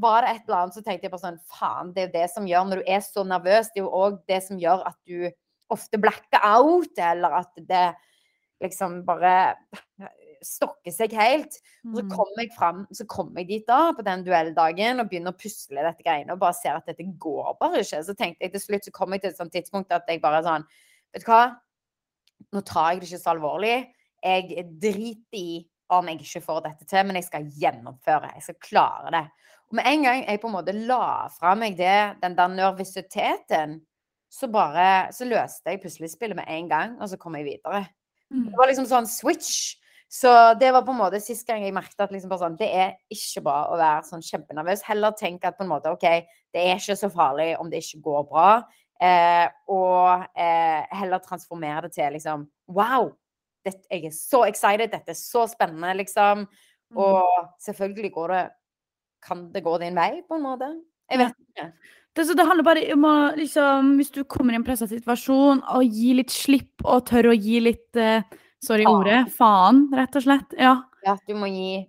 var 0.00 0.22
det 0.22 0.34
et 0.34 0.44
eller 0.46 0.58
annet 0.60 0.76
så 0.76 0.82
tenkte 0.84 1.08
jeg 1.08 1.12
på 1.14 1.18
sånn 1.20 1.40
Faen, 1.50 1.90
det 1.96 2.02
er 2.02 2.06
jo 2.06 2.12
det 2.14 2.26
som 2.30 2.46
gjør 2.46 2.68
Når 2.68 2.82
du 2.82 2.92
er 2.94 3.00
så 3.04 3.24
nervøs, 3.26 3.72
det 3.72 3.80
er 3.80 3.84
jo 3.86 3.90
òg 4.04 4.20
det 4.30 4.38
som 4.46 4.60
gjør 4.60 4.84
at 4.92 4.96
du 5.08 5.26
ofte 5.74 5.98
blacker 6.02 6.44
out, 6.46 6.92
eller 6.98 7.34
at 7.40 7.50
det 7.66 7.86
liksom 8.62 9.00
bare 9.08 9.56
stokker 10.44 10.94
seg 10.94 11.14
helt. 11.18 11.56
Og 11.88 11.98
så 11.98 12.04
kommer 12.12 12.44
jeg 12.44 12.52
fram, 12.56 12.84
så 12.94 13.06
kommer 13.10 13.42
jeg 13.42 13.48
dit 13.50 13.66
da 13.68 13.80
på 13.96 14.04
den 14.06 14.24
duelldagen 14.26 15.02
og 15.02 15.10
begynner 15.10 15.34
å 15.34 15.40
pusle 15.40 15.84
dette 15.86 16.04
greiene 16.06 16.36
og 16.36 16.42
bare 16.42 16.56
ser 16.58 16.78
at 16.78 16.88
dette 16.90 17.06
går 17.22 17.56
bare 17.60 17.82
ikke. 17.84 18.02
Så 18.06 18.16
tenkte 18.18 18.46
jeg 18.46 18.54
til 18.54 18.64
slutt 18.64 18.88
så 18.88 18.94
kom 18.94 19.16
jeg 19.16 19.24
til 19.24 19.32
et 19.32 19.40
sånt 19.40 19.54
tidspunkt 19.54 19.92
at 19.96 20.08
jeg 20.10 20.22
bare 20.22 20.44
sånn 20.46 20.68
Vet 21.10 21.24
du 21.24 21.30
hva? 21.32 21.42
Nå 22.54 22.60
tar 22.62 22.92
jeg 22.92 23.00
det 23.00 23.08
ikke 23.08 23.18
så 23.24 23.32
alvorlig. 23.32 23.76
Jeg 24.22 24.64
driter 24.78 25.40
i 25.40 25.64
om 25.90 26.06
jeg 26.06 26.20
ikke 26.22 26.42
får 26.44 26.60
dette 26.68 26.86
til, 26.86 27.02
men 27.06 27.18
jeg 27.18 27.26
skal 27.26 27.48
gjennomføre. 27.50 28.30
Jeg 28.36 28.44
skal 28.46 28.58
klare 28.62 29.10
det. 29.16 29.24
Og 29.70 29.78
med 29.78 29.86
en 29.90 30.04
gang 30.06 30.22
jeg 30.22 30.40
på 30.42 30.50
en 30.50 30.54
måte 30.54 30.74
la 30.74 31.26
fra 31.34 31.56
meg 31.58 31.74
det, 31.78 31.98
den 32.22 32.36
der 32.38 32.52
nervøsiteten, 32.54 33.80
så 34.30 34.46
bare 34.46 35.12
Så 35.12 35.26
løste 35.26 35.72
jeg 35.72 35.80
puslespillet 35.82 36.36
med 36.36 36.46
en 36.48 36.68
gang, 36.68 36.92
og 37.02 37.08
så 37.08 37.16
kom 37.18 37.34
jeg 37.34 37.44
videre. 37.44 37.88
Mm. 38.30 38.46
Det 38.46 38.58
var 38.58 38.70
liksom 38.70 38.86
sånn 38.86 39.08
switch. 39.10 39.74
Så 40.10 40.30
det 40.58 40.72
var 40.74 40.82
på 40.82 40.90
en 40.90 40.98
måte 40.98 41.20
sist 41.22 41.46
gang 41.46 41.62
jeg 41.62 41.74
merket 41.74 42.02
at 42.02 42.10
liksom 42.10 42.32
sånn, 42.34 42.56
det 42.58 42.66
er 42.74 42.94
ikke 43.14 43.44
bra 43.46 43.58
å 43.70 43.76
være 43.78 44.08
sånn 44.08 44.24
kjempenervøs. 44.26 44.82
Heller 44.88 45.14
tenk 45.14 45.44
at 45.46 45.54
på 45.54 45.62
en 45.62 45.70
måte 45.70 45.92
OK, 45.94 46.06
det 46.50 46.64
er 46.66 46.80
ikke 46.80 46.96
så 46.98 47.10
farlig 47.14 47.52
om 47.60 47.70
det 47.70 47.84
ikke 47.84 48.02
går 48.08 48.24
bra. 48.32 48.48
Eh, 49.00 49.46
og 49.70 50.26
eh, 50.34 50.82
heller 50.98 51.22
transformere 51.24 51.86
det 51.86 51.94
til 51.94 52.12
liksom 52.18 52.42
Wow! 52.74 53.14
Dette, 53.64 53.84
jeg 53.92 54.08
er 54.08 54.16
så 54.16 54.42
excited. 54.48 54.90
Dette 54.90 55.14
er 55.14 55.16
så 55.16 55.46
spennende, 55.48 55.94
liksom. 56.00 56.42
Mm. 56.90 57.00
Og 57.00 57.48
selvfølgelig 57.62 58.12
går 58.12 58.34
det 58.34 58.44
Kan 59.22 59.50
det 59.52 59.62
gå 59.62 59.78
din 59.78 59.94
vei, 59.94 60.22
på 60.26 60.40
en 60.40 60.46
måte? 60.48 60.74
Jeg 61.10 61.20
vet 61.20 61.34
ikke. 61.44 61.70
Det, 62.16 62.26
så 62.26 62.34
det 62.34 62.46
handler 62.48 62.66
bare 62.66 62.84
om 62.96 63.04
å 63.06 63.16
liksom, 63.36 63.94
Hvis 64.00 64.10
du 64.10 64.24
kommer 64.24 64.56
i 64.56 64.58
en 64.58 64.66
pressa 64.66 64.88
situasjon, 64.90 65.62
å 65.70 65.82
gi 65.84 66.14
litt 66.18 66.32
slipp 66.34 66.82
og 66.82 67.04
tørre 67.10 67.34
å 67.34 67.38
gi 67.38 67.60
litt 67.62 68.00
eh, 68.00 68.24
Sorry 68.62 68.84
Faen. 68.84 68.96
ordet. 68.96 69.20
Faen, 69.36 69.86
rett 69.96 70.16
og 70.20 70.22
slett. 70.26 70.56
Ja. 70.58 70.74
Ja, 71.06 71.16
du 71.26 71.34
må 71.38 71.48
gi 71.48 71.86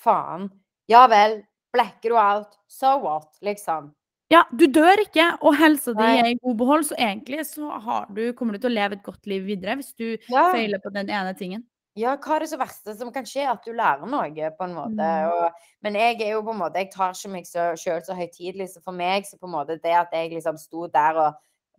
faen. 0.00 0.50
Ja 0.90 1.06
vel. 1.08 1.40
Blekker 1.72 2.10
du 2.12 2.18
out? 2.18 2.58
So 2.68 2.96
what? 3.00 3.30
Liksom. 3.46 3.92
ja, 4.30 4.44
du 4.54 4.66
dør 4.70 5.00
ikke, 5.02 5.24
og 5.42 5.56
helsa 5.58 5.92
di 5.94 6.06
er 6.06 6.28
i 6.32 6.36
god 6.42 6.56
behold, 6.58 6.84
så 6.86 6.94
egentlig 6.98 7.44
så 7.48 7.70
har 7.82 8.06
du, 8.14 8.32
kommer 8.38 8.54
du 8.54 8.60
til 8.62 8.70
å 8.70 8.74
leve 8.74 8.94
et 8.98 9.02
godt 9.06 9.26
liv 9.26 9.42
videre 9.46 9.74
hvis 9.78 9.90
du 9.98 10.16
Ja. 10.30 10.52
feiler 10.52 10.78
på 10.78 10.92
den 10.94 11.08
ene 11.10 11.34
tingen. 11.34 11.64
Ja, 11.98 12.16
hva 12.16 12.36
er 12.36 12.40
det 12.44 12.50
så 12.52 12.58
verste 12.58 12.94
som 12.96 13.10
kan 13.12 13.24
skje? 13.26 13.48
At 13.50 13.64
du 13.66 13.72
lærer 13.74 14.06
noe, 14.06 14.30
på 14.30 14.64
en 14.64 14.74
måte. 14.76 15.02
Mm. 15.02 15.30
Og, 15.34 15.50
men 15.82 15.94
jeg 15.98 16.20
er 16.22 16.30
jo 16.36 16.42
på 16.46 16.52
en 16.54 16.60
måte 16.60 16.78
Jeg 16.78 16.92
tar 16.92 17.10
ikke 17.16 17.32
meg 17.32 17.46
så, 17.46 17.72
selv 17.76 18.04
så 18.06 18.14
høytidelig, 18.14 18.68
så 18.70 18.82
for 18.84 18.92
meg 18.94 19.26
så 19.26 19.38
på 19.38 19.46
en 19.50 19.56
måte 19.56 19.78
det 19.82 19.94
at 19.98 20.14
jeg 20.14 20.30
liksom 20.36 20.58
sto 20.58 20.86
der 20.86 21.18
og 21.18 21.34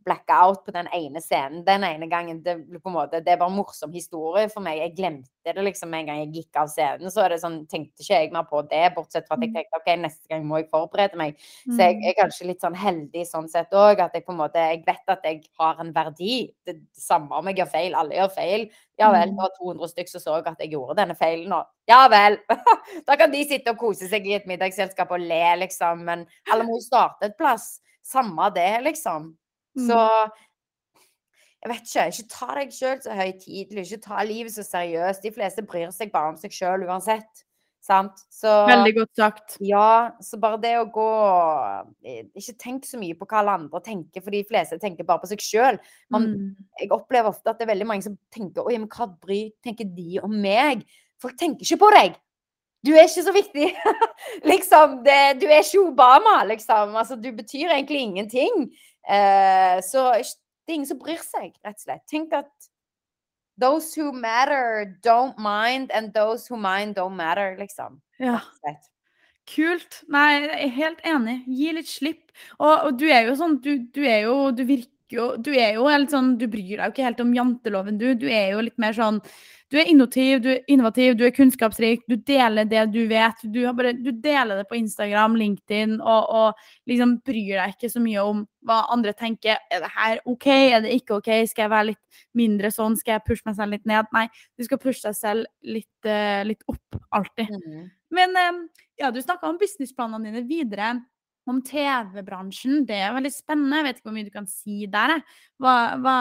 blacka 0.06 0.38
out 0.48 0.64
på 0.66 0.72
den 0.76 0.88
ene 0.94 1.22
scenen 1.22 1.64
den 1.66 1.84
ene 1.84 2.08
gangen, 2.10 2.42
det, 2.44 2.56
måte, 2.86 3.20
det 3.24 3.34
er 3.34 3.38
bare 3.38 3.50
en 3.52 3.58
morsom 3.58 3.92
historie 3.94 4.48
for 4.50 4.62
meg. 4.66 4.80
Jeg 4.80 4.96
glemte 4.98 5.30
det 5.56 5.64
liksom 5.66 5.94
en 5.94 6.06
gang 6.06 6.20
jeg 6.22 6.34
gikk 6.36 6.56
av 6.62 6.68
scenen. 6.70 7.10
Så 7.12 7.28
det 7.30 7.40
sånn, 7.42 7.66
tenkte 7.70 8.02
ikke 8.04 8.18
jeg 8.20 8.32
mer 8.34 8.44
på 8.50 8.62
det, 8.70 8.84
bortsett 8.96 9.28
fra 9.28 9.36
at 9.38 9.42
jeg 9.42 9.50
Mm. 9.52 9.56
tenkte 9.56 9.78
OK, 9.80 9.90
neste 10.02 10.28
gang 10.30 10.46
må 10.46 10.58
jeg 10.62 10.70
forberede 10.70 11.16
meg. 11.18 11.36
Så 11.66 11.78
jeg 11.78 11.96
Mm. 11.98 12.04
er 12.10 12.14
kanskje 12.24 12.48
litt 12.48 12.62
sånn 12.62 12.76
heldig 12.76 13.26
sånn 13.28 13.50
sett 13.50 13.72
òg, 13.72 14.00
at 14.00 14.14
jeg 14.14 14.26
på 14.26 14.32
en 14.32 14.38
måte 14.38 14.56
Jeg 14.62 14.84
vet 14.86 15.04
at 15.08 15.24
jeg 15.24 15.44
har 15.60 15.76
en 15.80 15.92
verdi. 15.94 16.54
Det, 16.66 16.76
det 16.76 16.88
samme 16.96 17.32
om 17.32 17.46
jeg 17.48 17.58
gjør 17.58 17.72
feil. 17.72 17.96
Alle 17.96 18.12
gjør 18.16 18.32
feil. 18.36 18.70
Ja 19.00 19.12
vel, 19.12 19.30
Mm. 19.30 19.36
det 19.36 19.42
var 19.42 19.50
200 19.60 19.88
stykker 19.90 20.10
som 20.10 20.22
så 20.22 20.48
at 20.48 20.60
jeg 20.60 20.72
gjorde 20.72 20.96
denne 20.96 21.16
feilen, 21.18 21.52
og 21.54 21.66
ja 21.88 22.08
vel. 22.08 22.38
da 23.08 23.16
kan 23.16 23.32
de 23.32 23.44
sitte 23.46 23.70
og 23.72 23.78
kose 23.78 24.08
seg 24.10 24.26
i 24.28 24.34
et 24.36 24.46
middagsselskap 24.48 25.12
og 25.12 25.20
le, 25.20 25.56
liksom. 25.58 26.04
Men 26.06 26.28
alle 26.52 26.64
må 26.64 26.78
jo 26.78 26.86
starte 26.86 27.24
et 27.26 27.38
plass. 27.38 27.80
Samme 28.04 28.54
det, 28.54 28.82
liksom. 28.84 29.36
Så 29.78 29.96
Mm. 29.96 30.32
jeg 31.64 31.70
vet 31.72 31.86
ikke. 31.86 32.08
Ikke 32.12 32.30
ta 32.34 32.56
deg 32.58 32.74
sjøl 32.74 33.00
så 33.04 33.16
høytidelig. 33.16 33.86
Ikke 33.92 34.02
ta 34.02 34.24
livet 34.26 34.52
så 34.56 34.64
seriøst. 34.66 35.22
De 35.24 35.32
fleste 35.32 35.62
bryr 35.68 35.92
seg 35.94 36.12
bare 36.12 36.34
om 36.34 36.38
seg 36.42 36.52
sjøl 36.52 36.88
uansett. 36.88 37.44
Sant? 37.82 38.20
Så 38.30 38.46
Veldig 38.70 38.92
godt 38.96 39.16
sagt. 39.18 39.56
ja, 39.60 40.12
så 40.22 40.38
bare 40.40 40.60
det 40.62 40.76
å 40.78 40.84
gå 40.94 41.06
eh, 42.06 42.24
Ikke 42.38 42.54
tenk 42.62 42.84
så 42.86 43.00
mye 43.02 43.16
på 43.18 43.26
hva 43.26 43.40
alle 43.40 43.56
andre 43.58 43.82
tenker, 43.82 44.22
for 44.22 44.30
de 44.30 44.44
fleste 44.46 44.78
tenker 44.80 45.04
bare 45.04 45.24
på 45.24 45.30
seg 45.32 45.42
sjøl. 45.42 45.80
Mm. 46.14 46.56
Jeg 46.80 46.92
opplever 46.94 47.32
ofte 47.32 47.50
at 47.50 47.58
det 47.58 47.66
er 47.66 47.72
veldig 47.74 47.88
mange 47.90 48.04
som 48.06 48.18
tenker 48.32 48.68
Oi, 48.70 48.78
men 48.78 48.88
hva 48.88 49.08
bry 49.10 49.48
tenker 49.66 49.90
de 49.98 50.20
om 50.22 50.30
meg? 50.44 50.86
Folk 51.22 51.40
tenker 51.42 51.66
ikke 51.66 51.82
på 51.82 51.90
deg! 51.98 52.20
Du 52.86 52.94
er 52.94 53.06
ikke 53.10 53.26
så 53.26 53.34
viktig! 53.34 53.68
liksom, 54.52 55.04
det, 55.06 55.18
du 55.42 55.48
er 55.50 55.62
ikke 55.66 55.82
Obama, 55.82 56.44
liksom. 56.50 56.96
Altså, 56.98 57.16
du 57.18 57.32
betyr 57.34 57.70
egentlig 57.76 58.00
ingenting. 58.02 58.72
Eh, 59.08 59.80
så 59.86 60.12
det 60.14 60.74
er 60.74 60.78
ingen 60.78 60.90
som 60.90 61.00
bryr 61.02 61.22
seg, 61.26 61.56
rett 61.66 61.80
og 61.80 61.86
slett. 61.86 62.06
Tenk 62.12 62.34
at 62.38 62.52
those 63.62 63.94
who 63.96 64.12
matter 64.12 64.98
don't 65.04 65.38
mind, 65.38 65.92
and 65.92 66.14
those 66.14 66.48
who 66.48 66.58
mind 66.58 66.96
don't 66.96 67.16
matter, 67.18 67.56
liksom. 67.60 68.02
Ja. 68.20 68.40
Kult. 69.50 70.04
Nei, 70.12 70.42
jeg 70.46 70.58
er 70.68 70.74
helt 70.78 71.06
enig. 71.08 71.38
Gi 71.50 71.72
litt 71.76 71.90
slipp. 71.90 72.32
Og, 72.60 72.74
og 72.88 73.00
du 73.02 73.08
er 73.10 73.26
jo 73.28 73.36
sånn, 73.40 73.58
du, 73.64 73.74
du 73.92 74.04
er 74.06 74.28
jo 74.28 74.36
Du 74.56 74.64
virker 74.64 74.90
jo 75.12 75.26
Du 75.44 75.50
er 75.52 75.76
jo 75.76 75.90
helt 75.92 76.14
sånn 76.14 76.38
Du 76.40 76.46
bryr 76.48 76.78
deg 76.78 76.86
jo 76.86 76.94
ikke 76.94 77.08
helt 77.10 77.24
om 77.24 77.34
janteloven, 77.36 77.98
du. 78.00 78.14
Du 78.16 78.28
er 78.30 78.54
jo 78.54 78.62
litt 78.64 78.78
mer 78.82 78.96
sånn 78.96 79.20
Du 79.72 79.78
er 79.80 79.88
innovativ, 79.88 80.42
du 80.44 80.50
er 80.52 80.66
innovativ, 80.68 81.14
du 81.16 81.22
er 81.24 81.32
kunnskapsrik, 81.32 82.02
du 82.12 82.18
deler 82.28 82.68
det 82.68 82.82
du 82.92 83.06
vet. 83.08 83.40
Du, 83.54 83.62
har 83.64 83.76
bare, 83.78 83.94
du 83.96 84.10
deler 84.12 84.60
det 84.60 84.66
på 84.68 84.76
Instagram, 84.76 85.38
LinkedIn, 85.40 85.94
og, 86.02 86.28
og 86.28 86.92
liksom 86.92 87.14
bryr 87.24 87.54
deg 87.56 87.78
ikke 87.78 87.92
så 87.94 88.02
mye 88.04 88.26
om 88.28 88.42
hva 88.68 88.82
andre 88.92 89.14
tenker. 89.16 89.62
Er 89.72 89.86
det 89.86 89.92
her 89.96 90.20
OK? 90.28 90.48
Er 90.52 90.84
det 90.84 90.92
ikke 90.98 91.22
OK? 91.22 91.32
Skal 91.48 91.66
jeg 91.66 91.74
være 91.74 91.90
litt 91.94 92.26
mindre 92.38 92.74
sånn? 92.76 93.00
Skal 93.00 93.16
jeg 93.16 93.26
pushe 93.30 93.48
meg 93.48 93.56
selv 93.62 93.78
litt 93.78 93.88
ned? 93.88 94.12
Nei, 94.12 94.26
du 94.60 94.68
skal 94.68 94.82
pushe 94.84 95.06
deg 95.08 95.16
selv 95.18 95.48
litt, 95.64 95.94
eh, 96.04 96.44
litt 96.52 96.68
opp, 96.68 97.00
alltid. 97.16 97.56
Mm. 97.56 97.88
Men 98.20 98.44
eh, 98.44 98.62
ja, 99.06 99.14
du 99.16 99.24
snakka 99.24 99.48
om 99.48 99.62
businessplanene 99.62 100.28
dine 100.28 100.44
videre. 100.52 100.98
Om 101.50 101.58
TV-bransjen. 101.66 102.84
Det 102.86 103.00
er 103.02 103.16
veldig 103.16 103.32
spennende. 103.34 103.80
Jeg 103.80 103.86
vet 103.88 103.98
ikke 103.98 104.08
hvor 104.10 104.14
mye 104.14 104.28
du 104.28 104.34
kan 104.34 104.48
si 104.50 104.86
der. 104.92 105.14
Hva, 105.62 105.74
hva, 106.02 106.16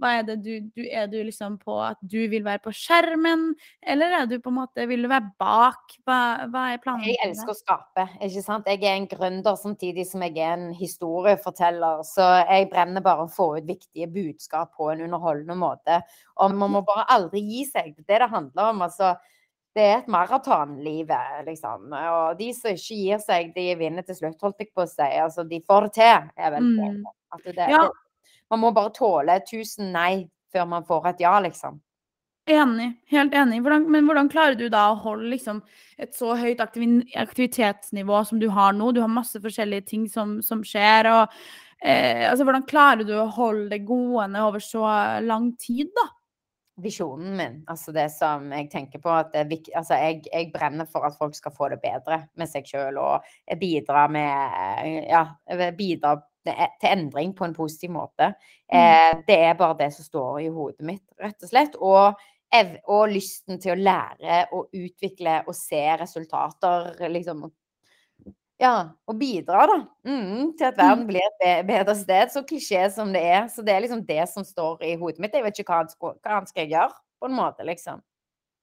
hva 0.00 0.10
er 0.18 0.26
det 0.28 0.36
du, 0.44 0.52
du 0.76 0.82
Er 0.84 1.08
du 1.08 1.16
liksom 1.24 1.56
på 1.60 1.78
at 1.84 2.00
du 2.00 2.18
vil 2.32 2.44
være 2.44 2.62
på 2.64 2.72
skjermen, 2.76 3.50
eller 3.80 4.14
er 4.20 4.28
du 4.28 4.38
på 4.40 4.52
en 4.52 4.58
måte 4.60 4.86
Vil 4.88 5.04
du 5.04 5.10
være 5.10 5.32
bak? 5.40 5.96
Hva, 6.08 6.20
hva 6.52 6.66
er 6.74 6.80
planen? 6.84 7.08
Jeg 7.08 7.20
elsker 7.24 7.54
å 7.54 7.58
skape. 7.58 8.06
ikke 8.20 8.44
sant? 8.44 8.68
Jeg 8.68 8.84
er 8.84 9.00
en 9.00 9.08
gründer 9.10 9.58
samtidig 9.60 10.06
som 10.08 10.24
jeg 10.28 10.36
er 10.38 10.54
en 10.58 10.70
historieforteller. 10.76 12.04
Så 12.08 12.28
jeg 12.44 12.70
brenner 12.72 13.04
bare 13.04 13.26
å 13.26 13.32
få 13.32 13.54
ut 13.58 13.68
viktige 13.68 14.08
budskap 14.12 14.76
på 14.76 14.92
en 14.92 15.04
underholdende 15.08 15.56
måte. 15.60 16.02
Og 16.40 16.56
man 16.56 16.76
må 16.76 16.84
bare 16.86 17.08
aldri 17.12 17.42
gi 17.48 17.66
seg. 17.68 17.94
Det 17.96 18.06
er 18.06 18.20
det 18.20 18.24
det 18.26 18.32
handler 18.36 18.74
om. 18.74 18.82
altså. 18.88 19.14
Det 19.76 19.82
er 19.86 19.98
et 20.00 20.08
maraton, 20.10 20.72
livet, 20.82 21.44
liksom. 21.46 21.92
Og 21.94 22.38
de 22.40 22.48
som 22.56 22.72
ikke 22.74 22.96
gir 22.98 23.20
seg, 23.22 23.52
de 23.54 23.68
vinner 23.78 24.02
til 24.02 24.16
slutt, 24.18 24.40
holdt 24.42 24.64
jeg 24.64 24.72
på 24.74 24.82
å 24.82 24.88
si. 24.90 25.06
Altså, 25.22 25.44
de 25.46 25.60
får 25.62 25.86
det 25.86 25.92
til, 26.00 26.30
er 26.36 26.50
vel 26.56 26.64
Mm. 26.72 27.04
At 27.32 27.44
det, 27.44 27.54
Ja. 27.70 27.84
det, 27.86 27.90
man 28.50 28.60
må 28.60 28.72
bare 28.74 28.90
tåle 28.90 29.40
tusen 29.46 29.92
nei 29.92 30.28
før 30.52 30.66
man 30.66 30.82
får 30.82 31.06
et 31.12 31.20
ja, 31.20 31.38
liksom. 31.40 31.80
Enig. 32.50 32.96
Helt 33.06 33.32
enig. 33.32 33.60
Hvordan, 33.62 33.84
men 33.88 34.04
hvordan 34.08 34.28
klarer 34.28 34.56
du 34.58 34.68
da 34.68 34.88
å 34.90 34.98
holde 34.98 35.30
liksom, 35.30 35.62
et 35.98 36.14
så 36.16 36.34
høyt 36.34 36.58
aktivi 36.58 37.04
aktivitetsnivå 37.14 38.24
som 38.26 38.40
du 38.40 38.48
har 38.50 38.72
nå? 38.72 38.90
Du 38.92 39.00
har 39.00 39.08
masse 39.12 39.38
forskjellige 39.38 39.86
ting 39.86 40.08
som, 40.08 40.40
som 40.42 40.64
skjer. 40.66 41.06
og 41.06 41.28
eh, 41.84 42.26
altså, 42.30 42.42
Hvordan 42.48 42.66
klarer 42.66 43.06
du 43.06 43.14
å 43.14 43.28
holde 43.30 43.68
det 43.70 43.84
gående 43.86 44.42
over 44.42 44.58
så 44.58 44.82
lang 45.22 45.52
tid, 45.62 45.92
da? 45.94 46.08
Visjonen 46.82 47.36
min. 47.36 47.60
Altså 47.70 47.92
det 47.96 48.08
som 48.14 48.48
jeg 48.54 48.70
tenker 48.72 49.02
på 49.02 49.12
at 49.12 49.30
det 49.34 49.44
er 49.44 49.50
vik 49.50 49.70
altså 49.76 49.98
jeg, 50.00 50.22
jeg 50.30 50.50
brenner 50.54 50.88
for 50.90 51.06
at 51.08 51.16
folk 51.18 51.36
skal 51.36 51.54
få 51.56 51.70
det 51.72 51.80
bedre 51.82 52.22
med 52.40 52.50
seg 52.50 52.66
sjøl, 52.68 52.98
og 53.00 53.26
bidra 53.60 54.08
med 54.12 55.06
Ja, 55.10 55.24
bidra 55.76 56.16
til 56.44 56.88
endring 56.88 57.34
på 57.36 57.44
en 57.44 57.54
positiv 57.54 57.92
måte. 57.94 58.32
Eh, 58.72 59.12
det 59.26 59.38
er 59.50 59.58
bare 59.58 59.76
det 59.82 59.90
som 59.94 60.06
står 60.06 60.40
i 60.40 60.50
hodet 60.52 60.86
mitt, 60.86 61.04
rett 61.20 61.42
og 61.42 61.50
slett. 61.52 61.76
Og, 61.76 62.20
ev 62.50 62.72
og 62.90 63.12
lysten 63.12 63.60
til 63.62 63.76
å 63.76 63.78
lære 63.78 64.40
og 64.56 64.72
utvikle 64.74 65.40
og 65.46 65.54
se 65.54 65.84
resultater, 66.00 66.96
liksom. 67.12 67.44
Ja, 68.60 68.74
og 69.08 69.16
bidra, 69.16 69.64
da. 69.70 69.78
Mm, 70.04 70.52
til 70.58 70.66
at 70.68 70.76
verden 70.76 71.06
blir 71.08 71.24
et 71.24 71.64
bedre 71.68 71.94
sted. 71.96 72.32
Så 72.32 72.42
klisjé 72.44 72.82
som 72.92 73.12
det 73.14 73.22
er. 73.24 73.48
Så 73.48 73.64
det 73.64 73.72
er 73.72 73.84
liksom 73.86 74.04
det 74.04 74.20
som 74.28 74.44
står 74.44 74.84
i 74.84 74.94
hodet 75.00 75.22
mitt. 75.22 75.34
Jeg 75.34 75.46
vet 75.46 75.60
ikke 75.62 75.72
hva 75.72 75.80
annet 75.80 75.94
skal, 75.96 76.16
hva 76.20 76.40
skal 76.48 76.68
gjøre, 76.68 76.98
på 77.20 77.30
en 77.30 77.36
måte, 77.38 77.64
liksom. 77.64 78.02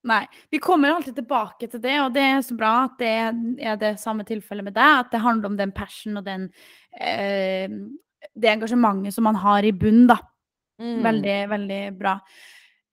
Nei. 0.07 0.21
Vi 0.53 0.59
kommer 0.61 0.93
alltid 0.93 1.17
tilbake 1.17 1.67
til 1.71 1.81
det, 1.83 1.95
og 2.03 2.13
det 2.15 2.23
er 2.23 2.43
så 2.45 2.55
bra 2.57 2.73
at 2.85 2.99
det 3.01 3.13
er 3.65 3.79
det 3.81 3.95
samme 3.99 4.25
tilfellet 4.27 4.69
med 4.69 4.77
deg. 4.77 5.01
At 5.01 5.09
det 5.15 5.23
handler 5.23 5.49
om 5.49 5.57
den 5.57 5.73
passion 5.75 6.21
og 6.21 6.27
den 6.27 6.45
eh, 7.01 7.65
det 8.37 8.53
engasjementet 8.53 9.17
som 9.17 9.25
man 9.27 9.41
har 9.41 9.65
i 9.65 9.73
bunnen, 9.73 10.05
da. 10.13 10.19
Mm. 10.77 11.01
Veldig, 11.03 11.37
veldig 11.49 11.81
bra. 11.97 12.19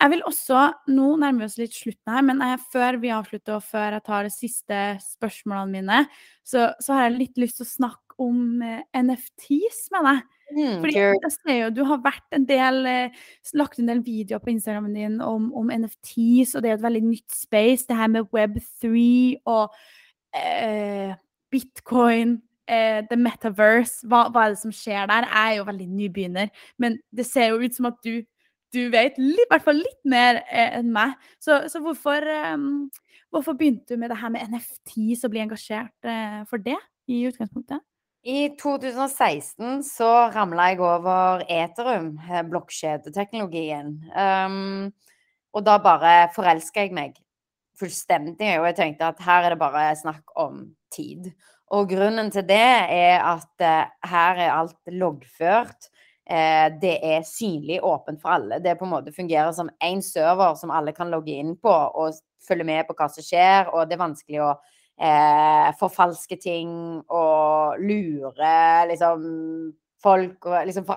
Jeg 0.02 0.10
vil 0.10 0.24
også, 0.26 0.60
Nå 0.90 1.14
nærmer 1.20 1.44
vi 1.44 1.46
oss 1.48 1.58
litt 1.60 1.74
slutten 1.76 2.12
her, 2.12 2.24
men 2.26 2.42
jeg, 2.42 2.62
før 2.74 2.98
vi 3.00 3.12
avslutter 3.14 3.56
og 3.56 3.66
før 3.66 3.96
jeg 3.96 4.04
tar 4.06 4.26
de 4.26 4.32
siste 4.34 4.80
spørsmålene 5.04 5.78
mine, 5.78 6.00
så, 6.44 6.72
så 6.82 6.96
har 6.96 7.06
jeg 7.06 7.18
litt 7.18 7.40
lyst 7.40 7.60
til 7.60 7.66
å 7.66 7.72
snakke 7.72 8.00
om 8.22 8.62
eh, 8.62 8.82
NFTs 9.00 9.86
med 9.94 10.08
deg. 10.08 10.22
Mm, 10.54 10.74
Fordi 10.82 10.94
jeg 11.00 11.32
ser 11.34 11.58
jo 11.58 11.70
du 11.72 11.82
har 11.88 12.02
vært 12.04 12.36
en 12.36 12.44
del, 12.46 12.80
eh, 12.86 13.28
lagt 13.56 13.80
en 13.80 13.88
del 13.90 14.02
videoer 14.04 14.42
på 14.44 14.52
Instagramen 14.52 14.94
din 14.94 15.20
om, 15.24 15.48
om 15.56 15.72
NFTs, 15.72 16.54
og 16.54 16.64
det 16.64 16.72
er 16.72 16.78
et 16.78 16.84
veldig 16.84 17.04
nytt 17.08 17.34
space, 17.34 17.86
det 17.88 17.98
her 17.98 18.10
med 18.12 18.28
Web3 18.34 19.06
og 19.50 19.72
eh, 20.36 21.14
bitcoin, 21.54 22.36
eh, 22.68 23.00
the 23.08 23.18
metaverse. 23.18 24.04
Hva, 24.10 24.26
hva 24.34 24.46
er 24.46 24.54
det 24.54 24.62
som 24.62 24.74
skjer 24.74 25.08
der? 25.10 25.28
Jeg 25.30 25.54
er 25.54 25.58
jo 25.58 25.66
veldig 25.70 25.88
nybegynner, 25.96 26.54
men 26.82 27.00
det 27.14 27.26
ser 27.30 27.52
jo 27.52 27.62
ut 27.64 27.76
som 27.76 27.90
at 27.90 27.98
du, 28.04 28.20
du 28.74 28.82
vet 28.92 29.18
i 29.20 29.48
hvert 29.50 29.64
fall 29.64 29.80
litt 29.80 30.02
mer 30.08 30.42
eh, 30.44 30.78
enn 30.80 30.92
meg. 30.94 31.14
Så, 31.42 31.62
så 31.70 31.80
hvorfor, 31.84 32.26
um, 32.54 32.86
hvorfor 33.34 33.56
begynte 33.58 33.94
du 33.94 34.00
med 34.00 34.12
det 34.12 34.20
her 34.20 34.32
med 34.34 34.52
NFTs 34.52 35.24
og 35.24 35.34
bli 35.34 35.44
engasjert 35.44 36.08
uh, 36.08 36.42
for 36.50 36.62
det 36.62 36.78
i 37.10 37.24
utgangspunktet? 37.28 37.82
I 38.24 38.54
2016 38.56 39.82
så 39.84 40.10
ramla 40.32 40.70
jeg 40.72 40.80
over 40.80 41.42
Ethereum, 41.44 42.14
eh, 42.24 42.40
blokkjedeteknologien. 42.48 43.98
Um, 44.16 44.94
og 45.52 45.66
da 45.66 45.76
bare 45.82 46.14
forelska 46.32 46.86
jeg 46.86 46.94
meg 46.96 47.18
fullstendig, 47.76 48.54
og 48.56 48.70
jeg 48.70 48.78
tenkte 48.78 49.10
at 49.10 49.20
her 49.26 49.44
er 49.44 49.52
det 49.52 49.60
bare 49.60 49.90
snakk 50.00 50.32
om 50.40 50.62
tid. 50.94 51.34
Og 51.74 51.90
grunnen 51.90 52.30
til 52.32 52.46
det 52.48 52.64
er 52.96 53.20
at 53.20 53.52
uh, 53.60 53.92
her 54.08 54.40
er 54.40 54.56
alt 54.56 54.80
loggført. 54.88 55.90
Eh, 56.24 56.68
det 56.80 56.94
er 57.04 57.26
synlig 57.28 57.82
åpent 57.84 58.20
for 58.22 58.32
alle. 58.38 58.60
Det 58.64 58.78
på 58.78 58.86
en 58.86 58.94
måte 58.94 59.12
fungerer 59.12 59.52
som 59.52 59.68
én 59.84 60.00
server 60.02 60.56
som 60.56 60.72
alle 60.72 60.94
kan 60.96 61.12
logge 61.12 61.34
inn 61.36 61.52
på 61.60 61.72
og 61.72 62.16
følge 62.44 62.64
med 62.68 62.86
på 62.88 62.96
hva 62.96 63.10
som 63.12 63.24
skjer, 63.24 63.68
og 63.72 63.88
det 63.88 63.96
er 63.96 64.04
vanskelig 64.04 64.40
å 64.44 64.50
eh, 65.04 65.70
forfalske 65.80 66.38
ting 66.40 66.74
og 67.12 67.80
lure 67.80 68.56
liksom 68.90 69.24
folk 70.04 70.48
og 70.48 70.66
liksom 70.68 70.88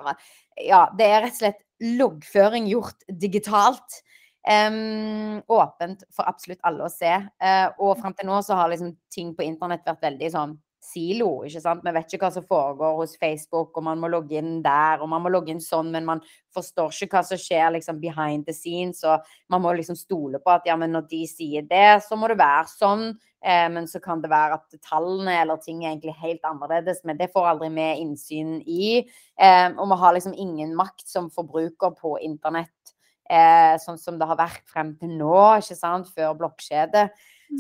Ja, 0.58 0.88
det 0.98 1.06
er 1.06 1.22
rett 1.22 1.36
og 1.36 1.42
slett 1.44 1.64
loggføring 1.84 2.68
gjort 2.72 3.04
digitalt. 3.08 4.04
Um, 4.48 5.42
åpent 5.52 6.06
for 6.16 6.24
absolutt 6.24 6.62
alle 6.64 6.86
å 6.88 6.92
se. 6.92 7.10
Uh, 7.44 7.68
og 7.84 7.98
fram 8.00 8.16
til 8.16 8.30
nå 8.30 8.40
så 8.48 8.56
har 8.56 8.72
liksom 8.72 8.94
ting 9.12 9.34
på 9.36 9.44
internett 9.44 9.84
vært 9.86 10.06
veldig 10.08 10.30
sånn 10.32 10.54
silo, 10.98 11.30
ikke 11.46 11.62
sant. 11.62 11.86
Vi 11.86 11.94
vet 11.94 12.14
ikke 12.14 12.26
hva 12.26 12.34
som 12.34 12.46
foregår 12.48 12.96
hos 12.98 13.16
Facebook, 13.22 13.76
og 13.78 13.86
man 13.86 14.02
må 14.02 14.10
logge 14.10 14.40
inn 14.40 14.64
der, 14.66 15.04
og 15.04 15.12
man 15.12 15.22
må 15.22 15.32
logge 15.34 15.54
inn 15.54 15.62
sånn, 15.62 15.92
men 15.94 16.08
man 16.08 16.24
forstår 16.56 16.96
ikke 17.06 17.20
hva 17.20 17.24
som 17.28 17.42
skjer 17.42 17.70
liksom 17.76 18.02
behind 18.02 18.48
the 18.48 18.56
scenes, 18.56 19.04
og 19.06 19.26
man 19.54 19.62
må 19.62 19.76
liksom 19.78 19.98
stole 20.00 20.42
på 20.42 20.54
at 20.56 20.66
ja, 20.70 20.78
men 20.80 20.96
når 20.96 21.06
de 21.12 21.22
sier 21.30 21.68
det, 21.70 22.00
så 22.08 22.18
må 22.18 22.32
det 22.32 22.40
være 22.42 22.72
sånn. 22.74 23.12
Eh, 23.46 23.68
men 23.70 23.86
så 23.88 24.02
kan 24.02 24.22
det 24.24 24.32
være 24.32 24.58
at 24.58 24.80
tallene 24.82 25.36
eller 25.44 25.62
ting 25.62 25.84
er 25.84 25.92
egentlig 25.92 26.16
helt 26.18 26.46
annerledes, 26.48 27.04
men 27.06 27.20
det 27.20 27.30
får 27.34 27.52
aldri 27.52 27.70
vi 27.76 27.88
innsyn 28.02 28.58
i. 28.66 28.90
Eh, 29.38 29.70
og 29.78 29.86
vi 29.92 30.00
har 30.02 30.18
liksom 30.18 30.34
ingen 30.34 30.74
makt 30.76 31.06
som 31.06 31.30
forbruker 31.34 31.94
på 32.02 32.18
internett, 32.26 32.96
eh, 33.30 33.78
sånn 33.84 34.02
som 34.02 34.18
det 34.18 34.28
har 34.28 34.40
vært 34.40 34.66
frem 34.66 34.96
til 34.98 35.14
nå, 35.20 35.38
ikke 35.62 35.78
sant, 35.78 36.10
før 36.16 36.34
blokkjedet. 36.42 37.12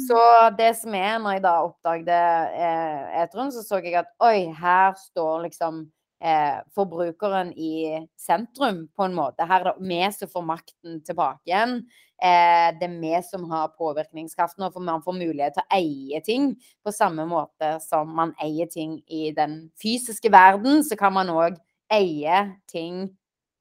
Så 0.08 0.19
det 0.58 0.73
som 0.81 0.96
er, 0.98 1.19
når 1.21 1.38
jeg 1.38 1.44
da 1.46 1.54
oppdaget 1.63 2.10
eh, 2.12 3.21
Ethereum, 3.21 3.52
så 3.56 3.63
så 3.63 3.79
jeg 3.83 3.96
at 4.02 4.10
oi, 4.23 4.50
her 4.58 4.98
står 5.00 5.46
liksom 5.46 5.85
eh, 6.23 6.58
forbrukeren 6.75 7.54
i 7.56 8.02
sentrum, 8.19 8.88
på 8.96 9.08
en 9.08 9.15
måte. 9.15 9.48
Her 9.48 9.63
er 9.63 9.69
det 9.71 9.88
vi 9.88 10.02
som 10.15 10.31
får 10.33 10.46
makten 10.50 11.00
tilbake 11.08 11.48
igjen. 11.48 11.77
Eh, 12.17 12.73
det 12.79 12.90
er 12.90 12.98
vi 13.00 13.13
som 13.25 13.46
har 13.52 13.71
påvirkningskraften, 13.77 14.65
og 14.65 14.81
man 14.81 15.04
får 15.06 15.17
mulighet 15.19 15.58
til 15.58 15.63
å 15.63 15.77
eie 15.77 16.21
ting 16.25 16.52
på 16.83 16.94
samme 16.96 17.27
måte 17.29 17.77
som 17.83 18.10
man 18.17 18.33
eier 18.44 18.69
ting 18.71 19.00
i 19.08 19.29
den 19.38 19.67
fysiske 19.81 20.31
verden, 20.33 20.83
så 20.83 20.98
kan 21.00 21.13
man 21.13 21.31
òg 21.31 21.60
eie 21.94 22.44
ting 22.67 23.06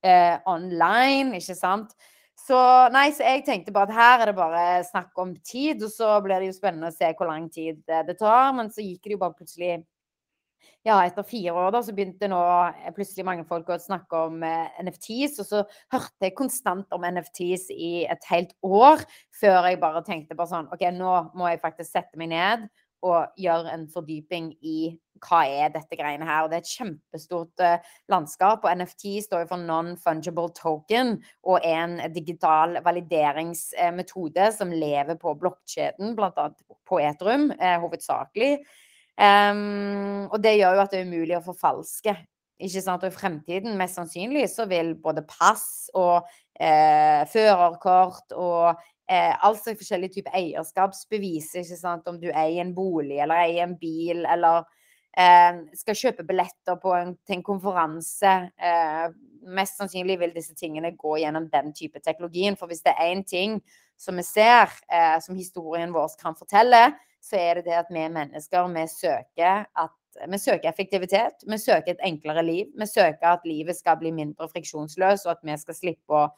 eh, 0.03 0.39
online, 0.49 1.37
ikke 1.39 1.59
sant. 1.59 1.93
Så 2.47 2.59
nei, 2.95 3.09
så 3.15 3.27
jeg 3.27 3.43
tenkte 3.47 3.75
bare 3.75 3.91
at 3.91 3.97
her 3.97 4.23
er 4.23 4.31
det 4.31 4.39
bare 4.39 4.65
snakk 4.87 5.19
om 5.19 5.33
tid, 5.43 5.83
og 5.83 5.91
så 5.91 6.13
blir 6.23 6.39
det 6.39 6.53
jo 6.53 6.55
spennende 6.55 6.93
å 6.93 6.95
se 6.95 7.09
hvor 7.19 7.31
lang 7.31 7.49
tid 7.51 7.81
det, 7.89 8.05
det 8.07 8.19
tar. 8.21 8.53
Men 8.55 8.71
så 8.71 8.85
gikk 8.85 9.03
det 9.03 9.17
jo 9.17 9.23
bare 9.25 9.35
plutselig 9.35 9.81
ja, 10.87 11.01
etter 11.03 11.27
fire 11.27 11.55
år 11.59 11.73
da, 11.75 11.81
så 11.83 11.95
begynte 11.97 12.29
nå 12.31 12.39
plutselig 12.95 13.27
mange 13.27 13.43
folk 13.49 13.73
å 13.75 13.81
snakke 13.83 14.21
om 14.29 14.45
eh, 14.47 14.79
NFTs. 14.87 15.41
Og 15.43 15.49
så 15.49 15.65
hørte 15.95 16.29
jeg 16.29 16.37
konstant 16.39 16.95
om 16.95 17.07
NFTs 17.17 17.67
i 17.75 17.93
et 18.07 18.31
helt 18.31 18.55
år, 18.67 19.03
før 19.35 19.67
jeg 19.67 19.83
bare 19.83 20.05
tenkte 20.07 20.39
bare 20.39 20.53
sånn 20.53 20.71
OK, 20.75 20.87
nå 20.95 21.17
må 21.35 21.51
jeg 21.51 21.63
faktisk 21.65 21.91
sette 21.91 22.21
meg 22.21 22.31
ned 22.31 22.69
og 23.05 23.35
gjøre 23.41 23.75
en 23.75 23.89
fordyping 23.93 24.53
i 24.65 24.79
hva 25.25 25.43
er 25.49 25.73
dette 25.73 25.97
greiene 25.97 26.27
her. 26.29 26.45
Og 26.45 26.51
det 26.51 26.59
er 26.59 26.65
et 26.65 26.73
kjempestort 26.73 27.65
uh, 27.65 27.93
landskap. 28.13 28.65
Og 28.65 28.81
NFT 28.81 29.19
står 29.25 29.45
jo 29.45 29.51
for 29.53 29.65
non-fungible 29.69 30.51
token 30.57 31.17
og 31.47 31.65
er 31.65 31.83
en 31.85 31.97
digital 32.15 32.79
valideringsmetode 32.85 34.49
uh, 34.51 34.55
som 34.55 34.75
lever 34.75 35.19
på 35.21 35.37
blokkjeden, 35.41 36.17
bl.a. 36.19 36.49
på 36.89 37.01
Etrum, 37.05 37.51
uh, 37.57 37.77
hovedsakelig. 37.85 38.59
Um, 39.17 40.27
og 40.29 40.43
det 40.45 40.59
gjør 40.59 40.77
jo 40.77 40.83
at 40.83 40.93
det 40.93 41.01
er 41.01 41.09
umulig 41.09 41.39
å 41.39 41.45
forfalske. 41.47 42.17
Ikke 42.57 42.81
sant? 42.81 43.05
Og 43.05 43.13
i 43.13 43.17
fremtiden, 43.17 43.77
mest 43.77 43.99
sannsynlig, 43.99 44.47
så 44.53 44.65
vil 44.69 44.95
både 45.01 45.25
pass 45.29 45.91
og 45.97 46.25
eh, 46.57 47.21
førerkort 47.29 48.33
og 48.33 48.81
eh, 49.09 49.35
altså 49.45 49.77
forskjellige 49.77 50.19
typer 50.19 50.37
eierskapsbevis, 50.39 51.53
ikke 51.63 51.79
sant? 51.79 52.09
om 52.09 52.19
du 52.21 52.29
eier 52.31 52.63
en 52.65 52.75
bolig 52.75 53.21
eller 53.23 53.47
eier 53.47 53.67
en 53.67 53.77
bil 53.81 54.25
eller 54.25 54.65
eh, 55.17 55.63
skal 55.79 55.99
kjøpe 56.03 56.27
billetter 56.29 56.93
en, 56.97 57.17
til 57.27 57.39
en 57.39 57.47
konferanse. 57.47 58.37
Eh, 58.59 59.09
mest 59.57 59.79
sannsynlig 59.79 60.19
vil 60.21 60.35
disse 60.35 60.57
tingene 60.59 60.95
gå 60.99 61.19
gjennom 61.23 61.49
den 61.53 61.73
type 61.77 62.03
teknologien. 62.03 62.59
For 62.59 62.71
hvis 62.71 62.85
det 62.87 62.95
er 62.97 63.13
én 63.13 63.25
ting 63.27 63.61
som 63.97 64.19
vi 64.19 64.25
ser, 64.27 64.73
eh, 64.93 65.19
som 65.25 65.37
historien 65.39 65.95
vår 65.95 66.17
kan 66.21 66.37
fortelle, 66.37 66.91
så 67.23 67.39
er 67.41 67.59
det 67.59 67.71
det 67.71 67.79
at 67.81 67.89
vi 67.91 68.03
mennesker 68.09 68.69
vi 68.75 68.85
søker, 68.91 69.65
at, 69.67 69.95
vi 70.29 70.39
søker 70.39 70.69
effektivitet. 70.71 71.43
Vi 71.45 71.59
søker 71.59 71.93
et 71.93 72.05
enklere 72.05 72.43
liv. 72.43 72.67
Vi 72.79 72.87
søker 72.87 73.35
at 73.35 73.45
livet 73.45 73.77
skal 73.77 73.99
bli 74.01 74.13
mindre 74.17 74.49
friksjonsløst, 74.49 75.27
og 75.27 75.35
at 75.35 75.43
vi 75.43 75.57
skal 75.61 75.77
slippe 75.77 76.17
å 76.17 76.29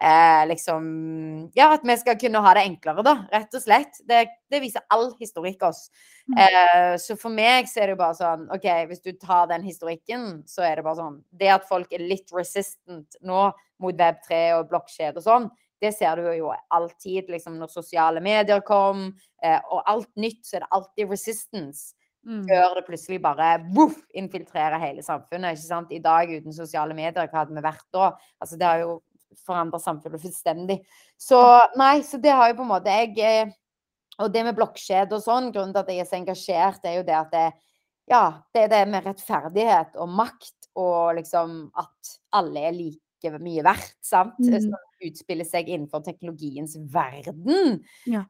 eh, 0.00 0.46
liksom 0.48 1.50
Ja, 1.54 1.72
at 1.74 1.84
vi 1.84 1.96
skal 1.96 2.18
kunne 2.20 2.42
ha 2.44 2.54
det 2.54 2.64
enklere, 2.68 3.04
da. 3.06 3.14
Rett 3.32 3.54
og 3.54 3.62
slett. 3.62 4.00
Det, 4.08 4.24
det 4.50 4.62
viser 4.62 4.84
all 4.94 5.10
historikk 5.20 5.62
oss. 5.68 5.88
Mm. 6.28 6.38
Eh, 6.44 6.96
så 7.02 7.16
for 7.20 7.34
meg 7.34 7.70
så 7.70 7.82
er 7.82 7.88
det 7.88 7.96
jo 7.96 8.02
bare 8.02 8.18
sånn 8.18 8.48
OK, 8.54 8.66
hvis 8.90 9.04
du 9.04 9.12
tar 9.16 9.48
den 9.52 9.64
historikken, 9.66 10.42
så 10.48 10.66
er 10.68 10.78
det 10.78 10.86
bare 10.86 11.00
sånn 11.00 11.22
Det 11.30 11.48
at 11.54 11.68
folk 11.68 11.92
er 11.92 12.04
litt 12.04 12.28
resistant 12.36 13.18
nå 13.24 13.48
mot 13.78 13.94
Web3 13.94 14.42
og 14.58 14.68
blokkjede 14.72 15.20
og 15.20 15.24
sånn, 15.24 15.50
det 15.80 15.92
ser 15.94 16.18
du 16.18 16.26
jo 16.34 16.50
alltid 16.74 17.30
liksom, 17.30 17.58
når 17.60 17.70
sosiale 17.70 18.20
medier 18.22 18.62
kom, 18.66 19.12
eh, 19.42 19.60
og 19.70 19.86
alt 19.86 20.10
nytt, 20.18 20.42
så 20.46 20.58
er 20.58 20.64
det 20.64 20.74
alltid 20.74 21.12
resistance. 21.12 21.94
Mm. 22.26 22.42
Før 22.48 22.74
det 22.76 22.84
plutselig 22.88 23.20
bare 23.22 23.52
voff, 23.76 24.00
infiltrerer 24.18 24.80
hele 24.82 25.04
samfunnet. 25.06 25.54
ikke 25.54 25.68
sant? 25.68 25.92
I 25.94 26.02
dag 26.02 26.32
uten 26.34 26.52
sosiale 26.52 26.96
medier, 26.98 27.30
hva 27.30 27.44
hadde 27.44 27.54
vi 27.56 27.64
vært 27.64 27.86
da? 27.94 28.10
Altså, 28.42 28.58
det 28.58 28.66
har 28.66 28.82
jo 28.82 28.98
forandra 29.46 29.80
samfunnet 29.82 30.22
fullstendig. 30.22 30.78
Så 31.20 31.40
nei, 31.78 32.00
så 32.06 32.20
det 32.22 32.34
har 32.34 32.50
jo 32.50 32.58
på 32.60 32.66
en 32.66 32.72
måte 32.72 32.94
jeg 32.94 33.18
eh, 33.24 33.56
Og 34.18 34.32
det 34.34 34.44
med 34.46 34.56
blokkjede 34.58 35.14
og 35.14 35.22
sånn, 35.22 35.52
grunnen 35.54 35.74
til 35.74 35.84
at 35.84 35.90
jeg 35.92 36.02
er 36.02 36.08
så 36.08 36.16
engasjert, 36.18 36.86
er 36.88 36.96
jo 36.96 37.04
det 37.06 37.14
at 37.14 37.28
det, 37.30 37.44
ja, 38.10 38.22
det 38.54 38.64
er 38.64 38.72
det 38.72 38.80
med 38.90 39.04
rettferdighet 39.06 39.98
og 40.02 40.10
makt, 40.10 40.56
og 40.74 41.14
liksom 41.20 41.68
at 41.78 42.16
alle 42.34 42.64
er 42.66 42.74
like 42.74 43.32
mye 43.38 43.62
verdt, 43.66 43.94
sant? 44.02 44.34
Mm. 44.42 44.56
Som 44.64 45.06
utspiller 45.06 45.46
seg 45.46 45.70
innenfor 45.70 46.02
teknologiens 46.06 46.74
verden. 46.90 47.78
Ja. 48.10 48.24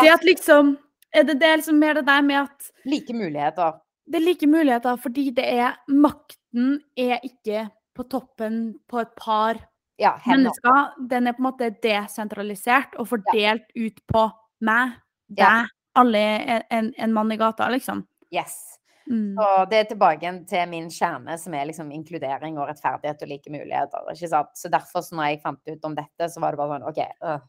det 0.00 0.10
at 0.14 0.24
liksom 0.24 0.78
Er 1.12 1.24
det, 1.24 1.36
det 1.40 1.50
liksom 1.60 1.78
mer 1.78 1.94
det 1.94 2.06
der 2.06 2.22
med 2.22 2.48
at 2.48 2.70
Like 2.84 3.14
muligheter. 3.14 3.76
Det 4.06 4.16
er 4.16 4.24
like 4.24 4.46
muligheter 4.46 4.96
fordi 4.96 5.30
det 5.30 5.44
er 5.44 5.76
Makten 5.88 6.80
er 6.96 7.20
ikke 7.24 7.68
på 7.96 8.04
toppen 8.10 8.78
på 8.88 9.00
et 9.00 9.12
par 9.16 9.60
ja, 9.96 10.14
mennesker. 10.26 10.94
Den 11.10 11.26
er 11.26 11.36
på 11.36 11.42
en 11.42 11.48
måte 11.48 11.70
desentralisert 11.82 12.96
og 13.00 13.08
fordelt 13.14 13.66
ja. 13.74 13.86
ut 13.86 14.02
på 14.12 14.26
meg, 14.66 14.96
deg, 15.28 15.42
ja. 15.42 15.98
alle 15.98 16.24
en, 16.70 16.92
en, 16.92 17.14
mann 17.14 17.32
i 17.32 17.38
gata, 17.40 17.68
liksom. 17.72 18.04
Yes. 18.34 18.76
Mm. 19.06 19.36
Og 19.38 19.68
det 19.70 19.78
er 19.78 19.90
tilbake 19.90 20.32
til 20.50 20.70
min 20.70 20.88
kjerne, 20.90 21.36
som 21.38 21.54
er 21.54 21.68
liksom 21.68 21.92
inkludering 21.94 22.58
og 22.58 22.70
rettferdighet 22.70 23.22
og 23.22 23.30
like 23.30 23.52
muligheter. 23.54 24.08
ikke 24.12 24.30
sant? 24.32 24.56
Så 24.58 24.70
derfor, 24.72 25.04
så 25.06 25.16
når 25.16 25.30
jeg 25.30 25.44
fant 25.44 25.70
ut 25.70 25.86
om 25.86 25.94
dette, 25.96 26.30
så 26.32 26.42
var 26.42 26.52
det 26.52 26.62
bare 26.62 26.74
sånn 26.74 26.88
OK. 26.90 27.02
Øh, 27.22 27.44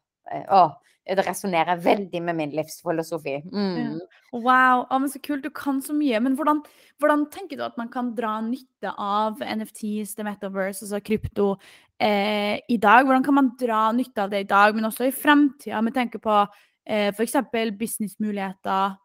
øh, 0.53 0.75
det 1.15 1.23
resonnerer 1.23 1.79
veldig 1.79 2.21
med 2.21 2.35
min 2.35 2.53
livsfilosofi. 2.55 3.37
Mm. 3.53 3.99
Wow, 4.33 4.85
oh, 4.89 4.99
men 4.99 5.09
så 5.09 5.19
kult. 5.23 5.43
Du 5.43 5.49
kan 5.49 5.81
så 5.81 5.95
mye. 5.95 6.19
Men 6.19 6.35
hvordan, 6.35 6.61
hvordan, 6.99 7.25
tenker 7.31 7.57
du 7.57 7.63
at 7.63 7.77
man 7.77 7.89
kan 7.89 8.13
dra 8.15 8.39
nytte 8.41 8.91
av 8.91 9.39
NFTs, 9.39 10.15
the 10.15 10.25
metaverse, 10.27 10.83
altså 10.83 10.99
krypto, 10.99 11.55
eh, 11.99 12.59
i 12.67 12.77
dag? 12.77 13.05
Hvordan 13.05 13.25
kan 13.25 13.37
man 13.37 13.51
dra 13.59 13.91
nytte 13.95 14.23
av 14.23 14.31
det 14.31 14.45
i 14.45 14.49
dag, 14.49 14.75
men 14.75 14.89
også 14.89 15.07
i 15.07 15.15
fremtida, 15.15 15.81
med 15.81 15.95
tanke 15.97 16.21
på 16.23 16.39
eh, 16.85 17.09
f.eks. 17.11 17.37
businessmuligheter, 17.77 18.97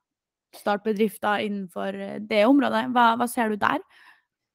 startbedrifter 0.57 1.45
innenfor 1.47 1.95
eh, 1.97 2.17
det 2.21 2.47
området? 2.47 2.89
Hva, 2.95 3.13
hva 3.21 3.29
ser 3.31 3.53
du 3.53 3.61
der? 3.61 3.83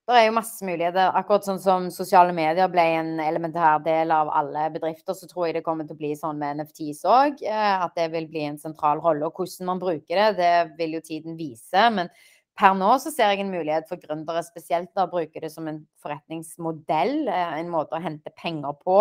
Det 0.07 0.15
er 0.15 0.29
jo 0.29 0.37
masse 0.37 0.63
muligheter. 0.63 1.09
Akkurat 1.19 1.43
sånn 1.43 1.57
som 1.59 1.87
sosiale 1.91 2.31
medier 2.31 2.69
ble 2.71 2.83
en 2.95 3.09
elementær 3.19 3.81
del 3.83 4.13
av 4.15 4.29
alle 4.31 4.69
bedrifter, 4.71 5.11
så 5.11 5.27
tror 5.27 5.49
jeg 5.49 5.57
det 5.57 5.65
kommer 5.65 5.83
til 5.83 5.97
å 5.97 5.99
bli 5.99 6.13
sånn 6.15 6.39
med 6.39 6.61
NFTs 6.61 7.01
òg. 7.11 7.41
Eh, 7.43 7.73
at 7.83 7.97
det 7.99 8.05
vil 8.13 8.29
bli 8.31 8.45
en 8.47 8.55
sentral 8.61 9.01
rolle. 9.03 9.27
Og 9.27 9.35
hvordan 9.35 9.67
man 9.67 9.81
bruker 9.81 10.21
det, 10.21 10.29
det 10.39 10.53
vil 10.79 10.95
jo 10.95 11.03
tiden 11.03 11.35
vise. 11.35 11.89
Men 11.91 12.07
Per 12.57 12.73
nå 12.73 12.89
så 12.97 13.11
ser 13.13 13.29
jeg 13.31 13.43
en 13.43 13.51
mulighet 13.53 13.85
for 13.89 14.01
gründere 14.01 14.41
spesielt 14.41 14.97
å 14.97 15.05
bruke 15.11 15.41
det 15.43 15.51
som 15.53 15.67
en 15.69 15.83
forretningsmodell, 16.01 17.27
eh, 17.29 17.53
en 17.59 17.69
måte 17.69 17.93
å 17.93 18.01
hente 18.01 18.33
penger 18.33 18.73
på. 18.81 18.95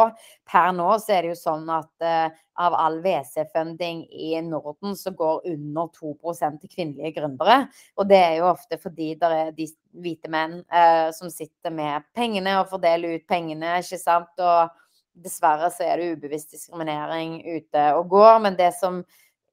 Per 0.44 0.74
nå 0.76 0.90
så 1.00 1.14
er 1.16 1.24
det 1.24 1.32
jo 1.32 1.38
sånn 1.40 1.70
at 1.72 2.04
uh, 2.04 2.28
av 2.60 2.76
all 2.76 3.00
WC-funding 3.04 4.04
i 4.12 4.34
Norden 4.44 4.96
så 4.96 5.14
går 5.16 5.48
under 5.54 5.88
2% 5.96 6.60
til 6.60 6.74
kvinnelige 6.74 7.16
gründere. 7.16 7.62
Og 7.96 8.08
det 8.12 8.20
er 8.20 8.34
jo 8.42 8.50
ofte 8.52 8.76
fordi 8.82 9.14
det 9.20 9.32
er 9.40 9.52
de 9.56 9.70
hvite 10.04 10.32
menn 10.32 10.58
uh, 10.68 11.08
som 11.16 11.32
sitter 11.32 11.72
med 11.72 12.04
pengene 12.16 12.58
og 12.60 12.68
fordeler 12.74 13.16
ut 13.16 13.28
pengene, 13.30 13.78
ikke 13.80 14.00
sant. 14.02 14.36
Og 14.36 14.82
dessverre 15.16 15.70
så 15.72 15.86
er 15.86 16.00
det 16.00 16.16
ubevisst 16.16 16.52
diskriminering 16.52 17.38
ute 17.46 17.86
og 17.96 18.10
går. 18.12 18.34
Men 18.44 18.60
det 18.60 18.74
som 18.76 19.00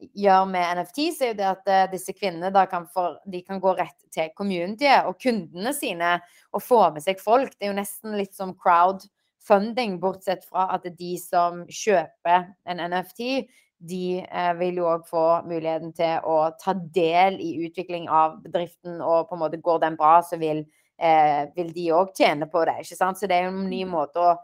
gjør 0.00 0.46
med 0.50 0.78
NFTs, 0.78 1.20
er 1.22 1.32
jo 1.32 1.38
det 1.38 1.48
at 1.48 1.68
uh, 1.70 1.82
disse 1.92 2.14
kvinnene 2.16 2.50
da 2.54 2.64
kan, 2.70 2.86
for, 2.92 3.18
de 3.30 3.40
kan 3.46 3.60
gå 3.62 3.74
rett 3.78 4.06
til 4.14 4.32
communityet 4.36 5.08
og 5.08 5.18
kundene 5.22 5.74
sine 5.76 6.16
og 6.54 6.62
få 6.62 6.80
med 6.94 7.04
seg 7.04 7.20
folk. 7.22 7.54
Det 7.56 7.68
er 7.68 7.72
jo 7.72 7.78
nesten 7.78 8.16
litt 8.18 8.34
som 8.36 8.54
crowdfunding, 8.58 9.98
bortsett 10.02 10.46
fra 10.48 10.68
at 10.74 10.88
de 10.98 11.12
som 11.22 11.64
kjøper 11.70 12.50
en 12.70 12.82
NFT, 12.90 13.46
de 13.84 14.22
eh, 14.22 14.52
vil 14.58 14.80
jo 14.80 14.88
òg 14.88 15.04
få 15.08 15.24
muligheten 15.48 15.92
til 15.96 16.24
å 16.24 16.38
ta 16.60 16.74
del 16.94 17.36
i 17.42 17.50
utvikling 17.66 18.08
av 18.08 18.38
bedriften, 18.44 19.00
og 19.02 19.28
på 19.28 19.36
en 19.36 19.42
måte 19.44 19.60
går 19.60 19.82
den 19.82 19.98
bra, 20.00 20.16
så 20.24 20.38
vil, 20.40 20.64
eh, 20.98 21.44
vil 21.56 21.72
de 21.74 21.90
òg 21.92 22.14
tjene 22.16 22.48
på 22.50 22.64
det. 22.64 22.78
ikke 22.84 22.96
sant? 22.96 23.20
Så 23.20 23.28
det 23.28 23.38
er 23.38 23.48
jo 23.48 23.56
en 23.56 23.70
ny 23.70 23.84
måte 23.88 24.22
å 24.22 24.36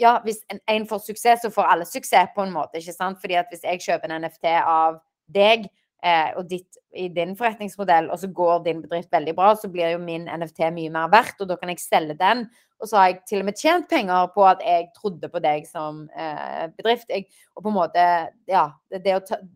ja, 0.00 0.16
hvis 0.24 0.42
en 0.50 0.86
får 0.90 1.04
suksess, 1.06 1.44
så 1.44 1.50
får 1.54 1.70
alle 1.70 1.86
suksess 1.86 2.34
på 2.34 2.42
en 2.42 2.52
måte. 2.54 2.80
ikke 2.80 2.96
sant? 2.96 3.20
Fordi 3.22 3.38
at 3.38 3.50
hvis 3.52 3.64
jeg 3.66 3.82
kjøper 3.84 4.10
en 4.10 4.24
NFT 4.24 4.50
av 4.58 4.98
deg 5.34 5.68
eh, 6.04 6.34
og 6.38 6.48
ditt, 6.50 6.78
i 6.94 7.08
din 7.12 7.36
forretningsmodell, 7.38 8.10
og 8.10 8.18
så 8.20 8.30
går 8.34 8.64
din 8.66 8.82
bedrift 8.82 9.12
veldig 9.14 9.34
bra, 9.38 9.54
så 9.58 9.70
blir 9.70 9.94
jo 9.94 10.02
min 10.02 10.26
NFT 10.26 10.66
mye 10.74 10.92
mer 10.94 11.10
verdt, 11.12 11.40
og 11.40 11.50
da 11.50 11.58
kan 11.60 11.72
jeg 11.72 11.82
selge 11.82 12.18
den. 12.18 12.46
Og 12.82 12.90
så 12.90 12.98
har 12.98 13.06
jeg 13.08 13.20
til 13.30 13.40
og 13.40 13.48
med 13.48 13.56
tjent 13.56 13.86
penger 13.88 14.26
på 14.34 14.44
at 14.44 14.62
jeg 14.66 14.90
trodde 14.96 15.30
på 15.30 15.40
deg 15.40 15.68
som 15.68 16.02
eh, 16.10 16.66
bedrift. 16.74 17.08
Jeg, 17.08 17.28
og 17.54 17.64
på 17.64 17.70
en 17.70 17.78
måte 17.78 18.08
Ja. 18.50 18.66
Det, 18.90 19.00
det, 19.02 19.14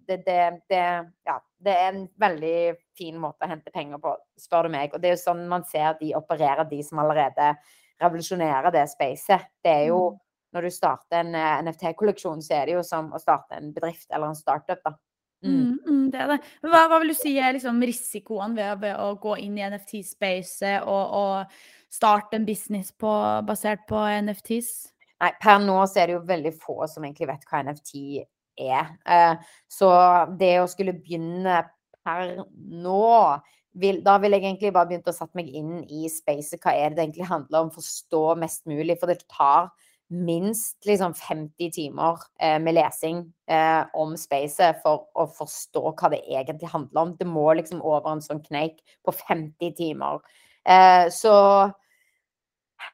det, 0.08 0.38
det, 0.70 0.84
ja, 1.28 1.34
det 1.62 1.74
er 1.74 1.90
en 1.92 2.06
veldig 2.18 2.78
fin 2.98 3.18
måte 3.20 3.44
å 3.46 3.50
hente 3.50 3.70
penger 3.74 4.00
på, 4.02 4.14
spør 4.40 4.66
du 4.66 4.72
meg. 4.74 4.94
Og 4.94 5.02
det 5.02 5.10
er 5.10 5.14
jo 5.14 5.26
sånn 5.26 5.44
man 5.50 5.66
ser 5.68 5.92
at 5.92 6.00
de 6.00 6.14
opererer, 6.18 6.64
de 6.70 6.80
som 6.86 7.02
allerede 7.02 7.52
revolusjonerer 8.02 8.72
det 8.74 8.86
spacet. 8.90 9.52
Det 9.64 9.74
er 9.74 9.86
jo 9.90 10.00
mm 10.12 10.24
når 10.56 10.64
du 10.64 10.72
starter 10.72 11.20
en 11.20 11.36
uh, 11.36 11.60
NFT-kolleksjon, 11.66 12.42
så 12.44 12.60
er 12.60 12.68
det 12.68 12.78
jo 12.78 12.84
som 12.86 13.10
å 13.12 13.20
starte 13.20 13.58
en 13.58 13.72
bedrift 13.74 14.08
eller 14.10 14.30
en 14.30 14.38
startup, 14.38 14.80
da. 14.84 14.94
Mm. 15.44 15.54
Mm, 15.54 15.74
mm, 15.86 16.06
det 16.10 16.24
det. 16.32 16.38
Hva, 16.66 16.80
hva, 16.90 16.98
vil 16.98 17.12
du 17.12 17.14
si 17.14 17.36
er 17.38 17.54
liksom 17.54 17.76
risikoen 17.86 18.56
ved, 18.56 18.80
ved, 18.82 18.96
å 18.98 19.12
gå 19.22 19.36
inn 19.44 19.58
i 19.60 19.66
NFT-spacet 19.68 20.88
og, 20.88 21.18
og, 21.20 21.60
starte 21.88 22.36
en 22.36 22.44
business 22.44 22.90
på, 22.92 23.10
basert 23.48 23.86
på 23.88 24.00
NFTs? 24.26 24.72
Nei, 25.22 25.30
per 25.40 25.62
nå 25.62 25.78
så 25.88 26.02
er 26.02 26.10
det 26.10 26.18
jo 26.18 26.26
veldig 26.28 26.52
få 26.60 26.82
som 26.90 27.06
egentlig 27.06 27.30
vet 27.30 27.46
hva 27.48 27.62
NFT 27.64 27.94
er. 28.60 28.90
Uh, 29.08 29.54
så 29.72 29.88
det 30.40 30.58
å 30.60 30.66
skulle 30.68 30.96
begynne 30.98 31.62
per 32.04 32.34
nå 32.52 33.06
vil, 33.74 34.00
da 34.04 34.16
vil 34.22 34.34
jeg 34.34 34.44
egentlig 34.44 34.72
bare 34.74 34.88
begynt 34.90 35.10
å 35.10 35.14
sette 35.14 35.36
meg 35.38 35.50
inn 35.54 35.82
i 35.84 36.08
spacet. 36.12 36.60
Hva 36.62 36.74
er 36.74 36.94
det 36.94 37.04
egentlig 37.04 37.28
handler 37.28 37.66
om? 37.66 37.74
Forstå 37.74 38.22
mest 38.40 38.64
mulig. 38.70 38.96
For 39.00 39.10
det 39.10 39.20
tar 39.30 39.70
minst 40.08 40.86
liksom 40.88 41.12
50 41.14 41.70
timer 41.74 42.22
eh, 42.40 42.56
med 42.62 42.78
lesing 42.78 43.26
eh, 43.50 43.82
om 43.92 44.14
spacet 44.16 44.80
for 44.82 45.04
å 45.12 45.26
forstå 45.36 45.82
hva 45.90 46.12
det 46.14 46.22
egentlig 46.24 46.70
handler 46.72 47.02
om. 47.02 47.16
Det 47.18 47.28
må 47.28 47.44
liksom 47.58 47.82
over 47.84 48.14
en 48.14 48.24
sånn 48.24 48.40
kneik 48.44 48.80
på 49.04 49.12
50 49.12 49.74
timer. 49.76 50.24
Eh, 50.64 51.08
så 51.12 51.34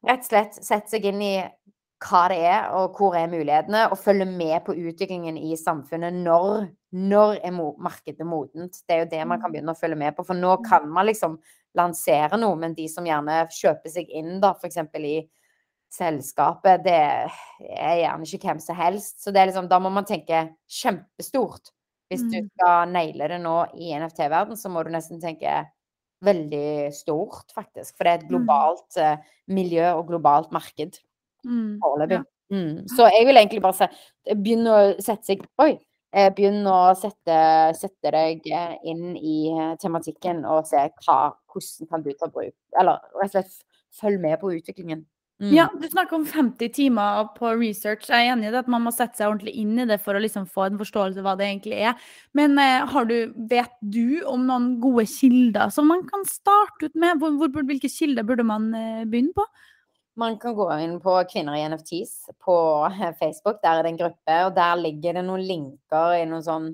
rett 0.04 0.24
og 0.24 0.30
slett 0.30 0.58
sette 0.58 0.96
seg 0.96 1.06
inn 1.10 1.22
i 1.22 1.34
hva 2.04 2.24
det 2.30 2.40
er, 2.44 2.70
og 2.76 2.98
hvor 2.98 3.16
er 3.16 3.30
mulighetene, 3.32 3.86
og 3.90 4.00
følge 4.00 4.26
med 4.28 4.58
på 4.66 4.74
utviklingen 4.76 5.38
i 5.40 5.54
samfunnet 5.58 6.16
når, 6.16 6.66
når 6.92 7.38
er 7.40 7.54
markedet 7.54 8.26
modent. 8.28 8.80
Det 8.84 8.96
er 8.96 9.04
jo 9.04 9.12
det 9.12 9.22
man 9.28 9.40
kan 9.42 9.52
begynne 9.52 9.74
å 9.74 9.78
følge 9.78 9.98
med 10.00 10.16
på, 10.16 10.26
for 10.26 10.38
nå 10.38 10.56
kan 10.66 10.88
man 10.90 11.08
liksom 11.08 11.38
lansere 11.78 12.38
noe, 12.40 12.58
men 12.60 12.76
de 12.76 12.86
som 12.90 13.06
gjerne 13.08 13.44
kjøper 13.52 13.94
seg 13.94 14.12
inn, 14.14 14.36
da, 14.42 14.52
f.eks. 14.58 14.82
i 15.00 15.16
selskapet, 15.94 16.84
det 16.84 16.98
er 16.98 17.96
gjerne 18.02 18.28
ikke 18.28 18.50
hvem 18.50 18.60
som 18.62 18.78
helst. 18.78 19.22
Så 19.22 19.32
det 19.32 19.40
er 19.40 19.50
liksom, 19.50 19.70
da 19.70 19.80
må 19.82 19.92
man 19.94 20.08
tenke 20.08 20.48
kjempestort. 20.80 21.72
Hvis 22.12 22.26
du 22.28 22.36
skal 22.36 22.90
naile 22.92 23.30
det 23.32 23.40
nå 23.42 23.56
i 23.80 23.94
NFT-verden, 23.96 24.58
så 24.60 24.70
må 24.70 24.84
du 24.84 24.92
nesten 24.92 25.22
tenke 25.22 25.62
veldig 26.24 26.92
stort, 26.94 27.48
faktisk. 27.54 27.96
For 27.96 28.04
det 28.04 28.12
er 28.12 28.20
et 28.20 28.28
globalt 28.28 29.00
uh, 29.00 29.16
miljø 29.50 29.88
og 29.96 30.06
globalt 30.12 30.52
marked 30.54 31.00
foreløpig. 31.82 32.20
Mm. 32.20 32.24
Ja. 32.24 32.30
Mm. 32.54 32.88
Så 32.92 33.08
jeg 33.08 33.26
vil 33.26 33.40
egentlig 33.40 33.62
bare 33.64 33.78
se 33.78 34.34
Begynn 34.36 34.68
å 34.68 34.78
sette 35.00 35.30
seg 35.30 35.46
Oi! 35.64 35.72
Eh, 36.14 36.28
begynn 36.30 36.60
å 36.70 36.92
sette, 36.94 37.36
sette, 37.74 38.10
deg 38.14 38.44
inn 38.86 39.16
i 39.16 39.38
tematikken 39.82 40.44
og 40.46 40.68
se 40.68 40.84
hva, 41.02 41.16
hvordan 41.50 41.88
kan 41.90 42.04
du 42.04 42.12
ta 42.12 42.28
bruk 42.30 42.54
Eller 42.78 43.00
rett 43.18 43.32
og 43.32 43.40
slett 43.40 43.56
følg 43.98 44.20
med 44.22 44.38
på 44.42 44.52
utviklingen. 44.54 45.02
Mm. 45.42 45.50
Ja, 45.50 45.66
Du 45.80 45.88
snakker 45.88 46.16
om 46.16 46.26
50 46.26 46.68
timer 46.74 47.26
på 47.34 47.50
research. 47.58 48.06
Jeg 48.08 48.28
er 48.28 48.32
enig 48.32 48.48
i 48.48 48.52
det 48.54 48.60
at 48.62 48.70
man 48.70 48.84
må 48.84 48.92
sette 48.94 49.18
seg 49.18 49.32
ordentlig 49.32 49.56
inn 49.58 49.74
i 49.82 49.86
det 49.90 49.98
for 50.02 50.14
å 50.14 50.22
liksom 50.22 50.46
få 50.46 50.68
en 50.68 50.78
forståelse 50.78 51.18
av 51.18 51.26
hva 51.26 51.34
det 51.40 51.48
egentlig 51.48 51.80
er. 51.90 51.98
Men 52.38 52.54
eh, 52.62 52.94
du, 53.10 53.16
vet 53.50 53.74
du 53.82 54.22
om 54.30 54.46
noen 54.46 54.76
gode 54.82 55.08
kilder 55.10 55.74
som 55.74 55.90
man 55.90 56.04
kan 56.06 56.22
starte 56.30 56.86
ut 56.86 56.94
med? 56.94 57.18
Hvor, 57.18 57.34
hvor, 57.40 57.66
hvilke 57.66 57.90
kilder 57.90 58.26
burde 58.26 58.46
man 58.46 58.70
eh, 58.78 59.02
begynne 59.10 59.34
på? 59.34 59.46
Man 60.16 60.38
kan 60.38 60.54
gå 60.54 60.68
inn 60.78 61.00
på 61.02 61.16
Kvinner 61.30 61.56
i 61.58 61.64
NFTs 61.68 62.30
på 62.44 62.56
Facebook. 63.18 63.60
Der 63.62 63.78
er 63.78 63.82
det 63.82 63.94
en 63.94 64.00
gruppe, 64.04 64.40
og 64.46 64.54
der 64.54 64.76
ligger 64.78 65.18
det 65.18 65.24
noen 65.26 65.42
linker 65.42 66.14
i 66.20 66.24
noen 66.30 66.44
sånn 66.46 66.68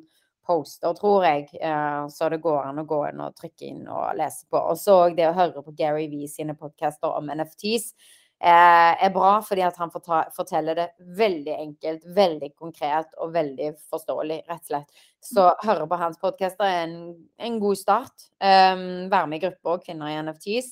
poster, 0.47 0.93
tror 0.99 1.25
jeg. 1.25 1.49
Eh, 1.57 2.05
så 2.13 2.29
det 2.29 2.43
går 2.45 2.63
an 2.67 2.83
å 2.83 2.89
gå 2.89 3.01
inn 3.09 3.25
og 3.25 3.37
trykke 3.39 3.69
inn 3.71 3.85
og 3.89 4.17
lese 4.19 4.45
på. 4.51 4.61
Og 4.61 4.77
så 4.81 5.03
det 5.17 5.31
å 5.31 5.37
høre 5.37 5.65
på 5.65 5.77
Gary 5.79 6.09
V 6.13 6.27
sine 6.29 6.57
podcaster 6.59 7.13
om 7.17 7.33
NFTs 7.33 7.95
Eh, 8.41 9.05
er 9.05 9.11
bra 9.13 9.35
fordi 9.45 9.61
at 9.67 9.77
han 9.77 9.91
forteller 9.93 10.79
det 10.79 10.87
veldig 11.19 11.57
enkelt, 11.59 12.07
veldig 12.17 12.49
konkret 12.57 13.11
og 13.21 13.35
veldig 13.35 13.75
forståelig, 13.93 14.39
rett 14.49 14.63
og 14.63 14.71
slett. 14.71 15.03
Så 15.21 15.45
høre 15.61 15.85
på 15.89 15.99
hans 16.01 16.17
podcaster 16.23 16.65
er 16.65 16.87
en, 16.87 16.95
en, 17.37 17.59
god 17.61 17.77
start. 17.77 18.31
Um, 18.41 19.11
være 19.13 19.27
med 19.29 19.43
i 19.43 19.45
grupper 19.45 19.83
Kvinner 19.85 20.09
i 20.09 20.17
NFTs, 20.25 20.71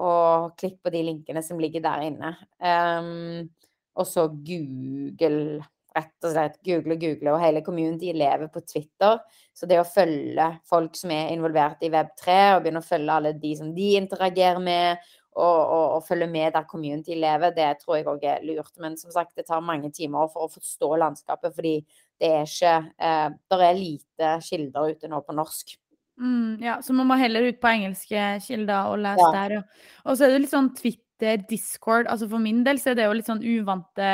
og 0.00 0.54
klikk 0.60 0.80
på 0.82 0.92
de 0.94 1.04
linkene 1.06 1.42
som 1.44 1.60
ligger 1.62 1.84
der 1.84 2.04
inne. 2.08 2.34
Um, 2.58 3.48
og 3.94 4.08
så 4.10 4.26
Google, 4.28 5.62
rett 5.94 6.26
og 6.26 6.32
slett. 6.32 6.56
Google 6.66 6.96
og 6.96 7.02
google. 7.02 7.34
Og 7.34 7.42
hele 7.42 7.62
community 7.66 8.12
lever 8.14 8.50
på 8.52 8.62
Twitter. 8.66 9.20
Så 9.54 9.68
det 9.70 9.78
å 9.78 9.86
følge 9.86 10.48
folk 10.66 10.96
som 10.98 11.12
er 11.14 11.30
involvert 11.34 11.84
i 11.86 11.92
Web3, 11.94 12.38
og 12.56 12.64
begynne 12.64 12.82
å 12.82 12.88
følge 12.88 13.18
alle 13.18 13.34
de 13.38 13.52
som 13.60 13.70
de 13.76 13.92
interagerer 14.00 14.62
med, 14.62 15.04
og, 15.34 15.60
og, 15.60 15.86
og, 15.96 16.02
følge 16.06 16.28
med 16.30 16.52
der 16.54 16.66
community 16.70 17.16
lever, 17.18 17.54
det 17.54 17.72
tror 17.80 17.96
jeg 17.98 18.06
òg 18.10 18.26
er 18.30 18.44
lurt. 18.46 18.74
Men 18.82 18.98
som 18.98 19.10
sagt, 19.14 19.34
det 19.38 19.48
tar 19.48 19.64
mange 19.66 19.90
timer 19.94 20.30
for 20.30 20.46
å 20.46 20.52
forstå 20.52 20.90
landskapet, 21.02 21.54
fordi 21.56 21.78
det 22.22 22.30
er 22.30 22.44
ikke 22.46 22.74
eh, 23.02 23.30
Det 23.50 23.58
er 23.66 23.78
lite 23.80 24.28
kilder 24.46 24.94
ute 24.94 25.10
nå 25.10 25.22
på 25.26 25.34
norsk. 25.34 25.74
Mm, 26.20 26.60
ja, 26.62 26.76
så 26.82 26.94
man 26.94 27.08
må 27.10 27.16
heller 27.18 27.48
ut 27.48 27.56
på 27.62 27.70
engelske 27.72 28.26
kilder 28.44 28.92
og 28.92 29.00
lese 29.02 29.24
ja. 29.24 29.32
der. 29.34 29.56
Og, 29.58 29.88
og 30.04 30.18
så 30.18 30.26
er 30.26 30.34
det 30.34 30.44
litt 30.44 30.52
sånn 30.52 30.70
Twitter, 30.76 31.00
Discord 31.48 32.08
altså 32.10 32.26
For 32.28 32.42
min 32.42 32.64
del 32.66 32.80
så 32.82 32.90
er 32.90 32.98
det 32.98 33.04
jo 33.06 33.14
litt 33.16 33.28
sånn 33.28 33.42
uvante 33.42 34.08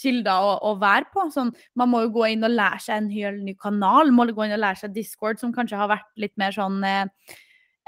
kilder 0.00 0.48
å, 0.48 0.56
å 0.70 0.74
være 0.80 1.08
på. 1.14 1.26
Sånn, 1.32 1.52
man 1.78 1.92
må 1.92 2.02
jo 2.06 2.12
gå 2.16 2.26
inn 2.32 2.48
og 2.48 2.52
lære 2.52 2.82
seg 2.84 3.00
en 3.00 3.12
hel 3.12 3.40
ny 3.44 3.54
kanal. 3.60 4.12
Må 4.12 4.26
gå 4.32 4.46
inn 4.46 4.56
og 4.56 4.62
lære 4.64 4.82
seg 4.82 4.96
Discord, 4.96 5.40
som 5.40 5.54
kanskje 5.54 5.80
har 5.80 5.92
vært 5.92 6.10
litt 6.20 6.34
mer 6.40 6.56
sånn 6.56 6.80
eh, 6.88 7.36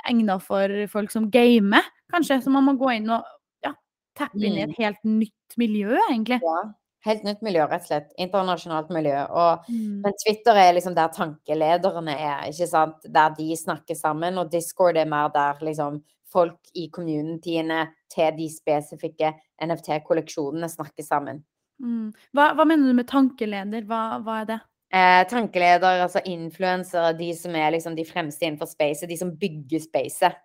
egna 0.09 0.38
for 0.42 0.72
folk 0.92 1.12
som 1.12 1.28
gamer, 1.32 1.84
kanskje. 2.12 2.40
Så 2.44 2.52
man 2.55 2.68
må 2.68 2.76
gå 2.80 2.92
inn 2.96 3.11
og 3.12 3.24
ja, 3.64 3.74
tappe 4.16 4.40
inn 4.40 4.61
i 4.61 4.64
et 4.64 4.72
mm. 4.72 4.80
helt 4.80 5.05
nytt 5.09 5.61
miljø, 5.61 5.96
egentlig. 6.07 6.40
Ja, 6.44 6.62
helt 7.05 7.24
nytt 7.26 7.44
miljø, 7.44 7.66
rett 7.68 7.84
og 7.84 7.90
slett. 7.90 8.11
Internasjonalt 8.20 8.90
miljø. 8.94 9.20
Og, 9.28 9.68
mm. 9.68 10.02
Men 10.05 10.18
Twitter 10.22 10.59
er 10.61 10.74
liksom 10.76 10.96
der 10.96 11.12
tankelederne 11.14 12.16
er, 12.16 12.44
ikke 12.50 12.68
sant. 12.70 13.09
Der 13.14 13.34
de 13.36 13.48
snakker 13.61 13.98
sammen. 13.98 14.40
Og 14.40 14.52
Discord 14.52 14.98
er 15.00 15.09
mer 15.11 15.32
der 15.34 15.61
liksom 15.64 16.02
folk 16.34 16.74
i 16.74 16.88
communityene 16.92 17.86
til 18.11 18.38
de 18.38 18.48
spesifikke 18.50 19.32
NFT-kolleksjonene 19.62 20.70
snakker 20.70 21.07
sammen. 21.07 21.44
Mm. 21.82 22.11
Hva, 22.34 22.52
hva, 22.55 22.66
mener 22.66 22.90
du 22.90 22.96
med 22.96 23.09
tankeleder? 23.11 23.84
Hva, 23.88 24.02
hva 24.24 24.40
er 24.42 24.48
det? 24.50 24.61
Eh, 24.94 25.20
tankeleder, 25.30 26.05
altså 26.05 26.22
influensere, 26.30 27.14
de 27.18 27.32
som 27.34 27.55
er 27.59 27.72
liksom 27.74 27.96
de 27.98 28.07
fremste 28.07 28.46
innenfor 28.46 28.70
spacet, 28.70 29.11
de 29.11 29.18
som 29.18 29.32
bygger 29.38 29.82
spacet. 29.82 30.36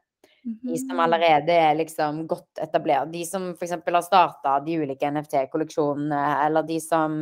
De 0.62 0.78
som 0.78 0.96
mhm. 0.96 1.00
allerede 1.06 1.56
er 1.56 1.78
liksom 1.80 2.24
godt 2.28 2.62
etablert. 2.62 3.12
De 3.14 3.24
som 3.26 3.52
f.eks. 3.54 3.78
har 3.86 4.06
starta 4.06 4.60
de 4.66 4.78
ulike 4.82 5.12
NFT-kolleksjonene, 5.12 6.22
eller 6.46 6.68
de 6.68 6.80
som 6.84 7.20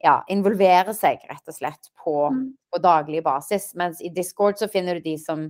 ja, 0.00 0.14
involverer 0.32 0.92
seg 0.96 1.24
rett 1.28 1.48
og 1.48 1.56
slett 1.56 1.90
på, 2.04 2.14
mm. 2.32 2.44
på, 2.72 2.80
daglig 2.82 3.22
basis. 3.24 3.70
Mens 3.76 4.00
i 4.00 4.08
Discord 4.14 4.58
så 4.58 4.68
finner 4.72 4.96
du 4.96 5.04
de 5.04 5.16
som 5.20 5.44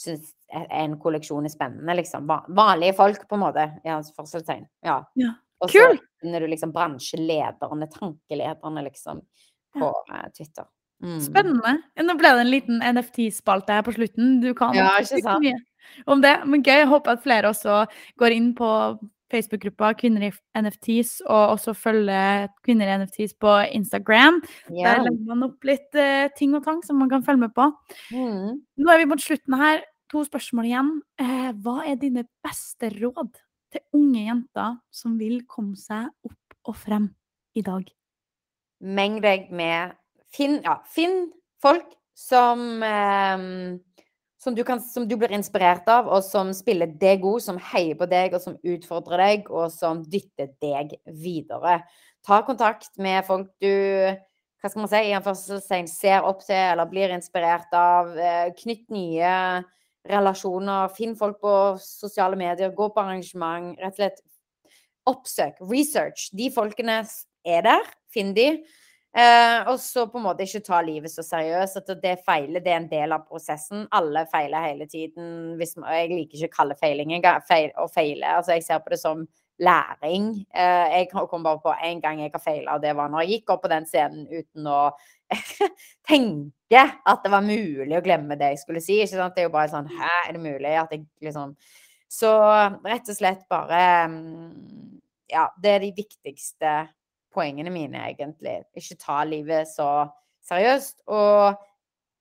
syns 0.00 0.32
en 0.54 0.98
kolleksjon 1.00 1.46
er 1.46 1.52
spennende, 1.52 1.96
liksom. 1.96 2.28
Vanlige 2.54 2.96
folk, 2.98 3.24
på 3.28 3.38
en 3.38 3.44
måte, 3.46 3.64
i 3.84 3.90
hans 3.90 4.12
forstellstegn. 4.14 4.66
Ja. 4.84 5.00
ja. 5.18 5.32
Og 5.64 5.72
så 5.72 5.86
finner 6.20 6.44
du 6.44 6.50
liksom 6.50 6.72
bransjelederne, 6.74 7.88
tankelederne, 7.90 8.84
liksom 8.90 9.22
på 9.74 9.88
ja. 9.88 10.20
Eh, 10.20 10.30
Twitter. 10.36 10.68
Mm. 11.02 11.18
Spennende. 11.22 11.78
Nå 12.00 12.16
ble 12.18 12.30
det 12.36 12.44
en 12.44 12.52
liten 12.52 12.84
NFT-spalte 12.84 13.78
her 13.78 13.84
på 13.86 13.94
slutten. 13.96 14.38
Du 14.42 14.52
kan 14.56 14.76
ja, 14.76 14.94
ikke 15.02 15.22
sant? 15.24 15.42
mye 15.42 15.58
om 16.10 16.22
det. 16.24 16.36
Men 16.48 16.62
gøy. 16.62 16.84
Jeg 16.84 16.90
håper 16.90 17.16
at 17.16 17.24
flere 17.24 17.50
også 17.50 17.84
går 18.20 18.36
inn 18.36 18.52
på 18.56 18.68
Facebook-gruppa 19.32 19.94
Kvinner 19.98 20.28
i 20.28 20.30
NFTs, 20.60 21.16
og 21.24 21.56
også 21.56 21.74
følger 21.74 22.46
Kvinner 22.64 22.92
i 22.92 22.98
NFTs 23.02 23.34
på 23.40 23.56
Instagram. 23.74 24.38
Yeah. 24.70 24.84
Der 24.84 25.02
legger 25.08 25.32
man 25.32 25.48
opp 25.48 25.66
litt 25.66 25.98
uh, 25.98 26.28
ting 26.38 26.54
og 26.54 26.62
tang 26.66 26.84
som 26.86 27.00
man 27.02 27.10
kan 27.10 27.24
følge 27.26 27.46
med 27.46 27.56
på. 27.56 27.66
Mm. 28.14 28.62
Nå 28.62 28.94
er 28.94 29.02
vi 29.02 29.10
mot 29.10 29.24
slutten 29.24 29.58
her. 29.60 29.82
To 30.12 30.22
spørsmål 30.22 30.68
igjen. 30.68 30.94
Eh, 31.18 31.50
hva 31.64 31.80
er 31.88 31.96
dine 31.98 32.26
beste 32.44 32.92
råd 32.92 33.32
til 33.74 33.82
unge 33.96 34.28
jenter 34.28 34.78
som 34.94 35.18
vil 35.18 35.40
komme 35.50 35.74
seg 35.80 36.12
opp 36.28 36.70
og 36.70 36.78
frem 36.78 37.08
i 37.58 37.64
dag? 37.66 37.88
meng 38.84 39.20
deg 39.24 39.48
med 39.54 39.94
Finn, 40.34 40.58
ja, 40.64 40.80
finn 40.90 41.28
folk 41.62 41.92
som, 42.18 42.82
eh, 42.82 43.44
som, 44.42 44.54
du 44.54 44.64
kan, 44.66 44.82
som, 44.82 45.06
du 45.08 45.16
blir 45.20 45.32
inspirert 45.34 45.88
av, 45.90 46.10
og 46.10 46.24
som 46.26 46.52
spiller 46.56 46.90
deg 47.00 47.22
god, 47.22 47.42
som 47.44 47.60
heier 47.72 47.98
på 47.98 48.08
deg, 48.10 48.34
og 48.34 48.42
som 48.42 48.58
utfordrer 48.60 49.22
deg, 49.24 49.50
og 49.50 49.70
som 49.72 50.02
dytter 50.02 50.50
deg 50.62 50.96
videre. 51.06 51.80
Ta 52.24 52.42
kontakt 52.46 52.94
med 52.98 53.24
folk 53.26 53.50
du 53.62 54.14
hva 54.64 54.70
skal 54.72 54.80
man 54.80 55.60
si, 55.60 55.80
ser 55.92 56.24
opp 56.24 56.40
til 56.40 56.56
eller 56.56 56.88
blir 56.88 57.12
inspirert 57.12 57.74
av. 57.76 58.14
Eh, 58.16 58.46
knytt 58.56 58.86
nye 58.94 59.32
relasjoner. 60.08 60.88
Finn 60.96 61.12
folk 61.20 61.36
på 61.42 61.56
sosiale 61.84 62.38
medier. 62.40 62.72
Gå 62.72 62.88
på 62.94 63.02
arrangement. 63.02 63.74
Rett 63.76 63.92
og 63.92 63.98
slett 64.00 64.22
oppsøk, 65.04 65.60
research. 65.68 66.30
De 66.32 66.48
folkene 66.54 67.02
er 67.44 67.66
der. 67.66 67.84
Finn 68.08 68.32
de. 68.32 68.48
Eh, 69.14 69.68
og 69.70 69.78
så 69.78 70.08
på 70.10 70.18
en 70.18 70.24
måte 70.24 70.42
ikke 70.42 70.64
ta 70.66 70.80
livet 70.82 71.12
så 71.12 71.22
seriøst. 71.22 71.78
At 71.82 72.02
det 72.02 72.16
feiler, 72.26 72.62
det 72.64 72.72
er 72.72 72.80
en 72.80 72.90
del 72.90 73.14
av 73.14 73.26
prosessen. 73.28 73.86
Alle 73.94 74.24
feiler 74.32 74.66
hele 74.66 74.88
tiden. 74.90 75.54
Hvis, 75.60 75.76
jeg 75.78 76.10
liker 76.10 76.40
ikke 76.40 76.50
å 76.50 76.56
kalle 76.56 76.78
feiling 76.80 77.14
feil, 77.48 77.70
å 77.78 77.86
feile. 77.92 78.36
Altså, 78.40 78.56
jeg 78.56 78.66
ser 78.66 78.82
på 78.82 78.94
det 78.94 79.00
som 79.02 79.26
læring. 79.62 80.46
Eh, 80.54 80.98
jeg 80.98 81.10
kom 81.12 81.44
bare 81.44 81.60
på 81.62 81.74
én 81.86 82.00
gang 82.02 82.20
jeg 82.20 82.32
har 82.34 82.42
feila, 82.42 82.74
og 82.74 82.82
det 82.82 82.96
var 82.96 83.08
når 83.10 83.22
jeg 83.22 83.30
gikk 83.36 83.54
opp 83.54 83.62
på 83.62 83.70
den 83.70 83.86
scenen 83.86 84.26
uten 84.26 84.66
å 84.66 84.80
tenke 86.10 86.82
at 87.06 87.22
det 87.22 87.30
var 87.30 87.46
mulig 87.46 87.94
å 87.94 88.02
glemme 88.02 88.38
det 88.38 88.54
jeg 88.54 88.64
skulle 88.64 88.82
si. 88.82 88.98
Ikke 89.02 89.14
sant? 89.14 89.36
Det 89.36 89.44
er 89.44 89.48
jo 89.48 89.54
bare 89.54 89.70
sånn 89.70 89.86
Hæ, 89.94 90.10
er 90.26 90.34
det 90.34 90.42
mulig 90.42 90.74
at 90.80 90.92
jeg 90.94 91.06
liksom 91.22 91.54
Så 92.10 92.30
rett 92.82 93.08
og 93.08 93.16
slett 93.16 93.46
bare 93.50 93.80
mm, 94.10 94.98
Ja, 95.30 95.46
det 95.62 95.70
er 95.70 95.84
de 95.84 95.92
viktigste 95.96 96.74
poengene 97.34 97.70
mine, 97.74 98.00
egentlig. 98.12 98.60
Ikke 98.78 98.96
ta 99.02 99.20
livet 99.28 99.68
så 99.70 99.88
seriøst. 100.48 101.02
Og 101.12 101.58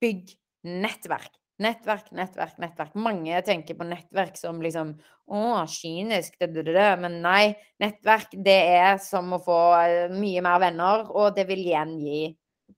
bygg 0.04 0.34
nettverk. 0.68 1.32
Nettverk, 1.64 2.08
nettverk, 2.18 2.56
nettverk. 2.60 2.96
Mange 3.00 3.40
tenker 3.46 3.78
på 3.78 3.86
nettverk 3.88 4.38
som 4.40 4.62
liksom 4.64 4.96
Å, 5.34 5.62
kynisk, 5.72 6.34
det, 6.42 6.50
det, 6.52 6.66
det. 6.76 6.88
Men 7.00 7.22
nei, 7.24 7.54
nettverk 7.80 8.34
det 8.44 8.58
er 8.74 8.98
som 9.00 9.30
å 9.32 9.40
få 9.40 9.60
eh, 9.80 10.10
mye 10.12 10.42
mer 10.44 10.58
venner, 10.60 11.06
og 11.16 11.38
det 11.38 11.46
vil 11.48 11.62
igjen 11.64 11.94
gi 12.02 12.26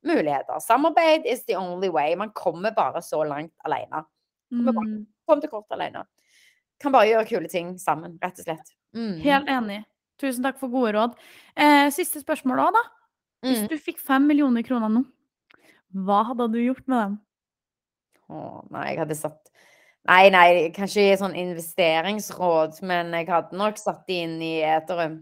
muligheter. 0.06 0.60
Samarbeid 0.62 1.26
is 1.26 1.42
the 1.48 1.56
only 1.58 1.90
way. 1.90 2.14
Man 2.16 2.30
kommer 2.38 2.76
bare 2.78 3.02
så 3.02 3.24
langt 3.26 3.54
alene. 3.66 4.04
Kommer 4.54 4.74
bare- 4.78 4.92
Mm, 4.92 5.06
Kom 5.26 5.42
til 5.42 5.50
kort 5.50 5.72
alene. 5.74 6.04
Kan 6.80 6.92
bare 6.94 7.08
gjøre 7.10 7.26
kule 7.28 7.50
ting 7.50 7.80
sammen, 7.82 8.20
rett 8.22 8.38
og 8.38 8.46
slett. 8.46 8.70
Mm. 8.94 9.18
helt 9.24 9.48
enig. 9.50 9.84
Tusen 10.22 10.44
takk 10.44 10.58
for 10.60 10.70
gode 10.72 10.94
råd. 10.96 11.16
Eh, 11.58 11.90
siste 11.92 12.22
spørsmål 12.24 12.62
òg, 12.68 12.74
da. 12.74 12.84
Hvis 13.46 13.62
Mm. 13.64 13.68
du 13.70 13.76
fikk 13.78 14.00
fem 14.00 14.26
millioner 14.28 14.64
kroner 14.64 14.90
nå, 14.90 15.06
hva 15.94 16.24
hadde 16.26 16.52
du 16.52 16.58
gjort 16.60 16.88
med 16.88 16.98
dem? 17.04 17.20
Å, 18.30 18.72
nei, 18.72 18.88
jeg 18.96 19.00
hadde 19.00 19.16
satt 19.16 19.52
Nei, 20.08 20.30
nei, 20.30 20.70
kanskje 20.70 21.02
i 21.12 21.18
sånn 21.18 21.34
investeringsråd, 21.34 22.80
men 22.84 23.12
jeg 23.12 23.26
hadde 23.28 23.58
nok 23.58 23.76
satt 23.82 24.06
de 24.06 24.20
inn 24.22 24.36
i 24.40 24.60
Ethereum, 24.62 25.16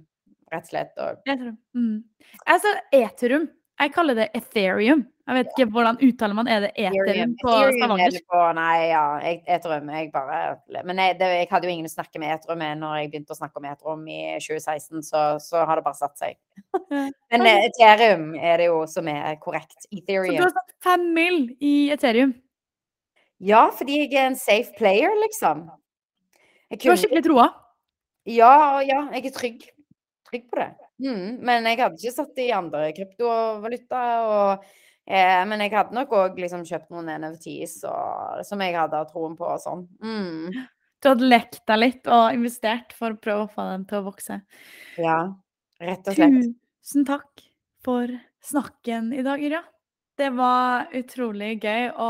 rett 0.52 0.64
og 0.66 0.70
slett. 0.70 0.92
Og 0.98 1.22
Ethereum. 1.26 1.58
Mm. 1.74 2.04
Altså, 2.46 2.74
Ethereum. 2.92 3.50
Jeg 3.80 3.94
kaller 3.94 4.14
det 4.16 4.30
Ethereum. 4.36 5.06
Jeg 5.24 5.38
vet 5.38 5.52
ikke 5.54 5.66
hvordan 5.72 5.98
uttaler 6.04 6.36
man 6.36 6.50
Er 6.52 6.66
det 6.66 6.70
Ethereum 6.76 7.34
på 7.40 7.52
er 7.56 7.70
stavangersk? 7.78 8.34
Nei, 8.58 8.80
ja, 8.90 9.04
Ethereum. 9.56 9.92
Jeg 9.96 10.10
bare 10.12 10.40
Men 10.84 11.00
jeg, 11.00 11.16
det, 11.22 11.30
jeg 11.38 11.48
hadde 11.52 11.70
jo 11.70 11.72
ingen 11.72 11.88
å 11.88 11.94
snakke 11.94 12.20
med 12.20 12.34
Ethereum 12.36 12.60
med 12.60 12.82
når 12.82 12.98
jeg 12.98 13.12
begynte 13.14 13.36
å 13.36 13.40
snakke 13.40 13.62
om 13.62 13.68
Ethereum 13.70 14.04
i 14.12 14.20
2016, 14.44 15.06
så, 15.08 15.24
så 15.44 15.64
har 15.64 15.80
det 15.80 15.86
bare 15.86 16.00
satt 16.02 16.20
seg. 16.20 16.36
Men 17.32 17.48
Ethereum 17.54 18.34
er 18.36 18.60
det 18.60 18.68
jo 18.68 18.84
som 18.92 19.08
er 19.08 19.40
korrekt. 19.44 19.88
Ethereum. 19.94 20.34
Så 20.34 20.42
du 20.42 20.48
har 20.50 20.56
satt 20.58 20.76
fem 20.84 21.08
mill. 21.16 21.42
i 21.64 21.74
Ethereum? 21.96 22.36
Ja, 23.44 23.70
fordi 23.76 24.04
jeg 24.04 24.14
er 24.16 24.30
en 24.30 24.40
safe 24.40 24.76
player, 24.78 25.12
liksom. 25.24 25.70
Jeg 26.72 26.84
Du 26.84 26.90
har 26.92 27.00
skikkelig 27.00 27.26
troa? 27.26 27.50
Ja, 28.28 28.82
ja, 28.84 29.06
jeg 29.16 29.32
er 29.32 29.36
trygg. 29.36 29.68
Trygg 30.28 30.48
på 30.52 30.60
det. 30.60 30.70
Mm, 31.04 31.40
men 31.44 31.68
jeg 31.68 31.80
hadde 31.80 32.00
ikke 32.00 32.16
satt 32.16 32.40
i 32.40 32.52
andre 32.56 32.88
kryptovaluta. 32.96 34.04
Og, 34.28 34.72
eh, 35.08 35.42
men 35.50 35.64
jeg 35.66 35.74
hadde 35.76 35.96
nok 35.98 36.14
òg 36.18 36.40
liksom 36.40 36.64
kjøpt 36.68 36.94
noen 36.94 37.12
NFTs 37.24 37.80
og, 37.90 38.44
som 38.48 38.62
jeg 38.64 38.76
hadde 38.78 39.04
troen 39.12 39.36
på 39.40 39.48
og 39.50 39.62
sånn. 39.64 39.88
Mm, 40.04 40.64
Du 41.04 41.10
hadde 41.12 41.28
lekt 41.28 41.62
deg 41.68 41.80
litt 41.82 42.08
og 42.08 42.34
investert 42.36 42.94
for 42.96 43.12
å 43.16 43.20
prøve 43.20 43.48
å 43.48 43.52
få 43.52 43.66
den 43.72 43.86
til 43.90 44.00
å 44.00 44.06
vokse. 44.08 44.42
ja, 44.98 45.18
rett 45.84 46.08
og 46.08 46.16
slett. 46.16 46.54
Tusen 46.84 47.06
takk 47.08 47.44
for 47.84 48.08
snakken 48.44 49.12
i 49.16 49.24
dag, 49.26 49.40
Yrja. 49.44 49.64
Det 50.20 50.30
var 50.38 50.92
utrolig 50.94 51.58
gøy 51.64 51.90
å 51.98 52.10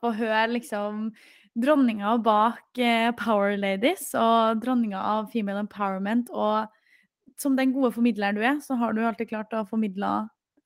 få 0.00 0.10
høre 0.18 0.48
liksom 0.56 1.10
dronninga 1.54 2.16
bak 2.24 2.80
eh, 2.82 3.12
Power 3.14 3.54
Ladies 3.56 4.08
og 4.18 4.58
dronninga 4.64 4.98
av 4.98 5.28
Female 5.30 5.62
Empowerment. 5.62 6.32
Og 6.34 6.66
som 7.40 7.54
den 7.56 7.72
gode 7.72 7.92
formidleren 7.94 8.34
du 8.36 8.42
er, 8.42 8.58
så 8.64 8.74
har 8.80 8.92
du 8.92 9.04
alltid 9.06 9.30
klart 9.30 9.54
å 9.54 9.62
formidle 9.70 10.10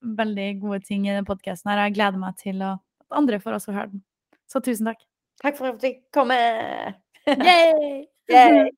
veldig 0.02 0.48
gode 0.62 0.80
ting 0.86 1.06
i 1.06 1.12
denne 1.12 1.26
podkasten 1.26 1.72
Jeg 1.74 1.94
gleder 1.96 2.20
meg 2.20 2.36
til 2.40 2.62
at 2.62 2.78
andre 3.10 3.40
får 3.40 3.58
også 3.58 3.72
høre 3.72 3.90
den. 3.92 4.02
Så 4.48 4.60
tusen 4.64 4.90
takk. 4.90 5.00
Takk 5.42 5.56
for 5.58 5.68
at 5.68 5.78
jeg 5.78 5.80
fikk 5.84 6.02
komme. 6.14 6.38
Yay! 7.28 8.04
Yay! 8.30 8.70